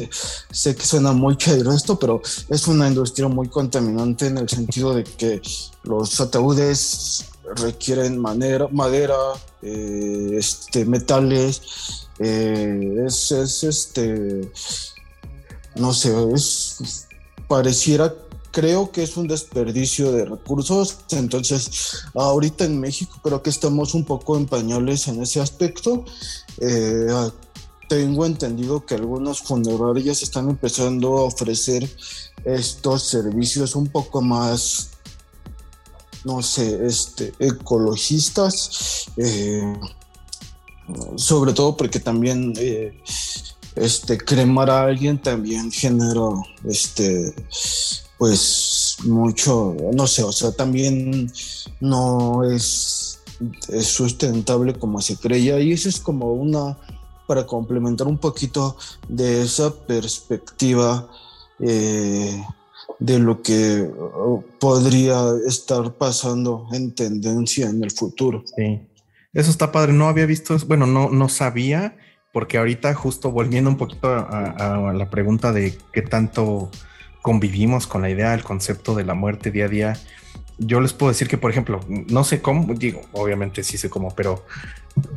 sé 0.50 0.74
que 0.74 0.84
suena 0.84 1.12
muy 1.12 1.36
caído 1.36 1.72
esto, 1.72 1.98
pero 1.98 2.22
es 2.48 2.66
una 2.68 2.88
industria 2.88 3.28
muy 3.28 3.48
contaminante 3.48 4.26
en 4.26 4.38
el 4.38 4.48
sentido 4.48 4.94
de 4.94 5.04
que 5.04 5.40
los 5.84 6.20
ataúdes 6.20 7.26
requieren 7.56 8.18
madera, 8.18 8.68
eh, 9.62 10.36
este, 10.38 10.84
metales, 10.84 12.08
eh, 12.18 13.04
es, 13.06 13.32
es, 13.32 13.64
este, 13.64 14.50
no 15.74 15.92
sé, 15.92 16.14
es, 16.32 17.06
pareciera 17.48 18.14
creo 18.52 18.92
que 18.92 19.02
es 19.02 19.16
un 19.16 19.26
desperdicio 19.26 20.12
de 20.12 20.26
recursos. 20.26 20.98
Entonces, 21.10 22.04
ahorita 22.14 22.64
en 22.64 22.78
México 22.78 23.18
creo 23.22 23.42
que 23.42 23.50
estamos 23.50 23.94
un 23.94 24.04
poco 24.04 24.36
en 24.36 24.46
pañales 24.46 25.08
en 25.08 25.20
ese 25.22 25.40
aspecto. 25.40 26.04
Eh, 26.60 27.08
tengo 27.88 28.24
entendido 28.24 28.86
que 28.86 28.94
algunos 28.94 29.40
funerarias 29.40 30.22
están 30.22 30.48
empezando 30.48 31.18
a 31.18 31.22
ofrecer 31.22 31.90
estos 32.44 33.02
servicios 33.02 33.74
un 33.74 33.88
poco 33.88 34.22
más, 34.22 34.90
no 36.24 36.42
sé, 36.42 36.86
este, 36.86 37.32
ecologistas. 37.38 39.08
Eh, 39.16 39.74
sobre 41.16 41.52
todo 41.52 41.76
porque 41.76 42.00
también 42.00 42.52
eh, 42.58 43.00
este 43.76 44.18
cremar 44.18 44.68
a 44.68 44.82
alguien 44.82 45.20
también 45.20 45.70
genera 45.70 46.28
este 46.68 47.34
pues 48.22 48.98
mucho, 49.04 49.76
no 49.96 50.06
sé, 50.06 50.22
o 50.22 50.30
sea, 50.30 50.52
también 50.52 51.28
no 51.80 52.44
es, 52.44 53.20
sustentable 53.80 54.74
como 54.74 55.00
se 55.00 55.16
creía 55.16 55.58
y 55.58 55.72
eso 55.72 55.88
es 55.88 55.98
como 55.98 56.32
una, 56.32 56.78
para 57.26 57.44
complementar 57.46 58.06
un 58.06 58.18
poquito 58.18 58.76
de 59.08 59.42
esa 59.42 59.74
perspectiva 59.74 61.10
eh, 61.58 62.44
de 63.00 63.18
lo 63.18 63.42
que 63.42 63.90
podría 64.60 65.20
estar 65.48 65.92
pasando 65.94 66.68
en 66.70 66.94
tendencia 66.94 67.70
en 67.70 67.82
el 67.82 67.90
futuro. 67.90 68.44
Sí, 68.56 68.86
eso 69.32 69.50
está 69.50 69.72
padre, 69.72 69.94
no 69.94 70.06
había 70.06 70.26
visto, 70.26 70.56
bueno, 70.68 70.86
no, 70.86 71.10
no 71.10 71.28
sabía, 71.28 71.96
porque 72.32 72.56
ahorita 72.56 72.94
justo 72.94 73.32
volviendo 73.32 73.68
un 73.68 73.78
poquito 73.78 74.06
a 74.06 74.92
la 74.94 75.10
pregunta 75.10 75.50
de 75.50 75.76
qué 75.92 76.02
tanto 76.02 76.70
convivimos 77.22 77.86
con 77.86 78.02
la 78.02 78.10
idea, 78.10 78.34
el 78.34 78.42
concepto 78.42 78.94
de 78.94 79.04
la 79.04 79.14
muerte 79.14 79.50
día 79.50 79.66
a 79.66 79.68
día. 79.68 79.96
Yo 80.58 80.80
les 80.80 80.92
puedo 80.92 81.10
decir 81.10 81.28
que, 81.28 81.38
por 81.38 81.50
ejemplo, 81.50 81.80
no 81.88 82.24
sé 82.24 82.42
cómo, 82.42 82.74
digo, 82.74 83.00
obviamente 83.12 83.62
sí 83.62 83.78
sé 83.78 83.88
cómo, 83.88 84.14
pero 84.14 84.44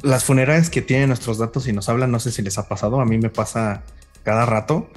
las 0.01 0.23
funerarias 0.23 0.69
que 0.69 0.81
tienen 0.81 1.09
nuestros 1.09 1.37
datos 1.37 1.67
y 1.67 1.73
nos 1.73 1.89
hablan, 1.89 2.11
no 2.11 2.19
sé 2.19 2.31
si 2.31 2.41
les 2.41 2.57
ha 2.57 2.67
pasado, 2.67 3.01
a 3.01 3.05
mí 3.05 3.17
me 3.17 3.29
pasa 3.29 3.83
cada 4.23 4.45
rato, 4.45 4.89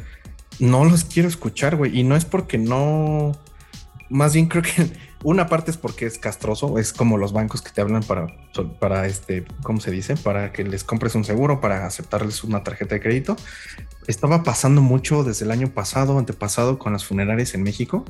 no 0.61 0.85
los 0.85 1.05
quiero 1.05 1.29
escuchar, 1.29 1.77
güey, 1.77 1.99
y 1.99 2.05
no 2.05 2.15
es 2.15 2.25
porque 2.25 2.59
no, 2.59 3.37
más 4.09 4.35
bien 4.35 4.47
creo 4.47 4.63
que 4.63 4.91
una 5.25 5.49
parte 5.49 5.71
es 5.71 5.77
porque 5.77 6.07
es 6.07 6.19
castroso, 6.19 6.79
es 6.79 6.93
como 6.93 7.19
los 7.19 7.33
bancos 7.33 7.63
que 7.63 7.71
te 7.71 7.81
hablan 7.81 8.03
para, 8.03 8.27
para 8.79 9.07
este, 9.07 9.45
¿cómo 9.63 9.81
se 9.81 9.91
dice? 9.91 10.17
Para 10.17 10.53
que 10.53 10.65
les 10.65 10.85
compres 10.85 11.15
un 11.15 11.25
seguro, 11.25 11.61
para 11.61 11.87
aceptarles 11.87 12.45
una 12.45 12.63
tarjeta 12.63 12.95
de 12.95 13.01
crédito. 13.01 13.37
Estaba 14.09 14.43
pasando 14.43 14.81
mucho 14.81 15.23
desde 15.23 15.45
el 15.45 15.51
año 15.51 15.69
pasado, 15.69 16.19
antepasado, 16.19 16.79
con 16.79 16.93
las 16.93 17.05
funerarias 17.05 17.55
en 17.55 17.63
México, 17.63 18.05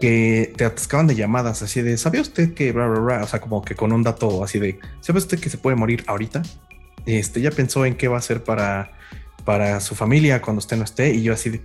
que 0.00 0.52
te 0.56 0.64
atascaban 0.64 1.06
de 1.06 1.14
llamadas 1.14 1.62
así 1.62 1.82
de, 1.82 1.96
¿sabía 1.98 2.22
usted 2.22 2.54
que, 2.54 2.72
bla, 2.72 2.88
bla, 2.88 3.00
bla? 3.00 3.22
O 3.22 3.26
sea, 3.26 3.40
como 3.40 3.62
que 3.62 3.74
con 3.74 3.92
un 3.92 4.02
dato 4.02 4.42
así 4.42 4.58
de, 4.58 4.80
¿sabe 5.00 5.18
usted 5.18 5.38
que 5.38 5.50
se 5.50 5.58
puede 5.58 5.76
morir 5.76 6.04
ahorita? 6.06 6.42
Este, 7.04 7.40
ya 7.40 7.50
pensó 7.50 7.84
en 7.86 7.96
qué 7.96 8.08
va 8.08 8.16
a 8.16 8.18
hacer 8.18 8.44
para, 8.44 8.92
para 9.44 9.80
su 9.80 9.94
familia 9.94 10.42
cuando 10.42 10.58
usted 10.58 10.76
no 10.76 10.84
esté. 10.84 11.14
Y 11.14 11.22
yo 11.22 11.34
así 11.34 11.50
de, 11.50 11.62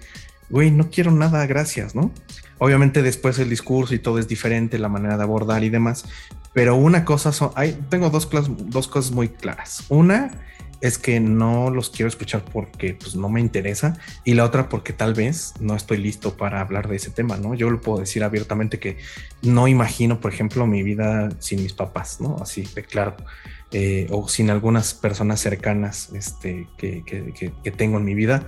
güey, 0.49 0.69
no 0.69 0.89
quiero 0.89 1.11
nada, 1.11 1.45
gracias, 1.45 1.95
¿no? 1.95 2.11
Obviamente 2.59 3.01
después 3.01 3.39
el 3.39 3.49
discurso 3.49 3.95
y 3.95 3.99
todo 3.99 4.19
es 4.19 4.27
diferente, 4.27 4.77
la 4.77 4.89
manera 4.89 5.17
de 5.17 5.23
abordar 5.23 5.63
y 5.63 5.69
demás, 5.69 6.05
pero 6.53 6.75
una 6.75 7.05
cosa 7.05 7.31
son, 7.31 7.51
hay, 7.55 7.79
tengo 7.89 8.09
dos, 8.09 8.29
dos 8.29 8.87
cosas 8.87 9.11
muy 9.11 9.29
claras. 9.29 9.85
Una 9.89 10.31
es 10.81 10.97
que 10.97 11.19
no 11.19 11.69
los 11.69 11.89
quiero 11.89 12.09
escuchar 12.09 12.43
porque 12.51 12.95
pues 12.95 13.15
no 13.15 13.29
me 13.29 13.39
interesa 13.39 13.97
y 14.25 14.33
la 14.33 14.43
otra 14.43 14.67
porque 14.67 14.93
tal 14.93 15.13
vez 15.13 15.53
no 15.59 15.75
estoy 15.75 15.97
listo 15.97 16.35
para 16.35 16.59
hablar 16.59 16.87
de 16.87 16.95
ese 16.95 17.11
tema, 17.11 17.37
¿no? 17.37 17.53
Yo 17.53 17.69
lo 17.69 17.79
puedo 17.79 17.99
decir 17.99 18.23
abiertamente 18.23 18.79
que 18.79 18.97
no 19.41 19.67
imagino, 19.67 20.19
por 20.19 20.33
ejemplo, 20.33 20.65
mi 20.65 20.83
vida 20.83 21.29
sin 21.39 21.61
mis 21.61 21.73
papás, 21.73 22.19
¿no? 22.19 22.37
Así 22.41 22.63
de 22.75 22.83
claro. 22.83 23.15
Eh, 23.73 24.07
o 24.09 24.27
sin 24.27 24.49
algunas 24.49 24.93
personas 24.93 25.39
cercanas 25.39 26.09
este, 26.13 26.67
que, 26.77 27.03
que, 27.05 27.53
que 27.63 27.71
tengo 27.71 27.97
en 27.99 28.03
mi 28.03 28.15
vida 28.15 28.45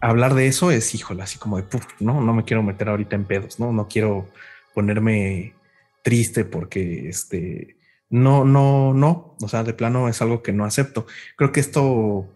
hablar 0.00 0.34
de 0.34 0.46
eso 0.46 0.70
es, 0.70 0.94
híjole, 0.94 1.22
así 1.22 1.38
como 1.38 1.56
de, 1.56 1.64
no, 2.00 2.20
no 2.20 2.34
me 2.34 2.44
quiero 2.44 2.62
meter 2.62 2.88
ahorita 2.88 3.16
en 3.16 3.24
pedos, 3.24 3.58
no, 3.58 3.72
no 3.72 3.88
quiero 3.88 4.28
ponerme 4.74 5.54
triste 6.02 6.44
porque 6.44 7.08
este, 7.08 7.76
no, 8.10 8.44
no, 8.44 8.94
no, 8.94 9.36
o 9.40 9.48
sea, 9.48 9.64
de 9.64 9.74
plano 9.74 10.08
es 10.08 10.22
algo 10.22 10.42
que 10.42 10.52
no 10.52 10.64
acepto. 10.64 11.06
Creo 11.36 11.52
que 11.52 11.60
esto 11.60 12.26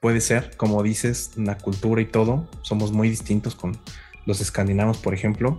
puede 0.00 0.20
ser, 0.20 0.56
como 0.56 0.82
dices, 0.82 1.32
la 1.36 1.58
cultura 1.58 2.00
y 2.00 2.06
todo, 2.06 2.48
somos 2.62 2.92
muy 2.92 3.10
distintos 3.10 3.54
con 3.54 3.78
los 4.26 4.40
escandinavos, 4.40 4.98
por 4.98 5.14
ejemplo. 5.14 5.58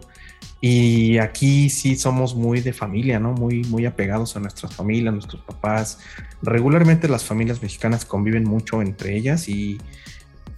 Y 0.59 1.17
aquí 1.17 1.69
sí 1.69 1.95
somos 1.95 2.35
muy 2.35 2.61
de 2.61 2.73
familia, 2.73 3.19
¿no? 3.19 3.33
Muy, 3.33 3.63
muy 3.63 3.85
apegados 3.85 4.35
a 4.35 4.39
nuestras 4.39 4.75
familias, 4.75 5.13
nuestros 5.13 5.41
papás. 5.43 5.99
Regularmente 6.41 7.07
las 7.07 7.23
familias 7.23 7.61
mexicanas 7.61 8.05
conviven 8.05 8.43
mucho 8.43 8.81
entre 8.81 9.15
ellas 9.15 9.47
y, 9.49 9.79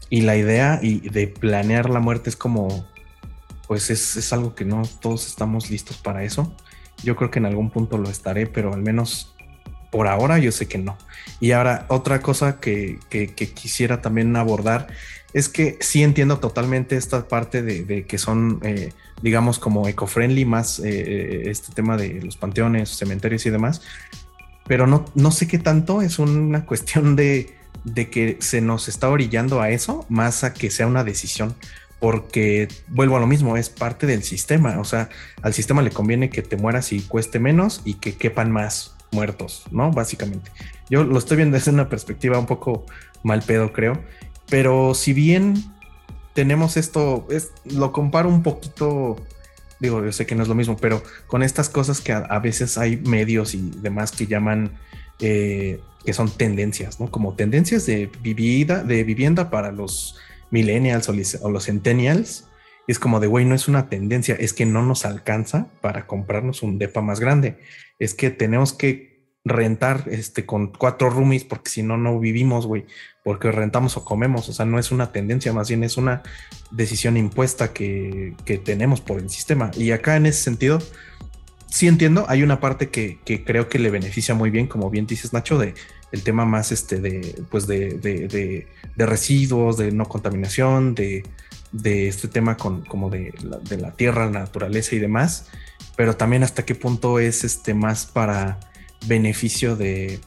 y 0.10 0.22
la 0.22 0.36
idea 0.36 0.80
y 0.82 1.10
de 1.10 1.28
planear 1.28 1.90
la 1.90 2.00
muerte 2.00 2.30
es 2.30 2.36
como, 2.36 2.86
pues 3.68 3.90
es, 3.90 4.18
es, 4.18 4.34
algo 4.34 4.56
que 4.56 4.66
no 4.66 4.82
todos 5.02 5.28
estamos 5.28 5.70
listos 5.70 5.98
para 5.98 6.24
eso. 6.24 6.54
Yo 7.04 7.16
creo 7.16 7.30
que 7.32 7.40
en 7.40 7.46
algún 7.46 7.70
punto 7.70 7.98
lo 7.98 8.10
estaré, 8.10 8.48
pero 8.48 8.74
al 8.74 8.82
menos 8.82 9.34
por 9.94 10.08
ahora 10.08 10.40
yo 10.40 10.52
sé 10.52 10.68
que 10.68 10.80
no. 10.80 10.98
Y 11.40 11.52
ahora 11.52 11.86
otra 11.88 12.22
cosa 12.22 12.60
que, 12.60 12.98
que, 13.10 13.28
quisiera 13.28 14.02
también 14.02 14.36
abordar 14.36 14.88
es 15.34 15.50
que 15.50 15.78
sí 15.82 16.02
entiendo 16.02 16.40
totalmente 16.40 16.96
esta 16.96 17.28
parte 17.28 17.62
de, 17.62 18.06
que 18.06 18.18
son, 18.18 18.60
eh, 18.64 18.92
digamos, 19.22 19.60
como 19.60 19.88
eco-friendly, 19.88 20.46
más 20.46 20.80
eh, 20.80 20.86
eh, 20.86 21.44
este 21.46 21.74
tema 21.74 21.96
de 21.96 22.22
los 22.22 22.38
panteones, 22.38 22.90
cementerios 22.90 23.46
y 23.46 23.52
demás, 23.52 23.82
pero 24.66 24.88
no, 24.88 25.06
no 25.14 25.30
sé 25.30 25.48
qué 25.48 25.60
tanto 25.60 26.02
es 26.02 26.18
una 26.18 26.66
cuestión 26.66 27.16
de, 27.16 27.56
de 27.84 28.10
que 28.10 28.38
se 28.40 28.62
nos 28.62 28.88
está 28.88 29.10
orillando 29.10 29.62
a 29.62 29.70
eso, 29.70 30.06
más 30.10 30.44
a 30.44 30.54
que 30.54 30.72
sea 30.72 30.88
una 30.88 31.04
decisión 31.04 31.56
porque 32.04 32.68
vuelvo 32.90 33.16
a 33.16 33.22
lo 33.22 33.28
mismo, 33.28 33.56
es 33.56 33.70
parte 33.70 34.06
del 34.06 34.24
sistema, 34.24 34.78
o 34.78 34.84
sea, 34.84 35.08
al 35.42 35.54
sistema 35.54 35.82
le 35.82 35.90
conviene 35.90 36.30
que 36.30 36.42
te 36.42 36.58
mueras 36.58 36.92
y 36.92 37.00
cueste 37.00 37.40
menos 37.40 37.82
y 37.86 37.94
que 37.94 38.16
quepan 38.16 38.52
más 38.52 38.98
muertos, 39.14 39.64
¿no? 39.72 39.90
Básicamente. 39.90 40.52
Yo 40.90 41.06
lo 41.06 41.18
estoy 41.18 41.38
viendo 41.38 41.56
desde 41.58 41.72
una 41.72 41.88
perspectiva 41.88 42.38
un 42.38 42.46
poco 42.46 42.86
mal 43.24 43.42
pedo, 43.42 43.72
creo, 43.72 44.04
pero 44.50 44.94
si 44.96 45.14
bien 45.14 45.64
tenemos 46.34 46.76
esto, 46.76 47.26
es, 47.32 47.54
lo 47.64 47.94
comparo 47.94 48.28
un 48.28 48.44
poquito, 48.44 49.16
digo, 49.80 50.04
yo 50.04 50.12
sé 50.12 50.26
que 50.26 50.36
no 50.36 50.44
es 50.44 50.50
lo 50.50 50.56
mismo, 50.56 50.76
pero 50.76 51.02
con 51.28 51.42
estas 51.42 51.70
cosas 51.70 52.02
que 52.02 52.12
a, 52.12 52.40
veces 52.40 52.78
hay 52.78 52.98
medios 52.98 53.56
y 53.56 53.72
demás 53.78 54.12
que 54.12 54.28
llaman... 54.28 54.78
Eh, 55.20 55.80
que 56.06 56.12
son 56.12 56.30
tendencias, 56.30 57.00
¿no? 57.00 57.10
Como 57.10 57.36
tendencias 57.36 57.86
de 57.86 58.12
vivienda, 58.22 58.84
de 58.84 59.06
vivienda 59.06 59.50
para 59.50 59.72
los 59.72 60.18
millennials 60.54 61.10
o, 61.10 61.50
los 61.50 61.66
centennials, 61.66 62.48
es 62.88 63.00
como 63.00 63.20
de, 63.20 63.28
güey, 63.28 63.44
no 63.44 63.56
es 63.56 63.68
una 63.68 63.90
tendencia, 63.90 64.36
es 64.36 64.54
que 64.54 64.66
no 64.66 64.84
nos 64.86 65.04
alcanza 65.04 65.68
para 65.82 66.06
comprarnos 66.06 66.62
un 66.62 66.78
depa 66.78 67.02
más 67.02 67.20
grande. 67.20 67.58
Es 67.98 68.14
que 68.14 68.30
tenemos 68.30 68.72
que 68.72 69.14
rentar 69.46 70.06
este 70.10 70.46
con 70.46 70.68
cuatro 70.68 71.10
roomies 71.10 71.44
porque 71.44 71.70
si 71.70 71.84
no, 71.84 71.98
no 71.98 72.18
vivimos, 72.20 72.68
güey, 72.68 72.86
porque 73.24 73.52
rentamos 73.52 73.98
o 73.98 74.06
comemos. 74.06 74.48
O 74.48 74.54
sea, 74.54 74.66
no 74.66 74.78
es 74.78 74.92
una 74.92 75.12
tendencia, 75.12 75.54
más 75.54 75.70
bien 75.70 75.84
es 75.84 75.98
una 75.98 76.22
decisión 76.72 77.18
impuesta 77.18 77.74
que, 77.74 78.36
que 78.46 78.60
tenemos 78.60 79.02
por 79.02 79.20
el 79.20 79.30
sistema. 79.30 79.72
Y 79.76 79.90
acá 79.90 80.18
en 80.18 80.28
ese 80.28 80.44
sentido, 80.44 80.80
sí 81.68 81.88
entiendo, 81.88 82.26
hay 82.28 82.44
una 82.44 82.60
parte 82.60 82.90
que, 82.90 83.18
que, 83.26 83.44
creo 83.44 83.70
que 83.70 83.80
le 83.80 83.90
beneficia 83.90 84.36
muy 84.36 84.52
bien, 84.52 84.68
como 84.68 84.92
bien 84.92 85.08
dices, 85.08 85.34
Nacho, 85.34 85.58
de 85.58 85.74
el 86.14 86.22
tema 86.22 86.46
más 86.46 86.72
este 86.72 87.02
de, 87.02 87.44
pues 87.50 87.66
de, 87.68 87.98
de, 87.98 88.68
de, 88.96 89.06
residuos, 89.06 89.78
de 89.78 89.92
no 89.92 90.06
contaminación, 90.06 90.94
de, 90.94 91.24
este 91.84 92.28
tema 92.28 92.56
con, 92.56 92.86
como 92.86 93.10
de 93.10 93.34
la, 93.42 93.92
tierra, 93.92 94.26
la 94.26 94.42
naturaleza 94.42 94.96
y 94.96 95.00
demás, 95.00 95.48
pero 95.98 96.16
también 96.16 96.44
hasta 96.44 96.66
qué 96.66 96.76
punto 96.76 97.18
es 97.20 97.44
este 97.44 97.74
más 97.74 98.06
para 98.06 98.60
beneficio 99.08 99.76
de, 99.76 100.20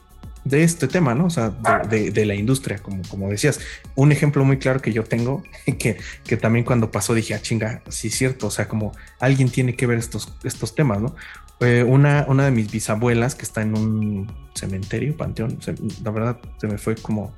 de 0.43 0.63
este 0.63 0.89
tema, 0.89 1.15
¿no? 1.15 1.27
O 1.27 1.29
sea, 1.29 1.51
de, 1.89 2.25
la 2.25 2.35
industria, 2.35 2.79
como, 2.79 3.01
como 3.07 3.29
decías. 3.29 3.61
Un 3.95 4.11
ejemplo 4.11 4.43
muy 4.43 4.57
claro 4.57 4.81
que 4.81 4.91
yo 4.91 5.05
tengo, 5.05 5.41
que, 5.79 5.97
que 6.25 6.35
también 6.35 6.65
cuando 6.65 6.91
pasó 6.91 7.13
dije, 7.13 7.33
ah, 7.33 7.41
chinga, 7.41 7.81
sí 7.87 8.09
es 8.09 8.15
cierto, 8.15 8.47
o 8.47 8.51
sea, 8.51 8.67
como 8.67 8.91
alguien 9.21 9.49
tiene 9.49 9.77
que 9.77 9.87
ver 9.87 9.99
estos, 9.99 10.33
estos 10.43 10.75
temas, 10.75 10.99
¿no? 10.99 11.15
Una, 11.59 12.25
una 12.27 12.45
de 12.45 12.51
mis 12.51 12.71
bisabuelas 12.71 13.35
que 13.35 13.43
está 13.43 13.61
en 13.61 13.77
un 13.77 14.31
cementerio, 14.53 15.15
panteón, 15.17 15.57
la 16.03 16.11
verdad 16.11 16.37
se 16.57 16.67
me 16.67 16.77
fue 16.77 16.95
como 16.95 17.33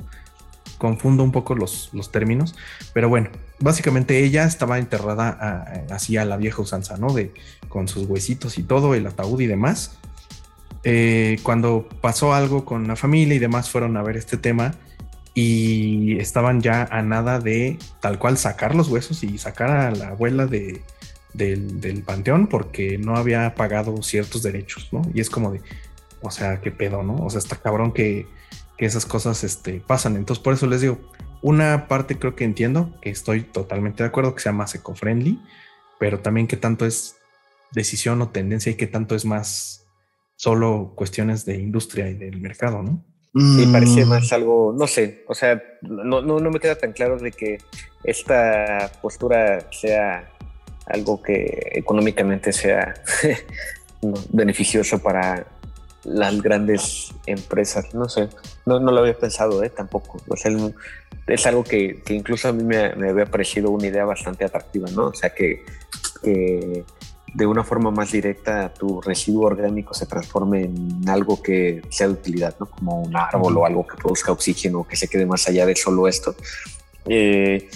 confundo 0.78 1.24
un 1.24 1.32
poco 1.32 1.55
los, 1.55 1.89
los 1.93 2.11
términos, 2.11 2.55
pero 2.93 3.09
bueno, 3.09 3.30
básicamente 3.59 4.24
ella 4.24 4.45
estaba 4.45 4.80
enterrada 4.80 5.86
así 5.91 6.17
a 6.17 6.26
la 6.26 6.38
vieja 6.38 6.61
usanza, 6.61 6.97
¿no? 6.97 7.13
De 7.13 7.34
con 7.67 7.88
sus 7.88 8.07
huesitos 8.07 8.57
y 8.57 8.63
todo, 8.63 8.95
el 8.95 9.05
ataúd 9.05 9.39
y 9.41 9.47
demás. 9.47 9.97
Eh, 10.84 11.38
cuando 11.43 11.88
pasó 12.01 12.34
algo 12.34 12.65
con 12.65 12.88
la 12.88 12.95
familia 12.95 13.36
y 13.36 13.39
demás, 13.39 13.70
fueron 13.70 13.97
a 13.97 14.01
ver 14.01 14.17
este 14.17 14.38
tema 14.38 14.74
y 15.34 16.17
estaban 16.17 16.61
ya 16.61 16.84
a 16.89 17.01
nada 17.01 17.39
de 17.39 17.78
tal 17.99 18.17
cual 18.17 18.38
sacar 18.38 18.74
los 18.74 18.88
huesos 18.88 19.24
y 19.24 19.38
sacar 19.38 19.70
a 19.70 19.91
la 19.91 20.09
abuela 20.09 20.47
de, 20.47 20.82
del, 21.34 22.03
panteón 22.05 22.47
porque 22.47 22.97
no 22.97 23.15
había 23.15 23.55
pagado 23.55 24.01
ciertos 24.01 24.43
derechos, 24.43 24.89
¿no? 24.91 25.01
Y 25.13 25.21
es 25.21 25.30
como 25.30 25.51
de, 25.51 25.61
o 26.21 26.32
sea, 26.32 26.61
qué 26.61 26.71
pedo, 26.71 27.03
¿no? 27.03 27.15
O 27.17 27.30
sea, 27.30 27.39
está 27.39 27.55
cabrón 27.55 27.93
que, 27.93 28.27
esas 28.77 29.05
cosas 29.05 29.43
este, 29.43 29.82
pasan. 29.82 30.15
Entonces, 30.15 30.41
por 30.41 30.53
eso 30.53 30.65
les 30.65 30.80
digo, 30.80 30.99
una 31.41 31.89
parte 31.89 32.17
creo 32.17 32.34
que 32.34 32.45
entiendo, 32.45 32.97
que 33.01 33.09
estoy 33.09 33.41
totalmente 33.41 34.03
de 34.03 34.07
acuerdo, 34.07 34.34
que 34.34 34.41
sea 34.41 34.53
más 34.53 34.73
eco-friendly, 34.73 35.38
pero 35.99 36.19
también 36.19 36.47
qué 36.47 36.55
tanto 36.55 36.86
es 36.86 37.17
decisión 37.73 38.21
o 38.21 38.30
tendencia 38.30 38.71
y 38.71 38.75
qué 38.75 38.88
tanto 38.88 39.15
es 39.15 39.25
más 39.25 39.86
solo 40.38 40.93
cuestiones 40.95 41.43
de 41.43 41.57
industria 41.57 42.09
y 42.09 42.13
del 42.13 42.39
mercado, 42.39 42.82
¿no? 42.82 43.03
Sí, 43.36 43.67
parece 43.71 44.05
mm. 44.05 44.09
más 44.09 44.32
algo, 44.34 44.73
no 44.75 44.88
sé, 44.88 45.23
o 45.27 45.36
sea, 45.36 45.61
no, 45.82 46.21
no, 46.21 46.39
no 46.39 46.49
me 46.49 46.59
queda 46.59 46.75
tan 46.75 46.93
claro 46.93 47.17
de 47.19 47.32
que 47.32 47.59
esta 48.03 48.91
postura 49.01 49.69
sea 49.71 50.32
algo 50.89 51.21
que 51.21 51.71
económicamente 51.71 52.51
sea 52.51 52.93
beneficioso 54.31 54.99
para 54.99 55.45
las 56.03 56.41
grandes 56.41 57.13
empresas. 57.25 57.93
No 57.93 58.09
sé, 58.09 58.29
no, 58.65 58.79
no 58.79 58.91
lo 58.91 59.01
había 59.01 59.17
pensado 59.17 59.63
¿eh? 59.63 59.69
tampoco. 59.69 60.21
O 60.27 60.35
sea, 60.35 60.51
es 61.27 61.45
algo 61.45 61.63
que, 61.63 62.01
que 62.03 62.13
incluso 62.13 62.49
a 62.49 62.51
mí 62.51 62.63
me, 62.63 62.95
me, 62.95 63.09
había 63.09 63.25
parecido 63.25 63.71
una 63.71 63.87
idea 63.87 64.05
bastante 64.05 64.45
atractiva, 64.45 64.89
¿no? 64.91 65.07
O 65.07 65.13
sea, 65.13 65.29
que, 65.31 65.63
que, 66.23 66.83
de 67.33 67.45
una 67.45 67.63
forma 67.63 67.91
más 67.91 68.11
directa 68.11 68.73
tu 68.73 69.01
residuo 69.01 69.45
orgánico 69.45 69.93
se 69.93 70.05
transforme 70.05 70.63
en 70.63 71.07
algo 71.07 71.41
que 71.41 71.81
sea 71.89 72.07
de 72.07 72.13
utilidad, 72.13 72.55
¿no? 72.59 72.65
Como 72.67 73.01
un 73.03 73.15
árbol 73.15 73.57
o 73.57 73.65
algo 73.65 73.85
que 73.85 73.97
produzca 73.97 74.31
oxígeno, 74.31 74.87
que 74.87 74.95
se 74.95 75.07
quede 75.07 75.25
más 75.25 75.47
allá 75.47 75.65
de 75.65 75.75
solo 75.75 76.07
esto. 76.07 76.35
Eh, 77.05 77.69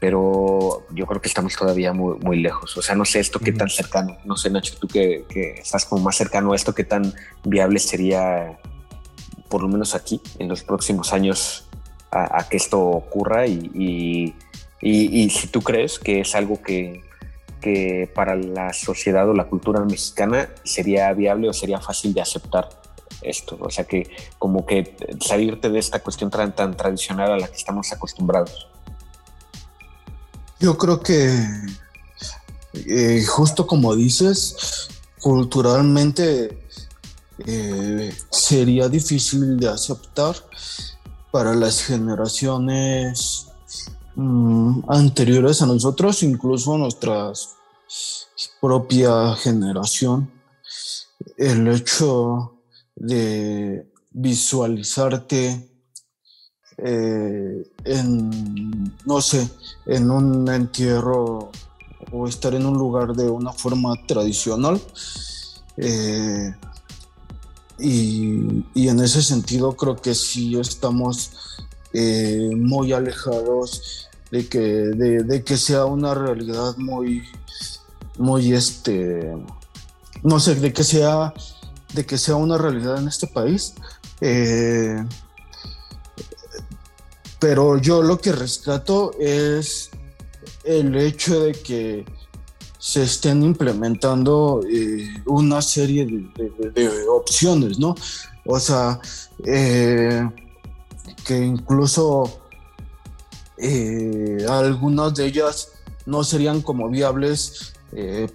pero 0.00 0.86
yo 0.94 1.06
creo 1.06 1.20
que 1.20 1.28
estamos 1.28 1.54
todavía 1.54 1.92
muy, 1.92 2.18
muy 2.18 2.40
lejos. 2.40 2.76
O 2.76 2.82
sea, 2.82 2.94
no 2.94 3.04
sé 3.04 3.20
esto 3.20 3.38
qué 3.38 3.52
tan 3.52 3.68
cercano, 3.68 4.16
no 4.24 4.36
sé 4.36 4.50
Nacho, 4.50 4.74
tú 4.80 4.88
que, 4.88 5.26
que, 5.28 5.52
estás 5.60 5.84
como 5.84 6.02
más 6.02 6.16
cercano 6.16 6.52
a 6.52 6.56
esto, 6.56 6.74
qué 6.74 6.84
tan 6.84 7.14
viable 7.44 7.78
sería, 7.78 8.58
por 9.50 9.62
lo 9.62 9.68
menos 9.68 9.94
aquí, 9.94 10.20
en 10.38 10.48
los 10.48 10.64
próximos 10.64 11.12
años, 11.12 11.68
a, 12.10 12.48
que 12.48 12.56
esto 12.56 12.80
ocurra 12.80 13.46
y, 13.46 13.70
y, 13.74 14.34
y, 14.80 15.22
y, 15.22 15.30
si 15.30 15.46
tú 15.46 15.60
crees 15.60 15.98
que 15.98 16.20
es 16.22 16.34
algo 16.34 16.60
que, 16.62 17.04
que 17.60 18.10
para 18.14 18.34
la 18.34 18.72
sociedad 18.72 19.28
o 19.28 19.34
la 19.34 19.44
cultura 19.44 19.84
mexicana 19.84 20.48
sería 20.64 21.12
viable 21.12 21.48
o 21.48 21.52
sería 21.52 21.78
fácil 21.78 22.14
de 22.14 22.22
aceptar 22.22 22.68
esto. 23.22 23.58
O 23.60 23.70
sea, 23.70 23.84
que 23.84 24.10
como 24.38 24.64
que 24.66 24.96
salirte 25.20 25.68
de 25.68 25.78
esta 25.78 26.00
cuestión 26.00 26.30
tan, 26.30 26.54
tan 26.56 26.76
tradicional 26.76 27.32
a 27.32 27.38
la 27.38 27.48
que 27.48 27.56
estamos 27.56 27.92
acostumbrados. 27.92 28.68
Yo 30.60 30.76
creo 30.76 31.00
que 31.00 31.32
eh, 32.72 33.24
justo 33.26 33.66
como 33.66 33.96
dices, 33.96 34.88
culturalmente 35.20 36.66
eh, 37.46 38.14
sería 38.30 38.88
difícil 38.88 39.58
de 39.58 39.68
aceptar 39.68 40.36
para 41.32 41.54
las 41.54 41.82
generaciones 41.82 43.46
mm, 44.14 44.82
anteriores 44.88 45.62
a 45.62 45.66
nosotros, 45.66 46.22
incluso 46.22 46.76
nuestra 46.76 47.32
propia 48.60 49.34
generación, 49.36 50.30
el 51.38 51.68
hecho 51.68 52.54
de 52.94 53.90
visualizarte 54.10 55.69
eh, 56.82 57.62
en, 57.84 58.94
no 59.04 59.20
sé, 59.20 59.48
en 59.86 60.10
un 60.10 60.48
entierro 60.48 61.50
o 62.12 62.26
estar 62.26 62.54
en 62.54 62.64
un 62.64 62.78
lugar 62.78 63.14
de 63.14 63.28
una 63.28 63.52
forma 63.52 63.94
tradicional. 64.06 64.80
Eh, 65.76 66.54
y, 67.78 68.88
en 68.88 69.00
ese 69.00 69.22
sentido 69.22 69.74
creo 69.74 69.96
que 69.96 70.14
sí 70.14 70.58
estamos 70.58 71.30
eh, 71.92 72.50
muy 72.54 72.92
alejados 72.92 74.08
de 74.30 74.48
que, 74.48 74.60
de, 74.60 75.44
que 75.44 75.56
sea 75.56 75.86
una 75.86 76.14
realidad 76.14 76.76
muy, 76.76 77.22
muy 78.18 78.52
este, 78.52 79.34
no 80.22 80.40
sé, 80.40 80.54
de 80.56 80.72
que 80.72 80.84
sea, 80.84 81.32
de 81.94 82.06
que 82.06 82.18
sea 82.18 82.36
una 82.36 82.58
realidad 82.58 82.98
en 82.98 83.08
este 83.08 83.26
país. 83.26 83.74
Pero 87.40 87.78
yo 87.78 88.02
lo 88.02 88.18
que 88.18 88.32
rescato 88.32 89.12
es 89.18 89.90
el 90.62 90.94
hecho 90.94 91.40
de 91.40 91.52
que 91.52 92.04
se 92.78 93.02
estén 93.02 93.42
implementando 93.42 94.62
eh, 94.68 95.06
una 95.26 95.60
serie 95.60 96.06
de, 96.06 97.08
opciones, 97.08 97.78
¿no? 97.78 97.94
O 98.46 98.58
sea, 98.58 98.98
eh, 99.44 100.28
que 101.26 101.38
incluso 101.38 102.40
eh, 103.58 104.46
algunas 104.48 105.14
de 105.14 105.26
ellas 105.26 105.72
no 106.06 106.24
serían 106.24 106.62
como 106.62 106.88
viables 106.88 107.74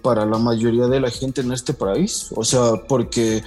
para 0.02 0.26
la 0.26 0.36
mayoría 0.36 0.86
de 0.86 1.00
la 1.00 1.10
gente 1.10 1.40
en 1.40 1.50
este 1.50 1.72
país, 1.72 2.28
o 2.36 2.44
sea, 2.44 2.74
porque 2.86 3.42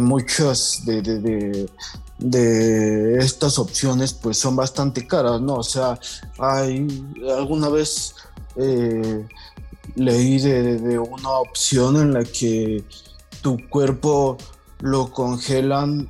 muchas 0.00 0.84
de, 0.84 1.68
de 2.20 3.18
estas 3.18 3.58
opciones 3.58 4.12
pues 4.12 4.38
son 4.38 4.54
bastante 4.56 5.06
caras, 5.06 5.40
¿no? 5.40 5.56
O 5.56 5.62
sea, 5.62 5.98
hay 6.38 6.86
alguna 7.36 7.68
vez 7.68 8.14
eh, 8.56 9.26
leí 9.94 10.38
de, 10.38 10.98
una 10.98 11.30
opción 11.30 11.96
en 11.96 12.12
la 12.12 12.24
que 12.24 12.84
tu 13.40 13.56
cuerpo 13.68 14.36
lo 14.80 15.10
congelan 15.10 16.08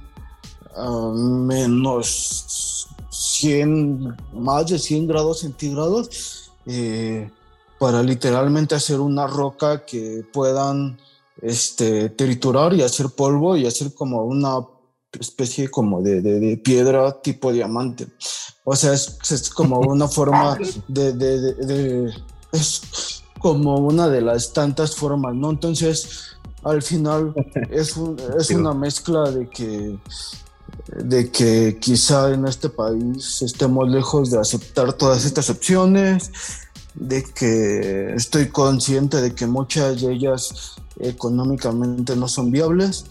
a 0.76 0.90
menos 1.14 2.88
100, 3.10 4.16
más 4.32 4.66
de 4.66 4.78
100 4.78 5.06
grados 5.06 5.40
centígrados 5.40 6.50
eh, 6.66 7.30
para 7.78 8.02
literalmente 8.02 8.74
hacer 8.74 9.00
una 9.00 9.26
roca 9.26 9.84
que 9.84 10.24
puedan 10.32 10.98
este, 11.42 12.10
triturar 12.10 12.74
y 12.74 12.82
hacer 12.82 13.08
polvo 13.10 13.56
y 13.56 13.66
hacer 13.66 13.94
como 13.94 14.24
una 14.24 14.66
especie 15.18 15.68
como 15.68 16.02
de, 16.02 16.60
piedra 16.62 17.20
tipo 17.20 17.52
diamante. 17.52 18.06
O 18.64 18.76
sea, 18.76 18.92
es, 18.92 19.50
como 19.54 19.80
una 19.80 20.08
forma 20.08 20.56
de, 20.88 22.12
Es 22.52 23.22
como 23.38 23.76
una 23.76 24.08
de 24.08 24.20
las 24.20 24.52
tantas 24.52 24.94
formas, 24.94 25.34
¿no? 25.34 25.50
Entonces, 25.50 26.36
al 26.62 26.82
final 26.82 27.34
es, 27.70 27.94
es 28.38 28.50
una 28.50 28.74
mezcla 28.74 29.30
de 29.30 29.48
que 29.48 29.98
de 30.96 31.30
que 31.30 31.78
quizá 31.80 32.32
en 32.32 32.46
este 32.46 32.68
país 32.68 33.42
estemos 33.42 33.88
lejos 33.88 34.30
de 34.30 34.38
aceptar 34.38 34.92
todas 34.92 35.24
estas 35.24 35.50
opciones, 35.50 36.30
de 36.94 37.24
que 37.24 38.14
estoy 38.14 38.48
consciente 38.48 39.20
de 39.20 39.34
que 39.34 39.46
muchas 39.46 40.00
de 40.00 40.12
ellas 40.12 40.76
económicamente 41.02 42.16
no 42.16 42.28
son 42.28 42.50
viables 42.50 43.04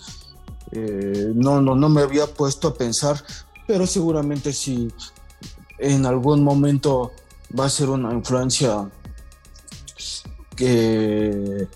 eh, 0.72 1.32
no, 1.34 1.62
no, 1.62 1.76
no 1.76 1.90
me 1.90 2.02
había 2.02 2.28
puesto 2.28 2.68
a 2.68 2.74
pensar, 2.74 3.24
pero 3.68 3.88
seguramente 3.88 4.54
si 4.54 4.90
en 5.80 6.06
algún 6.06 6.44
momento 6.44 7.12
va 7.58 7.66
a 7.66 7.70
ser 7.70 7.90
una 7.90 8.14
influencia 8.14 8.90
que, 10.56 11.68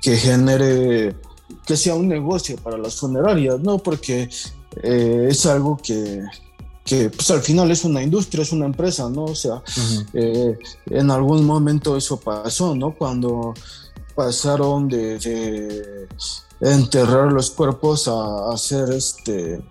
que 0.00 0.16
genere, 0.16 1.16
que 1.66 1.76
sea 1.76 1.94
un 1.94 2.06
negocio 2.08 2.56
para 2.56 2.78
las 2.78 2.96
funerarias, 2.96 3.58
¿no? 3.60 3.78
Porque 3.78 4.28
eh, 4.82 5.26
es 5.28 5.46
algo 5.46 5.76
que, 5.78 6.22
que 6.84 7.10
pues 7.10 7.28
al 7.32 7.40
final 7.40 7.70
es 7.72 7.84
una 7.84 8.02
industria, 8.02 8.42
es 8.42 8.52
una 8.52 8.66
empresa, 8.66 9.10
¿no? 9.10 9.24
O 9.24 9.34
sea, 9.34 9.62
eh, 10.12 10.56
en 10.90 11.10
algún 11.10 11.44
momento 11.44 11.96
eso 11.96 12.20
pasó, 12.20 12.76
¿no? 12.76 12.94
Cuando 12.94 13.54
pasaron 14.16 14.88
de 14.88 16.08
enterrar 16.60 17.32
los 17.32 17.50
cuerpos 17.50 18.08
a, 18.08 18.52
hacer 18.52 18.90
este 18.90 19.62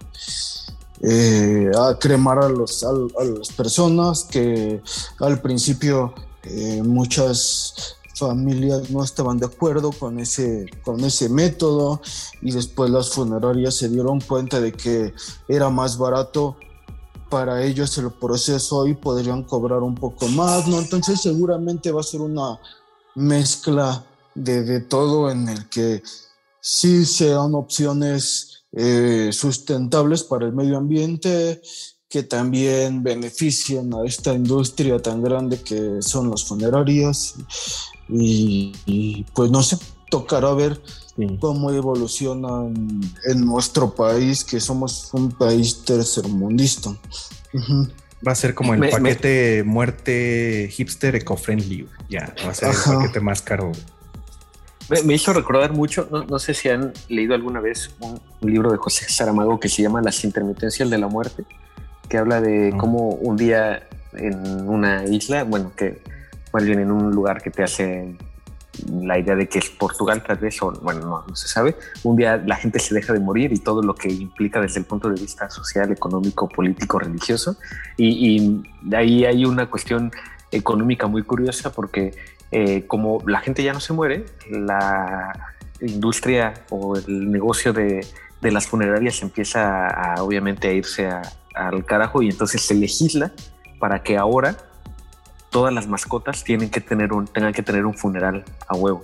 eh, 1.01 1.71
a 1.77 1.97
cremar 1.99 2.39
a, 2.39 2.49
los, 2.49 2.83
a, 2.83 2.93
las 3.23 3.49
personas 3.49 4.23
que 4.23 4.81
al 5.19 5.41
principio 5.41 6.13
eh, 6.43 6.81
muchas 6.83 7.97
familias 8.13 8.89
no 8.91 9.03
estaban 9.03 9.37
de 9.37 9.47
acuerdo 9.47 9.91
con 9.91 10.19
ese, 10.19 10.67
con 10.83 11.03
ese 11.03 11.27
método 11.27 12.01
y 12.41 12.51
después 12.51 12.89
las 12.89 13.09
funerarias 13.09 13.75
se 13.75 13.89
dieron 13.89 14.21
cuenta 14.21 14.61
de 14.61 14.71
que 14.71 15.13
era 15.49 15.69
más 15.69 15.97
barato 15.97 16.55
para 17.29 17.63
ellos 17.63 17.97
el 17.97 18.11
proceso 18.11 18.87
y 18.87 18.93
podrían 18.93 19.43
cobrar 19.43 19.79
un 19.79 19.95
poco 19.95 20.29
más, 20.29 20.67
¿no? 20.67 20.79
Entonces 20.79 21.21
seguramente 21.21 21.91
va 21.91 21.99
a 21.99 22.03
ser 22.03 22.21
una 22.21 22.57
mezcla 23.15 24.05
de, 24.35 24.63
de 24.63 24.81
todo 24.81 25.31
en 25.31 25.49
el 25.49 25.67
que 25.69 26.03
sí 26.61 27.05
sean 27.05 27.55
opciones 27.55 28.55
eh, 28.77 29.29
sustentables 29.31 30.23
para 30.23 30.45
el 30.45 30.53
medio 30.53 30.77
ambiente, 30.77 31.61
que 32.09 32.23
también 32.23 33.03
beneficien 33.03 33.93
a 33.93 34.05
esta 34.05 34.33
industria 34.33 35.01
tan 35.01 35.23
grande 35.23 35.61
que 35.61 36.01
son 36.01 36.29
las 36.29 36.43
funerarias. 36.43 37.35
Y, 38.09 39.25
pues 39.33 39.49
no 39.49 39.63
sé, 39.63 39.77
tocará 40.09 40.53
ver 40.53 40.81
cómo 41.39 41.71
evoluciona 41.71 42.67
en, 43.25 43.45
nuestro 43.45 43.95
país, 43.95 44.43
que 44.43 44.59
somos 44.59 45.09
un 45.13 45.31
país 45.31 45.83
tercermundista. 45.85 46.91
Va 48.27 48.33
a 48.33 48.35
ser 48.35 48.53
como 48.53 48.73
el 48.73 48.89
paquete 48.89 49.63
muerte 49.65 50.69
hipster 50.73 51.15
eco-friendly. 51.15 51.87
Ya, 52.09 52.35
va 52.45 52.51
a 52.51 52.53
ser 52.53 52.69
el 52.69 52.75
paquete 52.75 53.19
más 53.21 53.41
caro. 53.41 53.71
Me, 54.89 55.15
hizo 55.15 55.33
recordar 55.33 55.73
mucho, 55.73 56.07
no, 56.11 56.37
sé 56.37 56.53
si 56.53 56.69
han 56.69 56.93
leído 57.09 57.33
alguna 57.33 57.59
vez 57.59 57.95
un, 57.99 58.19
libro 58.47 58.71
de 58.71 58.77
José 58.77 59.09
Saramago 59.09 59.59
que 59.59 59.67
se 59.67 59.81
llama 59.81 60.01
Las 60.01 60.23
intermitencias 60.23 60.89
de 60.89 60.97
la 60.99 61.07
muerte, 61.07 61.43
que 62.07 62.17
habla 62.19 62.39
de 62.39 62.71
cómo 62.77 63.09
un 63.09 63.35
día 63.35 63.87
en 64.13 64.69
una 64.69 65.03
isla, 65.05 65.43
bueno, 65.43 65.71
que 65.75 66.01
más 66.53 66.63
bien 66.63 66.79
en 66.79 66.91
un 66.91 67.11
lugar 67.11 67.41
que 67.41 67.49
te 67.49 67.63
hace 67.63 68.15
la 68.91 69.17
idea 69.17 69.35
de 69.35 69.49
que 69.49 69.57
es 69.57 69.69
Portugal 69.71 70.21
tal 70.21 70.37
vez, 70.37 70.61
o 70.61 70.71
bueno, 70.71 71.23
no, 71.27 71.35
se 71.35 71.47
sabe, 71.47 71.75
un 72.03 72.15
día 72.15 72.37
la 72.37 72.55
gente 72.55 72.77
se 72.77 72.93
deja 72.93 73.11
de 73.11 73.19
morir 73.19 73.51
y 73.53 73.57
todo 73.57 73.81
lo 73.81 73.95
que 73.95 74.09
implica 74.09 74.61
desde 74.61 74.81
el 74.81 74.85
punto 74.85 75.09
de 75.09 75.19
vista 75.19 75.49
social, 75.49 75.91
económico, 75.91 76.47
político, 76.47 76.99
religioso, 76.99 77.57
y, 77.97 78.37
y 78.37 78.63
de 78.83 78.97
ahí 78.97 79.25
hay 79.25 79.45
una 79.45 79.67
cuestión 79.67 80.11
económica 80.51 81.07
muy 81.07 81.23
curiosa 81.23 81.71
porque 81.71 82.13
eh, 82.57 82.87
como 82.87 83.21
la 83.27 83.41
gente 83.41 83.63
ya 83.63 83.73
no 83.73 83.81
se 83.81 83.91
muere, 83.91 84.23
la 84.49 85.53
industria 85.81 86.53
o 86.69 86.95
el 86.95 87.29
negocio 87.29 87.73
de, 87.73 88.07
las 88.39 88.65
funerarias 88.65 89.21
empieza 89.23 89.87
a, 89.87 90.23
obviamente 90.23 90.69
a 90.69 90.71
irse 90.71 91.09
al 91.53 91.83
carajo 91.83 92.21
y 92.21 92.29
entonces 92.29 92.61
se 92.61 92.73
legisla 92.73 93.33
para 93.77 94.03
que 94.03 94.17
ahora 94.17 94.55
todas 95.49 95.73
las 95.73 95.87
mascotas 95.87 96.45
tienen 96.45 96.69
que 96.69 96.79
tener 96.79 97.11
un, 97.11 97.27
tengan 97.27 97.51
que 97.51 97.61
tener 97.61 97.85
un 97.85 97.93
funeral 97.93 98.45
a 98.69 98.75
huevo. 98.77 99.03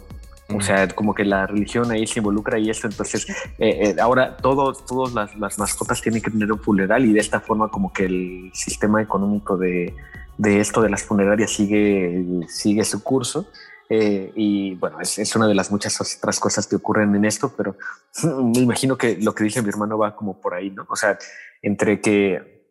O 0.56 0.62
sea, 0.62 0.88
como 0.88 1.14
que 1.14 1.26
la 1.26 1.46
religión 1.46 1.92
ahí 1.92 2.08
se 2.08 2.20
involucra 2.20 2.58
y 2.58 2.70
eso, 2.70 2.88
entonces 2.88 3.30
eh, 3.60 3.80
eh, 3.84 3.96
ahora 4.00 4.38
todos, 4.38 4.86
todas 4.86 5.14
las, 5.14 5.36
las, 5.36 5.60
mascotas 5.60 6.02
tienen 6.02 6.22
que 6.22 6.32
tener 6.32 6.50
un 6.54 6.60
funeral 6.60 7.04
y 7.04 7.12
de 7.12 7.20
esta 7.20 7.42
forma 7.42 7.68
como 7.68 7.92
que 7.92 8.06
el 8.06 8.52
sistema 8.54 9.02
económico 9.02 9.58
de, 9.58 9.94
de 10.42 10.60
esto 10.60 10.82
de 10.82 10.90
las 10.90 11.04
funerarias 11.04 11.52
sigue, 11.52 12.26
sigue 12.48 12.84
su 12.84 13.04
curso. 13.04 13.48
Eh, 13.90 14.32
y 14.36 14.74
bueno, 14.76 15.00
es, 15.00 15.36
una 15.36 15.48
de 15.48 15.54
las 15.54 15.70
muchas 15.70 16.00
otras 16.02 16.40
cosas 16.40 16.66
que 16.66 16.78
ocurren 16.78 17.14
en 17.14 17.26
esto, 17.26 17.54
pero 17.56 17.76
me 18.24 18.60
imagino 18.60 18.98
que 18.98 19.18
lo 19.18 19.36
que 19.36 19.44
dice 19.44 19.62
mi 19.62 19.70
hermano 19.70 20.00
va 20.00 20.16
como 20.16 20.42
por 20.42 20.56
ahí, 20.56 20.72
¿no? 20.72 20.88
O 20.90 20.96
sea, 20.96 21.20
entre 21.62 22.02
que 22.02 22.66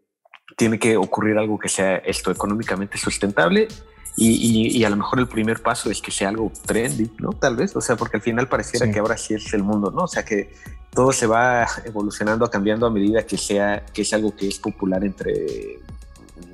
tiene 0.56 0.80
que 0.80 0.96
ocurrir 0.96 1.38
algo 1.38 1.60
que 1.60 1.68
sea 1.68 1.98
esto 1.98 2.32
económicamente 2.32 2.98
sustentable 2.98 3.68
y, 4.16 4.82
a 4.84 4.90
lo 4.90 4.96
mejor 4.96 5.20
el 5.20 5.28
primer 5.28 5.62
paso 5.62 5.90
es 5.90 6.02
que 6.02 6.10
sea 6.10 6.30
algo 6.30 6.50
trendy, 6.66 7.10
¿no? 7.18 7.30
Tal 7.30 7.54
vez, 7.54 7.74
o 7.76 7.80
sea, 7.80 7.96
porque 7.96 8.16
al 8.16 8.22
final 8.22 8.48
pareciera 8.48 8.90
que 8.90 8.98
ahora 8.98 9.16
sí 9.16 9.34
es 9.34 9.54
el 9.54 9.62
mundo, 9.62 9.92
¿no? 9.92 10.02
O 10.02 10.08
sea, 10.08 10.24
que 10.24 10.52
todo 10.92 11.12
se 11.12 11.26
va 11.26 11.66
evolucionando, 11.84 12.50
cambiando 12.50 12.86
a 12.86 12.90
medida 12.90 13.24
que 13.24 13.38
sea, 13.38 13.86
que 13.86 14.02
es 14.02 14.12
algo 14.12 14.34
que 14.34 14.48
es 14.48 14.58
popular 14.58 15.04
entre 15.04 15.78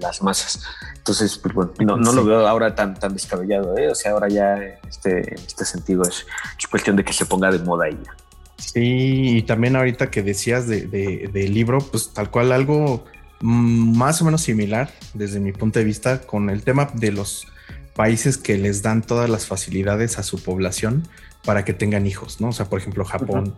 las 0.01 0.23
masas. 0.23 0.63
Entonces, 0.97 1.39
pues 1.39 1.55
bueno, 1.55 1.97
no, 1.97 2.13
lo 2.13 2.25
veo 2.25 2.47
ahora 2.47 2.75
tan, 2.75 2.95
tan 2.95 3.13
descabellado, 3.13 3.77
¿eh? 3.77 3.89
O 3.89 3.95
sea, 3.95 4.13
ahora 4.13 4.29
ya 4.29 4.57
este, 4.89 5.35
en 5.35 5.39
este 5.47 5.65
sentido 5.65 6.03
es, 6.03 6.27
cuestión 6.71 6.97
de 6.97 7.05
que 7.05 7.13
se 7.13 7.27
ponga 7.27 7.51
de 7.51 7.59
moda 7.61 7.89
ya. 7.89 8.17
Sí, 8.57 9.37
y 9.39 9.43
también 9.43 9.77
ahorita 9.77 10.11
que 10.11 10.23
decías 10.23 10.67
de, 10.67 10.87
de, 10.87 11.49
libro, 11.49 11.79
pues 11.79 12.11
tal 12.13 12.31
cual 12.31 12.53
algo 12.53 13.05
mm, 13.41 13.97
más 13.97 14.23
o 14.23 14.25
menos 14.25 14.43
similar 14.43 14.91
desde 15.15 15.41
mi 15.41 15.53
punto 15.53 15.79
de 15.79 15.85
vista 15.85 16.23
con 16.23 16.51
el 16.51 16.63
tema 16.63 16.91
de 16.95 17.13
los 17.13 17.47
países 17.95 18.39
que 18.39 18.57
les 18.59 18.83
dan 18.83 19.03
todas 19.03 19.29
las 19.31 19.47
facilidades 19.47 20.19
a 20.19 20.23
su 20.23 20.43
población 20.43 21.07
para 21.45 21.65
que 21.65 21.73
tengan 21.73 22.07
hijos, 22.07 22.41
¿no? 22.41 22.49
O 22.49 22.53
sea, 22.53 22.67
por 22.67 22.81
ejemplo, 22.81 23.05
Japón, 23.05 23.55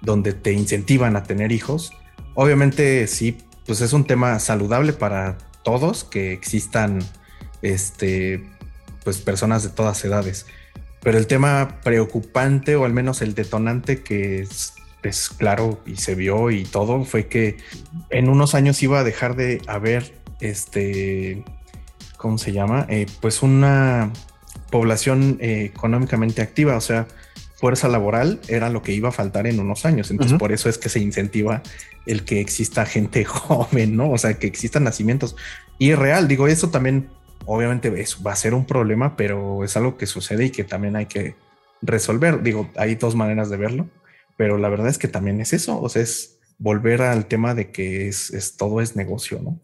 donde 0.00 0.32
te 0.32 0.52
incentivan 0.52 1.16
a 1.16 1.22
tener 1.22 1.52
hijos. 1.52 1.92
Obviamente 2.34 3.06
sí, 3.06 3.38
pues 3.66 3.80
es 3.80 3.92
un 3.92 4.04
tema 4.04 4.38
saludable 4.38 4.92
para 4.92 5.38
todos 5.68 6.04
que 6.04 6.32
existan 6.32 7.00
este, 7.60 8.42
pues 9.04 9.18
personas 9.18 9.62
de 9.64 9.68
todas 9.68 10.02
edades. 10.02 10.46
Pero 11.02 11.18
el 11.18 11.26
tema 11.26 11.78
preocupante, 11.84 12.74
o 12.74 12.86
al 12.86 12.94
menos 12.94 13.20
el 13.20 13.34
detonante 13.34 14.02
que 14.02 14.40
es, 14.40 14.72
claro 15.36 15.78
y 15.84 15.96
se 15.96 16.14
vio 16.14 16.50
y 16.50 16.64
todo, 16.64 17.04
fue 17.04 17.26
que 17.26 17.58
en 18.08 18.30
unos 18.30 18.54
años 18.54 18.82
iba 18.82 18.98
a 18.98 19.04
dejar 19.04 19.36
de 19.36 19.60
haber 19.66 20.14
este, 20.40 21.44
¿cómo 22.16 22.38
se 22.38 22.52
llama? 22.52 22.86
Eh, 22.88 23.04
pues 23.20 23.42
una, 23.42 24.10
población 24.70 25.38
eh, 25.40 25.70
económicamente 25.74 26.42
activa, 26.42 26.76
o 26.76 26.80
sea, 26.80 27.06
fuerza 27.58 27.88
laboral 27.88 28.40
era 28.46 28.70
lo 28.70 28.82
que 28.82 28.92
iba 28.92 29.08
a 29.08 29.12
faltar 29.12 29.48
en 29.48 29.58
unos 29.58 29.84
años. 29.84 30.10
Entonces, 30.10 30.38
por 30.38 30.52
eso 30.52 30.68
es 30.68 30.78
que 30.78 30.88
se 30.88 31.00
incentiva 31.00 31.62
el 32.06 32.24
que 32.24 32.40
exista 32.40 32.86
gente 32.86 33.24
joven, 33.24 33.96
¿no? 33.96 34.10
O 34.10 34.18
sea, 34.18 34.34
que 34.34 34.46
existan 34.46 34.84
nacimientos. 34.84 35.36
Y 35.78 35.90
es 35.90 35.98
real, 35.98 36.28
digo, 36.28 36.46
eso 36.46 36.70
también, 36.70 37.08
obviamente, 37.46 37.92
eso 38.00 38.22
va 38.22 38.32
a 38.32 38.36
ser 38.36 38.54
un 38.54 38.64
problema, 38.64 39.16
pero 39.16 39.64
es 39.64 39.76
algo 39.76 39.96
que 39.96 40.06
sucede 40.06 40.46
y 40.46 40.50
que 40.50 40.62
también 40.62 40.94
hay 40.94 41.06
que 41.06 41.34
resolver. 41.82 42.42
Digo, 42.42 42.70
hay 42.76 42.94
dos 42.94 43.16
maneras 43.16 43.50
de 43.50 43.56
verlo, 43.56 43.90
pero 44.36 44.56
la 44.56 44.68
verdad 44.68 44.88
es 44.88 44.98
que 44.98 45.08
también 45.08 45.40
es 45.40 45.52
eso, 45.52 45.80
o 45.80 45.88
sea, 45.88 46.02
es 46.02 46.38
volver 46.58 47.02
al 47.02 47.26
tema 47.26 47.54
de 47.54 47.72
que 47.72 48.08
es, 48.08 48.54
todo 48.56 48.80
es 48.80 48.94
negocio, 48.94 49.40
¿no? 49.42 49.60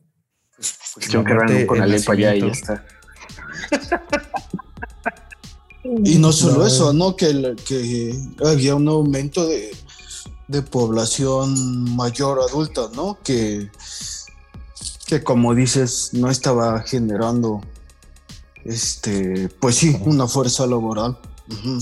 Pues, 0.57 0.77
que 1.11 1.67
con 1.67 1.81
allá 1.81 2.35
y 2.35 2.41
ya 2.41 2.47
está. 2.47 2.85
Y 5.85 6.19
no 6.19 6.33
solo 6.33 6.67
eso, 6.67 6.93
¿no? 6.93 7.15
Que, 7.15 7.55
que 7.67 8.15
había 8.45 8.75
un 8.75 8.89
aumento 8.89 9.47
de, 9.47 9.73
población 10.71 11.95
mayor 11.95 12.39
adulta, 12.41 12.89
¿no? 12.95 13.19
Que, 13.23 13.71
que 15.07 15.23
como 15.23 15.55
dices, 15.55 16.11
no 16.13 16.31
estaba 16.31 16.81
generando, 16.83 17.61
este, 18.65 19.51
pues 19.61 19.77
sí, 19.77 19.97
una 20.05 20.27
fuerza 20.27 20.67
laboral. 20.67 21.19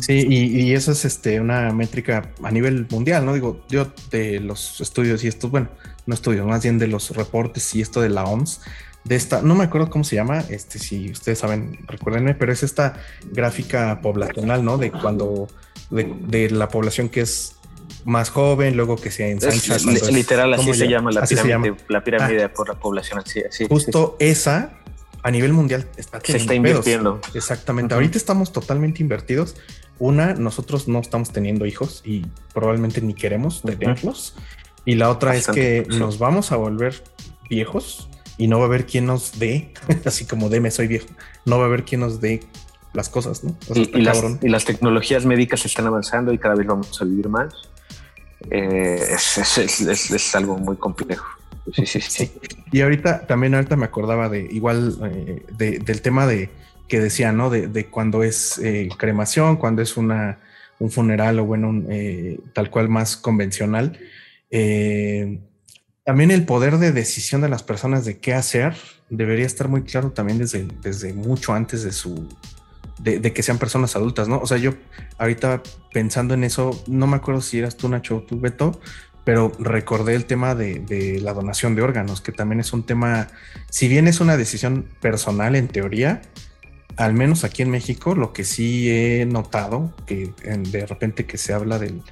Sí, 0.05 0.26
y, 0.28 0.72
eso 0.72 0.90
es 0.90 1.05
este, 1.05 1.40
una 1.40 1.72
métrica 1.72 2.32
a 2.42 2.50
nivel 2.50 2.88
mundial, 2.90 3.24
¿no? 3.24 3.34
Digo, 3.34 3.62
yo 3.68 3.86
de 4.11 4.40
los 4.40 4.80
estudios 4.80 5.22
y 5.22 5.28
estos, 5.28 5.50
bueno, 5.50 5.68
no 6.07 6.14
estudios, 6.14 6.44
más 6.46 6.62
bien 6.62 6.78
de 6.78 6.88
los 6.88 7.11
reportes 7.11 7.72
y 7.76 7.80
esto 7.80 8.00
de 8.00 8.09
la 8.09 8.24
OMS, 8.24 8.61
de 9.05 9.16
esta, 9.16 9.42
no 9.42 9.55
me 9.55 9.64
acuerdo 9.64 9.90
cómo 9.90 10.05
se 10.05 10.16
llama, 10.16 10.44
este, 10.48 10.78
si 10.78 11.11
ustedes 11.11 11.38
saben, 11.38 11.78
recuérdenme, 11.88 12.34
pero 12.34 12.53
es 12.53 12.62
esta 12.62 13.00
gráfica 13.32 14.00
poblacional, 14.00 14.64
¿no? 14.64 14.78
De 14.78 14.92
cuando, 14.92 15.48
de, 15.90 16.50
la 16.50 16.68
población 16.68 17.09
que 17.09 17.22
es 17.22 17.57
más 18.05 18.30
joven, 18.30 18.76
luego 18.76 18.96
que 18.96 19.11
se 19.11 19.30
ensancha. 19.30 19.76
literal, 20.11 20.55
así 20.55 20.72
se 20.74 20.88
llama 20.88 21.11
la 21.11 21.22
pirámide, 21.22 21.76
la 21.88 22.05
pirámide 22.05 22.44
ah. 22.44 22.53
por 22.53 22.68
la 22.68 22.74
población. 22.74 23.20
Así, 23.20 23.42
justo 23.68 24.16
esa 24.20 24.78
a 25.24 25.30
nivel 25.30 25.53
mundial 25.53 25.86
está 25.96 26.20
se 26.20 26.36
está 26.36 26.55
invirtiendo. 26.55 27.20
Exactamente. 27.34 27.94
Ahorita 27.94 28.18
estamos 28.18 28.53
totalmente 28.53 29.03
invertidos. 29.03 29.57
Una, 29.98 30.34
nosotros 30.34 30.88
no 30.88 31.00
estamos 31.00 31.30
teniendo 31.30 31.64
hijos 31.64 32.03
y 32.05 32.26
probablemente 32.53 33.00
ni 33.00 33.14
queremos 33.14 33.62
tenerlos. 33.62 34.34
Y 34.84 34.94
la 34.96 35.11
otra 35.11 35.36
es 35.36 35.46
que 35.46 35.86
nos 35.88 36.18
vamos 36.18 36.50
a 36.50 36.57
volver 36.57 37.03
viejos 37.48 38.09
y 38.38 38.48
no 38.48 38.58
va 38.58 38.64
a 38.64 38.66
haber 38.66 38.86
quien 38.86 39.06
nos 39.06 39.38
dé, 39.38 39.72
así 40.04 40.24
como 40.24 40.48
me 40.48 40.70
soy 40.70 40.86
viejo, 40.86 41.06
no 41.44 41.58
va 41.58 41.64
a 41.64 41.66
haber 41.66 41.84
quien 41.84 42.00
nos 42.00 42.20
dé 42.20 42.40
las 42.92 43.08
cosas, 43.08 43.42
¿no? 43.42 43.56
y, 43.74 44.02
las, 44.48 44.64
tecnologías 44.64 45.24
médicas 45.24 45.64
están 45.64 45.86
avanzando 45.86 46.32
y 46.32 46.38
cada 46.38 46.54
vez 46.54 46.66
vamos 46.66 47.00
a 47.00 47.04
vivir 47.04 47.28
más. 47.28 47.54
Eh, 48.50 49.00
es, 49.10 50.34
algo 50.34 50.58
muy 50.58 50.76
complejo. 50.76 51.24
Sí, 51.72 51.86
sí, 51.86 52.00
sí. 52.00 52.32
Y 52.70 52.80
ahorita 52.80 53.26
también 53.26 53.54
ahorita 53.54 53.76
me 53.76 53.86
acordaba 53.86 54.28
de 54.28 54.40
igual 54.50 54.98
eh, 55.04 55.46
del 55.56 56.02
tema 56.02 56.26
de 56.26 56.50
que 56.88 57.00
decía, 57.00 57.32
¿no? 57.32 57.48
De, 57.48 57.86
cuando 57.86 58.24
es 58.24 58.58
eh, 58.58 58.90
cremación, 58.98 59.56
cuando 59.56 59.80
es 59.80 59.96
una 59.96 60.38
un 60.78 60.90
funeral 60.90 61.38
o 61.38 61.44
bueno, 61.44 61.82
tal 62.52 62.68
cual 62.68 62.88
más 62.88 63.16
convencional. 63.16 63.98
Eh, 64.54 65.38
también 66.05 66.30
el 66.30 66.44
poder 66.44 66.78
de 66.78 66.92
decisión 66.92 67.40
de 67.40 67.48
las 67.48 67.62
personas 67.62 68.05
de 68.05 68.18
qué 68.18 68.34
hacer 68.34 68.74
debería 69.09 69.46
estar 69.46 69.68
muy 69.68 69.82
claro 69.82 70.11
también 70.11 70.38
desde, 70.38 70.66
desde 70.82 71.12
mucho 71.12 71.53
antes 71.53 71.82
de 71.84 71.92
su 71.92 72.28
de, 72.98 73.20
que 73.32 73.42
sean 73.42 73.59
personas 73.59 73.96
adultas, 73.96 74.28
¿no? 74.28 74.38
O 74.38 74.46
sea, 74.46 74.59
yo 74.59 74.74
ahorita 75.18 75.62
pensando 75.92 76.34
en 76.34 76.44
eso, 76.44 76.82
no 76.86 77.07
me 77.07 77.16
acuerdo 77.16 77.40
si 77.40 77.59
eras 77.59 77.76
tú, 77.76 77.88
Nacho, 77.88 78.18
o 78.18 78.22
tú, 78.22 78.38
Beto, 78.38 78.80
pero 79.24 79.53
recordé 79.59 80.14
el 80.14 80.24
tema 80.24 80.55
de, 80.55 80.78
de, 80.78 81.20
la 81.20 81.32
donación 81.32 81.74
de 81.74 81.82
órganos, 81.82 82.20
que 82.20 82.32
también 82.32 82.61
es 82.61 82.72
un 82.72 82.84
tema, 82.84 83.28
si 83.70 83.88
bien 83.88 84.07
es 84.07 84.20
una 84.20 84.36
decisión 84.36 84.86
personal 85.00 85.57
en 85.57 85.68
teoría, 85.68 86.22
al 86.96 87.14
menos 87.14 87.44
aquí 87.44 87.62
en 87.62 87.70
México, 87.70 88.14
lo 88.14 88.32
que 88.32 88.44
sí 88.44 88.90
he 88.90 89.26
notado, 89.26 89.94
que 90.07 90.32
de 90.46 90.86
repente 90.86 91.24
que 91.24 91.38
se 91.38 91.53
habla 91.53 91.78
del 91.78 92.03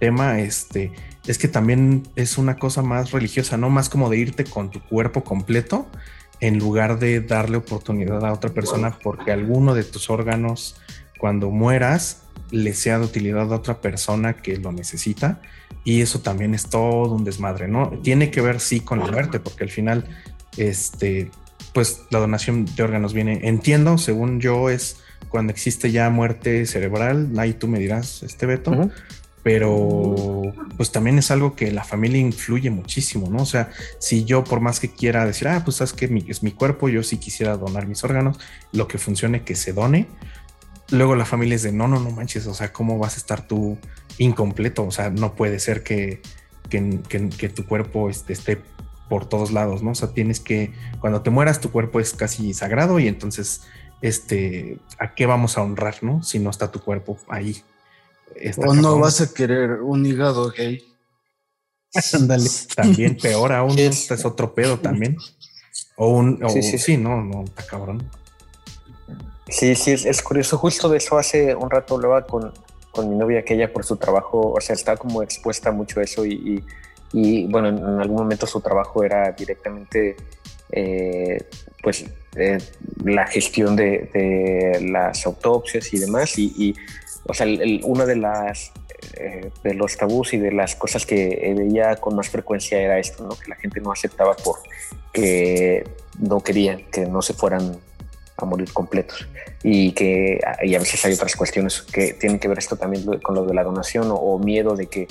tema, 0.00 0.40
este, 0.40 0.90
es 1.26 1.38
que 1.38 1.46
también 1.46 2.02
es 2.16 2.38
una 2.38 2.56
cosa 2.56 2.82
más 2.82 3.12
religiosa, 3.12 3.56
¿no? 3.56 3.70
Más 3.70 3.88
como 3.88 4.10
de 4.10 4.18
irte 4.18 4.44
con 4.44 4.70
tu 4.70 4.80
cuerpo 4.80 5.22
completo 5.22 5.86
en 6.40 6.58
lugar 6.58 6.98
de 6.98 7.20
darle 7.20 7.58
oportunidad 7.58 8.24
a 8.24 8.32
otra 8.32 8.50
persona 8.50 8.98
porque 9.02 9.30
alguno 9.30 9.74
de 9.74 9.84
tus 9.84 10.10
órganos 10.10 10.76
cuando 11.18 11.50
mueras 11.50 12.22
le 12.50 12.72
sea 12.74 12.98
de 12.98 13.04
utilidad 13.04 13.52
a 13.52 13.56
otra 13.56 13.80
persona 13.80 14.38
que 14.38 14.56
lo 14.56 14.72
necesita 14.72 15.40
y 15.84 16.00
eso 16.00 16.20
también 16.20 16.54
es 16.54 16.68
todo 16.68 17.14
un 17.14 17.24
desmadre, 17.24 17.68
¿no? 17.68 17.90
Tiene 18.02 18.30
que 18.30 18.40
ver 18.40 18.58
sí 18.58 18.80
con 18.80 18.98
la 18.98 19.06
muerte 19.06 19.38
porque 19.38 19.64
al 19.64 19.70
final 19.70 20.08
este 20.56 21.30
pues 21.72 22.02
la 22.10 22.18
donación 22.18 22.64
de 22.64 22.82
órganos 22.82 23.12
viene, 23.12 23.40
entiendo, 23.44 23.98
según 23.98 24.40
yo 24.40 24.70
es 24.70 24.96
cuando 25.28 25.52
existe 25.52 25.92
ya 25.92 26.10
muerte 26.10 26.66
cerebral, 26.66 27.30
ahí 27.38 27.52
tú 27.52 27.68
me 27.68 27.78
dirás, 27.78 28.24
este 28.24 28.46
Beto, 28.46 28.90
pero 29.42 30.42
pues 30.76 30.92
también 30.92 31.18
es 31.18 31.30
algo 31.30 31.56
que 31.56 31.70
la 31.70 31.84
familia 31.84 32.20
influye 32.20 32.70
muchísimo, 32.70 33.30
¿no? 33.30 33.42
O 33.42 33.46
sea, 33.46 33.70
si 33.98 34.24
yo 34.24 34.44
por 34.44 34.60
más 34.60 34.80
que 34.80 34.90
quiera 34.90 35.24
decir, 35.24 35.48
ah, 35.48 35.62
pues 35.64 35.78
sabes 35.78 35.92
que 35.92 36.24
es 36.28 36.42
mi 36.42 36.52
cuerpo, 36.52 36.88
yo 36.88 37.02
sí 37.02 37.16
quisiera 37.16 37.56
donar 37.56 37.86
mis 37.86 38.04
órganos, 38.04 38.38
lo 38.72 38.86
que 38.86 38.98
funcione 38.98 39.42
que 39.42 39.56
se 39.56 39.72
done, 39.72 40.08
luego 40.90 41.14
la 41.16 41.24
familia 41.24 41.56
es 41.56 41.62
de, 41.62 41.72
no, 41.72 41.88
no, 41.88 42.00
no 42.00 42.10
manches, 42.10 42.46
o 42.46 42.54
sea, 42.54 42.72
¿cómo 42.72 42.98
vas 42.98 43.14
a 43.14 43.18
estar 43.18 43.46
tú 43.46 43.78
incompleto? 44.18 44.84
O 44.84 44.90
sea, 44.90 45.10
no 45.10 45.34
puede 45.34 45.58
ser 45.58 45.82
que, 45.82 46.20
que, 46.68 47.48
tu 47.48 47.66
cuerpo 47.66 48.10
esté, 48.10 48.32
esté 48.32 48.60
por 49.08 49.28
todos 49.28 49.52
lados, 49.52 49.82
¿no? 49.82 49.92
O 49.92 49.94
sea, 49.94 50.12
tienes 50.12 50.40
que, 50.40 50.72
cuando 51.00 51.22
te 51.22 51.30
mueras, 51.30 51.60
tu 51.60 51.70
cuerpo 51.70 52.00
es 52.00 52.12
casi 52.12 52.54
sagrado 52.54 52.98
y 52.98 53.08
entonces, 53.08 53.62
este, 54.02 54.78
¿a 54.98 55.14
qué 55.14 55.26
vamos 55.26 55.58
a 55.58 55.62
honrar, 55.62 55.96
no? 56.02 56.22
Si 56.22 56.38
no 56.38 56.50
está 56.50 56.70
tu 56.70 56.80
cuerpo 56.80 57.18
ahí 57.28 57.62
o 58.56 58.74
no 58.74 58.98
vas 58.98 59.20
a 59.20 59.32
querer 59.32 59.82
un 59.82 60.04
hígado 60.06 60.50
gay. 60.50 60.84
Ándale, 62.12 62.48
también 62.74 63.16
peor 63.16 63.52
aún, 63.52 63.78
este 63.78 64.14
es 64.14 64.24
otro 64.24 64.54
pedo 64.54 64.78
también. 64.78 65.16
O 65.96 66.08
un, 66.08 66.40
sí, 66.50 66.62
sí, 66.62 66.78
sí, 66.78 66.96
no, 66.96 67.22
no, 67.22 67.44
está 67.44 67.66
cabrón. 67.66 68.08
Sí, 69.48 69.74
sí, 69.74 69.92
es, 69.92 70.22
curioso. 70.22 70.56
Justo 70.56 70.88
de 70.88 70.98
eso 70.98 71.18
hace 71.18 71.54
un 71.54 71.68
rato 71.68 71.96
hablaba 71.96 72.24
con, 72.24 72.52
con 72.92 73.10
mi 73.10 73.16
novia, 73.16 73.44
que 73.44 73.54
ella 73.54 73.72
por 73.72 73.84
su 73.84 73.96
trabajo, 73.96 74.52
o 74.52 74.60
sea, 74.60 74.74
está 74.74 74.96
como 74.96 75.22
expuesta 75.22 75.72
mucho 75.72 76.00
a 76.00 76.04
eso 76.04 76.24
y, 76.24 76.64
y, 77.12 77.46
bueno, 77.48 77.68
en, 77.68 78.00
algún 78.00 78.18
momento 78.18 78.46
su 78.46 78.60
trabajo 78.60 79.02
era 79.02 79.32
directamente, 79.32 80.16
eh, 80.70 81.44
pues, 81.82 82.04
eh, 82.36 82.58
la 83.04 83.26
gestión 83.26 83.74
de, 83.74 84.08
de, 84.14 84.88
las 84.88 85.26
autopsias 85.26 85.92
y 85.92 85.98
demás. 85.98 86.38
Y, 86.38 86.54
y 86.56 86.74
o 87.26 87.34
sea, 87.34 87.46
una 87.84 88.06
de 88.06 88.16
las 88.16 88.72
eh, 89.16 89.50
de 89.62 89.74
los 89.74 89.96
tabús 89.96 90.34
y 90.34 90.38
de 90.38 90.52
las 90.52 90.76
cosas 90.76 91.06
que 91.06 91.54
veía 91.56 91.96
con 91.96 92.14
más 92.14 92.28
frecuencia 92.28 92.78
era 92.78 92.98
esto, 92.98 93.24
¿no? 93.24 93.30
Que 93.30 93.48
la 93.48 93.56
gente 93.56 93.80
no 93.80 93.92
aceptaba 93.92 94.34
por 94.36 94.56
que 95.12 95.84
no 96.18 96.40
querían 96.40 96.82
que 96.90 97.06
no 97.06 97.22
se 97.22 97.32
fueran 97.32 97.78
a 98.36 98.44
morir 98.44 98.72
completos 98.72 99.26
y 99.62 99.92
que 99.92 100.40
y 100.62 100.74
a 100.74 100.78
veces 100.78 101.04
hay 101.04 101.14
otras 101.14 101.34
cuestiones 101.34 101.82
que 101.82 102.12
tienen 102.14 102.38
que 102.38 102.48
ver 102.48 102.58
esto 102.58 102.76
también 102.76 103.04
con 103.20 103.34
lo 103.34 103.44
de 103.44 103.54
la 103.54 103.64
donación 103.64 104.08
o, 104.10 104.38
miedo 104.38 104.76
de 104.76 104.86
que 104.86 105.08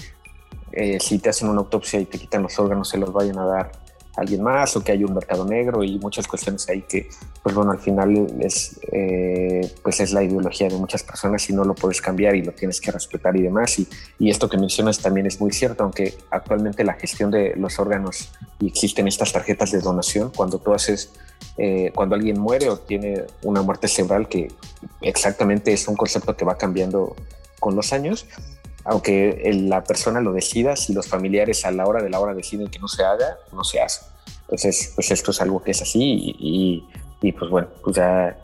eh, 0.71 0.99
si 0.99 1.19
te 1.19 1.29
hacen 1.29 1.49
una 1.49 1.59
autopsia 1.59 1.99
y 1.99 2.05
te 2.05 2.19
quitan 2.19 2.43
los 2.43 2.57
órganos 2.59 2.89
se 2.89 2.97
los 2.97 3.11
vayan 3.11 3.39
a 3.39 3.45
dar 3.45 3.71
alguien 4.19 4.43
más 4.43 4.75
o 4.75 4.83
que 4.83 4.91
hay 4.91 5.03
un 5.03 5.13
mercado 5.13 5.45
negro 5.45 5.83
y 5.83 5.97
muchas 5.99 6.27
cuestiones 6.27 6.67
ahí 6.69 6.81
que, 6.81 7.09
pues 7.41 7.55
bueno, 7.55 7.71
al 7.71 7.79
final 7.79 8.27
es, 8.39 8.79
eh, 8.91 9.71
pues 9.81 9.99
es 9.99 10.11
la 10.11 10.23
ideología 10.23 10.67
de 10.67 10.75
muchas 10.75 11.03
personas 11.03 11.49
y 11.49 11.53
no 11.53 11.63
lo 11.63 11.73
puedes 11.75 12.01
cambiar 12.01 12.35
y 12.35 12.43
lo 12.43 12.51
tienes 12.51 12.81
que 12.81 12.91
respetar 12.91 13.35
y 13.35 13.41
demás. 13.41 13.79
Y, 13.79 13.87
esto 14.29 14.47
que 14.47 14.57
mencionas 14.57 14.99
también 14.99 15.25
es 15.25 15.41
muy 15.41 15.51
cierto, 15.51 15.83
aunque 15.83 16.13
actualmente 16.29 16.83
la 16.83 16.93
gestión 16.93 17.31
de 17.31 17.55
los 17.55 17.79
órganos 17.79 18.31
y 18.59 18.67
existen 18.67 19.07
estas 19.07 19.33
tarjetas 19.33 19.71
de 19.71 19.79
donación, 19.79 20.31
cuando 20.35 20.59
tú 20.59 20.73
haces, 20.73 21.11
eh, 21.57 21.91
cuando 21.95 22.15
alguien 22.15 22.39
muere 22.39 22.69
o 22.69 22.77
tiene 22.77 23.23
una 23.41 23.63
muerte 23.63 23.87
cerebral, 23.87 24.27
que 24.27 24.49
exactamente 25.01 25.73
es 25.73 25.87
un 25.87 25.95
concepto 25.95 26.37
que 26.37 26.45
va 26.45 26.57
cambiando 26.57 27.15
con 27.59 27.75
los 27.75 27.91
años, 27.91 28.27
aunque 28.85 29.51
la 29.53 29.83
persona 29.83 30.21
lo 30.21 30.33
decida, 30.33 30.75
si 30.75 30.93
los 30.93 31.07
familiares 31.07 31.65
a 31.65 31.71
la 31.71 31.85
hora 31.85 32.01
de 32.01 32.09
la 32.09 32.19
hora 32.19 32.33
deciden 32.33 32.69
que 32.69 32.79
no 32.79 32.87
se 32.87 33.03
haga, 33.03 33.37
no 33.51 33.63
se 33.63 33.81
hace. 33.81 34.01
Entonces, 34.49 34.93
pues 34.95 35.11
esto 35.11 35.29
es 35.29 35.41
algo 35.41 35.61
que 35.61 35.71
es 35.71 35.81
así 35.83 36.35
y, 36.39 36.83
y, 37.21 37.31
pues 37.33 37.51
bueno, 37.51 37.67
pues 37.83 37.97
ya, 37.97 38.35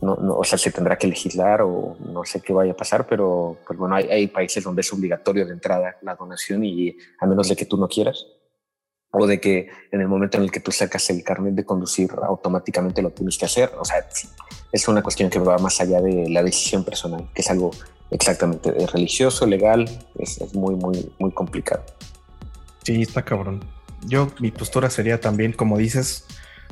no, 0.00 0.14
o 0.14 0.44
sea, 0.44 0.56
se 0.56 0.70
tendrá 0.72 0.96
que 0.96 1.06
legislar 1.06 1.60
o 1.60 1.94
no 2.10 2.24
sé 2.24 2.40
qué 2.40 2.54
vaya 2.54 2.72
a 2.72 2.76
pasar, 2.76 3.06
pero 3.06 3.58
pues 3.66 3.78
bueno, 3.78 3.94
hay, 3.94 4.08
hay 4.08 4.26
países 4.28 4.64
donde 4.64 4.80
es 4.80 4.90
obligatorio 4.94 5.44
de 5.44 5.52
entrada 5.52 5.96
la 6.00 6.14
donación 6.14 6.64
y 6.64 6.96
a 7.20 7.26
menos 7.26 7.50
de 7.50 7.56
que 7.56 7.66
tú 7.66 7.76
no 7.76 7.86
quieras. 7.86 8.24
o 9.12 9.26
de 9.26 9.40
que 9.40 9.68
en 9.90 10.00
el 10.00 10.08
momento 10.08 10.38
en 10.38 10.44
el 10.44 10.50
que 10.50 10.60
tú 10.60 10.72
sacas 10.72 11.10
el 11.10 11.22
carnet 11.22 11.54
de 11.54 11.66
conducir 11.66 12.10
automáticamente 12.22 13.02
lo 13.02 13.10
tienes 13.10 13.36
que 13.36 13.44
hacer. 13.44 13.70
O 13.78 13.84
sea, 13.84 14.08
es 14.72 14.88
una 14.88 15.02
cuestión 15.02 15.28
que 15.28 15.38
va 15.38 15.58
más 15.58 15.82
allá 15.82 16.00
de 16.00 16.30
la 16.30 16.42
decisión 16.42 16.82
personal, 16.82 17.28
que 17.34 17.42
es 17.42 17.50
algo 17.50 17.72
exactamente 18.10 18.72
religioso, 18.86 19.46
legal, 19.46 19.84
es, 20.18 20.40
es 20.40 20.54
muy, 20.54 20.74
muy, 20.76 21.12
muy 21.18 21.30
complicado. 21.32 21.84
Sí, 22.84 23.02
está 23.02 23.22
cabrón. 23.22 23.60
Yo, 24.02 24.30
mi 24.40 24.50
postura 24.50 24.90
sería 24.90 25.20
también, 25.20 25.52
como 25.52 25.78
dices, 25.78 26.24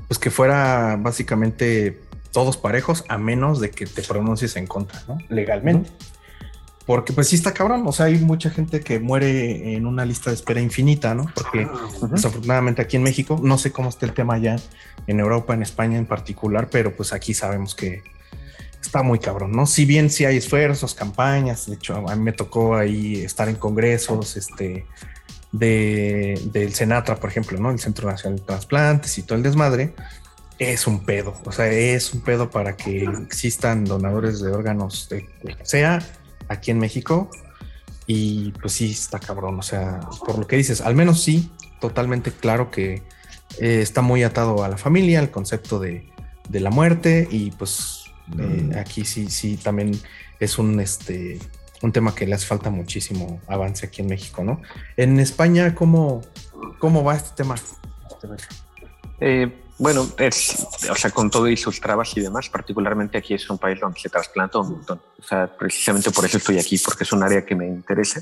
pues 0.09 0.18
que 0.18 0.31
fuera 0.31 0.97
básicamente 0.99 2.01
todos 2.33 2.57
parejos, 2.57 3.05
a 3.09 3.18
menos 3.18 3.61
de 3.61 3.70
que 3.70 3.87
te 3.87 4.03
pronuncies 4.03 4.57
en 4.57 4.66
contra, 4.66 5.03
¿no? 5.09 5.18
Legalmente. 5.28 5.91
Porque 6.87 7.12
pues 7.12 7.28
sí 7.28 7.37
está 7.37 7.53
cabrón, 7.53 7.85
o 7.87 7.93
sea, 7.93 8.07
hay 8.07 8.18
mucha 8.18 8.51
gente 8.51 8.81
que 8.81 8.99
muere 8.99 9.74
en 9.74 9.87
una 9.87 10.05
lista 10.05 10.31
de 10.31 10.35
espera 10.35 10.61
infinita, 10.61 11.14
¿no? 11.14 11.26
Porque 11.35 11.68
desafortunadamente 12.11 12.83
aquí 12.83 12.97
en 12.97 13.05
México, 13.05 13.39
no 13.43 13.59
sé 13.59 13.70
cómo 13.70 13.89
está 13.89 14.07
el 14.07 14.12
tema 14.12 14.39
ya 14.39 14.57
en 15.07 15.20
Europa, 15.20 15.55
en 15.55 15.62
España 15.62 15.99
en 15.99 16.07
particular, 16.07 16.68
pero 16.70 16.97
pues 16.97 17.12
aquí 17.12 17.35
sabemos 17.35 17.74
que 17.74 18.03
está 18.83 19.03
muy 19.03 19.18
cabrón, 19.18 19.53
¿no? 19.53 19.66
Si 19.66 19.85
bien 19.85 20.11
sí 20.11 20.24
hay 20.24 20.39
esfuerzos, 20.39 20.95
campañas, 20.95 21.66
de 21.66 21.76
hecho 21.76 22.09
a 22.09 22.16
mí 22.16 22.22
me 22.22 22.33
tocó 22.33 22.74
ahí 22.74 23.16
estar 23.16 23.49
en 23.49 23.57
congresos, 23.57 24.37
este, 24.37 24.87
de, 25.53 26.41
del 26.53 26.75
Senatra, 26.75 27.17
por 27.17 27.31
ejemplo, 27.31 27.59
¿no? 27.59 27.71
El 27.71 27.79
Centro 27.79 28.09
Nacional 28.09 28.39
de 28.39 28.45
Transplantes 28.45 29.19
y 29.19 29.23
todo 29.23 29.37
el 29.37 29.43
desmadre, 29.43 29.95
es 30.59 30.87
un 30.87 31.05
pedo, 31.05 31.35
o 31.45 31.53
sea, 31.53 31.69
es 31.69 32.13
un 32.13 32.21
pedo 32.21 32.51
para 32.51 32.77
que 32.77 33.05
existan 33.25 33.85
donadores 33.85 34.41
de 34.41 34.51
órganos 34.51 35.09
de, 35.09 35.27
de 35.43 35.57
sea 35.63 36.01
aquí 36.49 36.71
en 36.71 36.79
México. 36.79 37.31
Y 38.07 38.51
pues 38.61 38.73
sí, 38.73 38.91
está 38.91 39.21
cabrón. 39.21 39.59
O 39.59 39.63
sea, 39.63 40.01
por 40.27 40.37
lo 40.37 40.47
que 40.47 40.57
dices, 40.57 40.81
al 40.81 40.97
menos 40.97 41.23
sí, 41.23 41.51
totalmente 41.81 42.33
claro 42.33 42.71
que 42.71 43.03
eh, 43.61 43.81
está 43.81 44.03
muy 44.03 44.25
atado 44.25 44.65
a 44.65 44.69
la 44.69 44.77
familia, 44.77 45.21
al 45.21 45.31
concepto 45.31 45.79
de, 45.79 46.11
de 46.49 46.61
la 46.61 46.71
muerte. 46.71 47.29
Y 47.31 47.53
pues 47.53 48.05
eh, 48.37 48.73
aquí 48.77 49.05
sí, 49.05 49.31
sí, 49.31 49.57
también 49.57 49.93
es 50.41 50.59
un, 50.59 50.81
este, 50.81 51.39
un 51.83 51.93
tema 51.93 52.14
que 52.14 52.26
le 52.26 52.35
hace 52.35 52.47
falta 52.47 52.70
muchísimo 52.70 53.41
avance 53.47 53.87
aquí 53.87 54.03
en 54.03 54.09
México, 54.09 54.45
¿no? 54.45 54.61
En 54.97 55.18
España, 55.18 55.74
¿cómo, 55.74 56.22
cómo 56.78 57.03
va 57.03 57.16
este 57.16 57.31
tema? 57.37 57.55
Eh, 59.20 59.62
bueno, 59.78 60.07
es, 60.18 60.66
o 60.91 60.95
sea, 60.95 61.11
con 61.11 61.31
todo 61.31 61.49
y 61.49 61.57
sus 61.57 61.81
trabas 61.81 62.14
y 62.16 62.20
demás, 62.20 62.51
particularmente 62.51 63.16
aquí 63.16 63.35
es 63.35 63.49
un 63.49 63.59
país 63.59 63.81
donde 63.81 63.99
se 63.99 64.11
trasplanta 64.11 64.59
un 64.59 64.72
montón. 64.72 65.01
O 65.18 65.22
sea, 65.22 65.57
precisamente 65.57 66.11
por 66.11 66.24
eso 66.24 66.37
estoy 66.37 66.59
aquí, 66.59 66.78
porque 66.78 67.05
es 67.05 67.12
un 67.12 67.22
área 67.22 67.45
que 67.47 67.55
me 67.55 67.66
interesa 67.66 68.20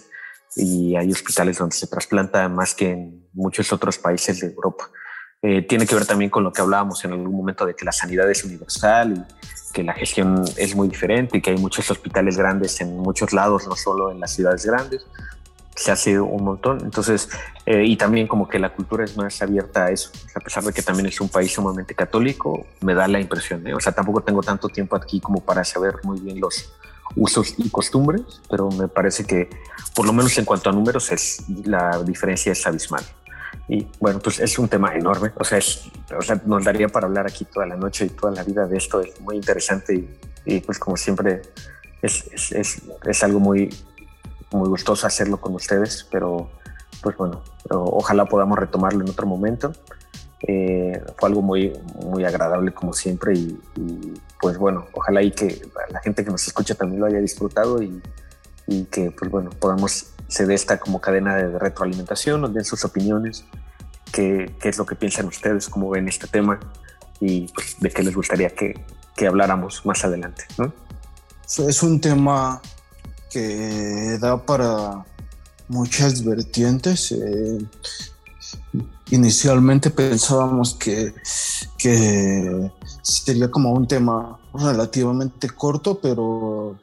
y 0.55 0.95
hay 0.95 1.11
hospitales 1.11 1.59
donde 1.59 1.75
se 1.75 1.89
trasplanta 1.89 2.49
más 2.49 2.75
que 2.75 2.91
en 2.91 3.29
muchos 3.33 3.73
otros 3.73 3.99
países 3.99 4.41
de 4.41 4.49
Europa. 4.49 4.89
Eh, 5.43 5.63
tiene 5.63 5.87
que 5.87 5.95
ver 5.95 6.07
también 6.07 6.31
con 6.31 6.43
lo 6.43 6.53
que 6.53 6.61
hablábamos 6.61 7.05
en 7.05 7.13
algún 7.13 7.37
momento 7.37 7.65
de 7.67 7.75
que 7.75 7.85
la 7.85 7.93
sanidad 7.93 8.29
es 8.31 8.45
universal 8.45 9.27
que 9.79 9.85
la 9.85 9.95
gestión 9.95 10.43
es 10.57 10.75
muy 10.75 10.89
diferente 10.89 11.39
y 11.39 11.41
que 11.41 11.51
hay 11.51 11.57
muchos 11.57 11.89
hospitales 11.89 12.37
grandes 12.37 12.81
en 12.81 12.99
muchos 12.99 13.33
lados, 13.33 13.69
no 13.69 13.77
solo 13.77 14.11
en 14.11 14.19
las 14.19 14.35
ciudades 14.35 14.67
grandes 14.67 15.07
se 15.77 15.93
hace 15.93 16.19
un 16.19 16.43
montón. 16.43 16.81
Entonces, 16.83 17.29
eh, 17.65 17.85
y 17.85 17.97
también 17.97 18.27
como 18.27 18.49
que 18.49 18.59
la 18.59 18.75
cultura 18.75 19.05
es 19.05 19.17
más 19.17 19.41
abierta 19.41 19.85
a 19.85 19.91
eso, 19.93 20.11
a 20.35 20.41
pesar 20.41 20.65
de 20.65 20.73
que 20.73 20.83
también 20.83 21.07
es 21.07 21.21
un 21.21 21.29
país 21.29 21.53
sumamente 21.53 21.95
católico, 21.95 22.67
me 22.81 22.93
da 22.93 23.07
la 23.07 23.21
impresión. 23.21 23.65
¿eh? 23.69 23.75
O 23.75 23.79
sea, 23.79 23.93
tampoco 23.93 24.21
tengo 24.21 24.43
tanto 24.43 24.69
tiempo 24.69 24.97
aquí 24.97 25.21
como 25.21 25.39
para 25.41 25.63
saber 25.63 25.95
muy 26.03 26.19
bien 26.19 26.41
los 26.41 26.73
usos 27.15 27.55
y 27.57 27.71
costumbres, 27.71 28.23
pero 28.51 28.69
me 28.73 28.89
parece 28.89 29.25
que 29.25 29.49
por 29.95 30.05
lo 30.05 30.13
menos 30.13 30.37
en 30.39 30.45
cuanto 30.45 30.71
a 30.71 30.73
números 30.73 31.13
es 31.13 31.45
la 31.65 32.03
diferencia 32.03 32.51
es 32.51 32.67
abismal. 32.67 33.05
Y 33.69 33.87
bueno, 34.01 34.19
pues 34.19 34.41
es 34.41 34.59
un 34.59 34.69
tema 34.69 34.95
enorme, 34.95 35.31
o 35.37 35.45
sea, 35.45 35.59
es, 35.59 35.91
o 36.17 36.23
sea, 36.23 36.41
nos 36.47 36.65
daría 36.65 36.89
para 36.89 37.07
hablar 37.07 37.27
aquí 37.27 37.45
toda 37.45 37.67
la 37.67 37.77
noche 37.77 38.07
y 38.07 38.09
toda 38.09 38.33
la 38.33 38.43
vida 38.43 38.67
de 38.67 38.79
esto, 38.79 39.01
es 39.03 39.21
muy 39.21 39.37
interesante 39.37 39.95
y, 39.95 40.09
y 40.47 40.61
pues 40.61 40.79
como 40.79 40.97
siempre 40.97 41.43
es, 42.01 42.27
es, 42.33 42.53
es, 42.53 42.83
es 43.05 43.25
algo 43.25 43.41
muy, 43.41 43.69
muy 44.53 44.69
gustoso 44.69 45.07
hacerlo 45.07 45.39
con 45.39 45.55
ustedes, 45.55 46.07
pero 46.11 46.51
pues 47.03 47.17
bueno, 47.17 47.43
ojalá 47.71 48.25
podamos 48.25 48.59
retomarlo 48.59 49.03
en 49.05 49.11
otro 49.11 49.27
momento. 49.27 49.73
Eh, 50.47 51.03
fue 51.17 51.29
algo 51.29 51.43
muy, 51.43 51.73
muy 52.05 52.25
agradable 52.25 52.73
como 52.73 52.93
siempre 52.93 53.35
y, 53.35 53.59
pues 54.41 54.57
bueno, 54.57 54.87
ojalá 54.93 55.23
y 55.23 55.33
que 55.33 55.61
la 55.91 56.01
gente 56.01 56.25
que 56.25 56.31
nos 56.31 56.47
escucha 56.47 56.75
también 56.75 57.01
lo 57.01 57.07
haya 57.07 57.19
disfrutado 57.19 57.83
y, 57.83 58.01
y 58.67 58.85
que 58.85 59.11
pues 59.11 59.31
bueno, 59.31 59.51
podamos 59.51 60.15
se 60.29 60.47
dé 60.47 60.55
esta 60.55 60.79
como 60.79 61.01
cadena 61.01 61.37
de 61.37 61.59
retroalimentación, 61.59 62.43
nos 62.43 62.55
den 62.55 62.65
sus 62.65 62.85
opiniones, 62.85 63.45
qué, 64.13 64.55
qué 64.61 64.69
es 64.69 64.79
lo 64.79 64.87
que 64.87 64.95
piensan 64.95 65.27
ustedes, 65.27 65.69
cómo 65.69 65.91
ven 65.91 66.09
este 66.09 66.27
tema 66.27 66.61
y 67.21 67.49
pues, 67.49 67.77
de 67.81 67.91
qué 67.91 68.03
les 68.03 68.15
gustaría 68.15 68.51
que, 68.51 68.85
que 69.17 69.27
habláramos 69.27 69.85
más 69.85 70.05
adelante. 70.05 70.45
¿no? 70.59 70.73
Es 71.67 71.83
un 71.83 72.01
tema 72.01 72.61
que 73.31 74.19
da 74.21 74.45
para 74.45 75.05
muchas 75.69 76.25
vertientes. 76.25 77.13
Eh, 77.13 77.59
inicialmente 79.11 79.91
pensábamos 79.91 80.75
que, 80.75 81.15
que 81.79 82.71
sería 83.03 83.51
como 83.51 83.73
un 83.73 83.87
tema 83.87 84.39
relativamente 84.53 85.49
corto, 85.49 85.99
pero 86.01 86.79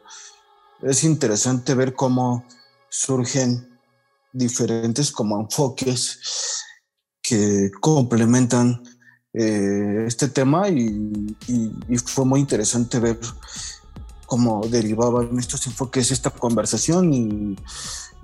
es 0.81 1.03
interesante 1.03 1.73
ver 1.73 1.93
cómo 1.93 2.43
surgen 2.97 3.77
diferentes 4.31 5.11
como 5.11 5.39
enfoques 5.39 6.19
que 7.21 7.71
complementan 7.81 8.81
eh, 9.33 10.05
este 10.07 10.29
tema 10.29 10.69
y, 10.69 11.35
fue 12.05 12.25
muy 12.25 12.39
interesante 12.39 12.99
ver 12.99 13.19
cómo 14.25 14.65
derivaban 14.67 15.37
estos 15.37 15.67
enfoques 15.67 16.11
esta 16.11 16.29
conversación 16.29 17.13
y, 17.13 17.55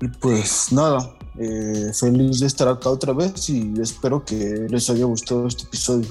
y 0.02 0.08
pues 0.20 0.72
nada, 0.72 1.18
eh, 1.38 1.92
feliz 1.94 2.40
de 2.40 2.48
estar 2.48 2.68
acá 2.68 2.90
otra 2.90 3.14
vez 3.14 3.50
y 3.50 3.74
espero 3.82 4.24
que 4.24 4.68
les 4.70 4.90
haya 4.90 5.06
gustado 5.06 5.48
este 5.48 5.64
episodio. 5.64 6.08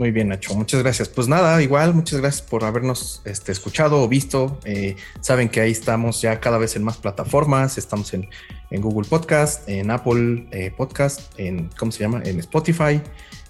Muy 0.00 0.12
bien, 0.12 0.28
Nacho. 0.28 0.54
Muchas 0.54 0.82
gracias. 0.82 1.10
Pues 1.10 1.28
nada, 1.28 1.60
igual, 1.60 1.92
muchas 1.92 2.22
gracias 2.22 2.40
por 2.40 2.64
habernos 2.64 3.20
este, 3.26 3.52
escuchado 3.52 4.02
o 4.02 4.08
visto. 4.08 4.58
Eh, 4.64 4.96
saben 5.20 5.50
que 5.50 5.60
ahí 5.60 5.72
estamos 5.72 6.22
ya 6.22 6.40
cada 6.40 6.56
vez 6.56 6.74
en 6.74 6.84
más 6.84 6.96
plataformas. 6.96 7.76
Estamos 7.76 8.14
en, 8.14 8.30
en 8.70 8.80
Google 8.80 9.06
Podcast, 9.06 9.68
en 9.68 9.90
Apple 9.90 10.46
eh, 10.52 10.72
Podcast, 10.74 11.38
en, 11.38 11.68
¿cómo 11.78 11.92
se 11.92 12.00
llama? 12.00 12.22
En 12.24 12.38
Spotify, 12.38 13.02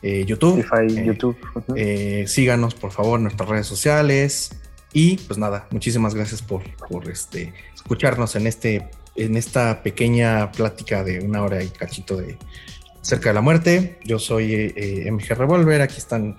eh, 0.03 0.25
YouTube. 0.27 0.59
Spotify, 0.59 1.05
YouTube. 1.05 1.37
Uh 1.55 1.61
-huh. 1.61 2.27
síganos, 2.27 2.75
por 2.75 2.91
favor, 2.91 3.21
en 3.21 3.23
nuestras 3.27 3.49
redes 3.49 3.69
sociales. 3.69 4.51
Y 4.93 5.19
pues 5.19 5.39
nada, 5.39 5.69
muchísimas 5.71 6.17
gracias 6.17 6.43
por, 6.43 6.63
por 6.89 7.09
este, 7.09 7.55
escucharnos 7.77 8.35
en, 8.35 8.49
este, 8.49 8.89
en 9.15 9.37
esta 9.37 9.85
pequeña 9.85 10.51
plática 10.51 11.05
de 11.05 11.21
una 11.21 11.43
hora 11.43 11.63
y 11.63 11.69
cachito 11.69 12.17
de 12.17 12.37
cerca 13.03 13.31
de 13.31 13.35
la 13.35 13.41
muerte. 13.41 13.99
Yo 14.05 14.19
soy 14.19 14.53
eh, 14.55 15.11
MG 15.11 15.35
Revolver, 15.35 15.83
aquí 15.83 15.99
están 15.99 16.37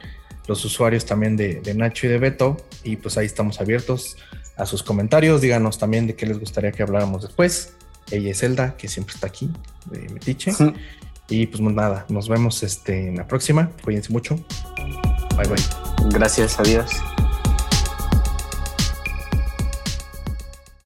los 0.47 0.63
usuarios 0.65 1.05
también 1.05 1.37
de, 1.37 1.61
de, 1.61 1.73
Nacho 1.73 2.07
y 2.07 2.09
de 2.09 2.17
Beto 2.17 2.57
y 2.83 2.97
pues 2.97 3.17
ahí 3.17 3.25
estamos 3.25 3.61
abiertos 3.61 4.17
a 4.57 4.65
sus 4.65 4.83
comentarios. 4.83 5.41
Díganos 5.41 5.77
también 5.77 6.07
de 6.07 6.15
qué 6.15 6.25
les 6.25 6.39
gustaría 6.39 6.71
que 6.71 6.83
habláramos 6.83 7.23
después. 7.23 7.73
Ella 8.09 8.31
es 8.31 8.39
Zelda, 8.39 8.75
que 8.75 8.87
siempre 8.87 9.15
está 9.15 9.27
aquí, 9.27 9.49
de 9.85 10.09
Metiche. 10.09 10.51
Sí. 10.51 10.73
Y 11.29 11.47
pues 11.47 11.61
nada, 11.61 12.05
nos 12.09 12.27
vemos 12.27 12.61
este, 12.61 13.07
en 13.07 13.15
la 13.15 13.27
próxima. 13.27 13.71
Cuídense 13.83 14.11
mucho. 14.11 14.35
Bye 15.37 15.47
bye. 15.47 16.09
Gracias, 16.11 16.59
adiós. 16.59 16.91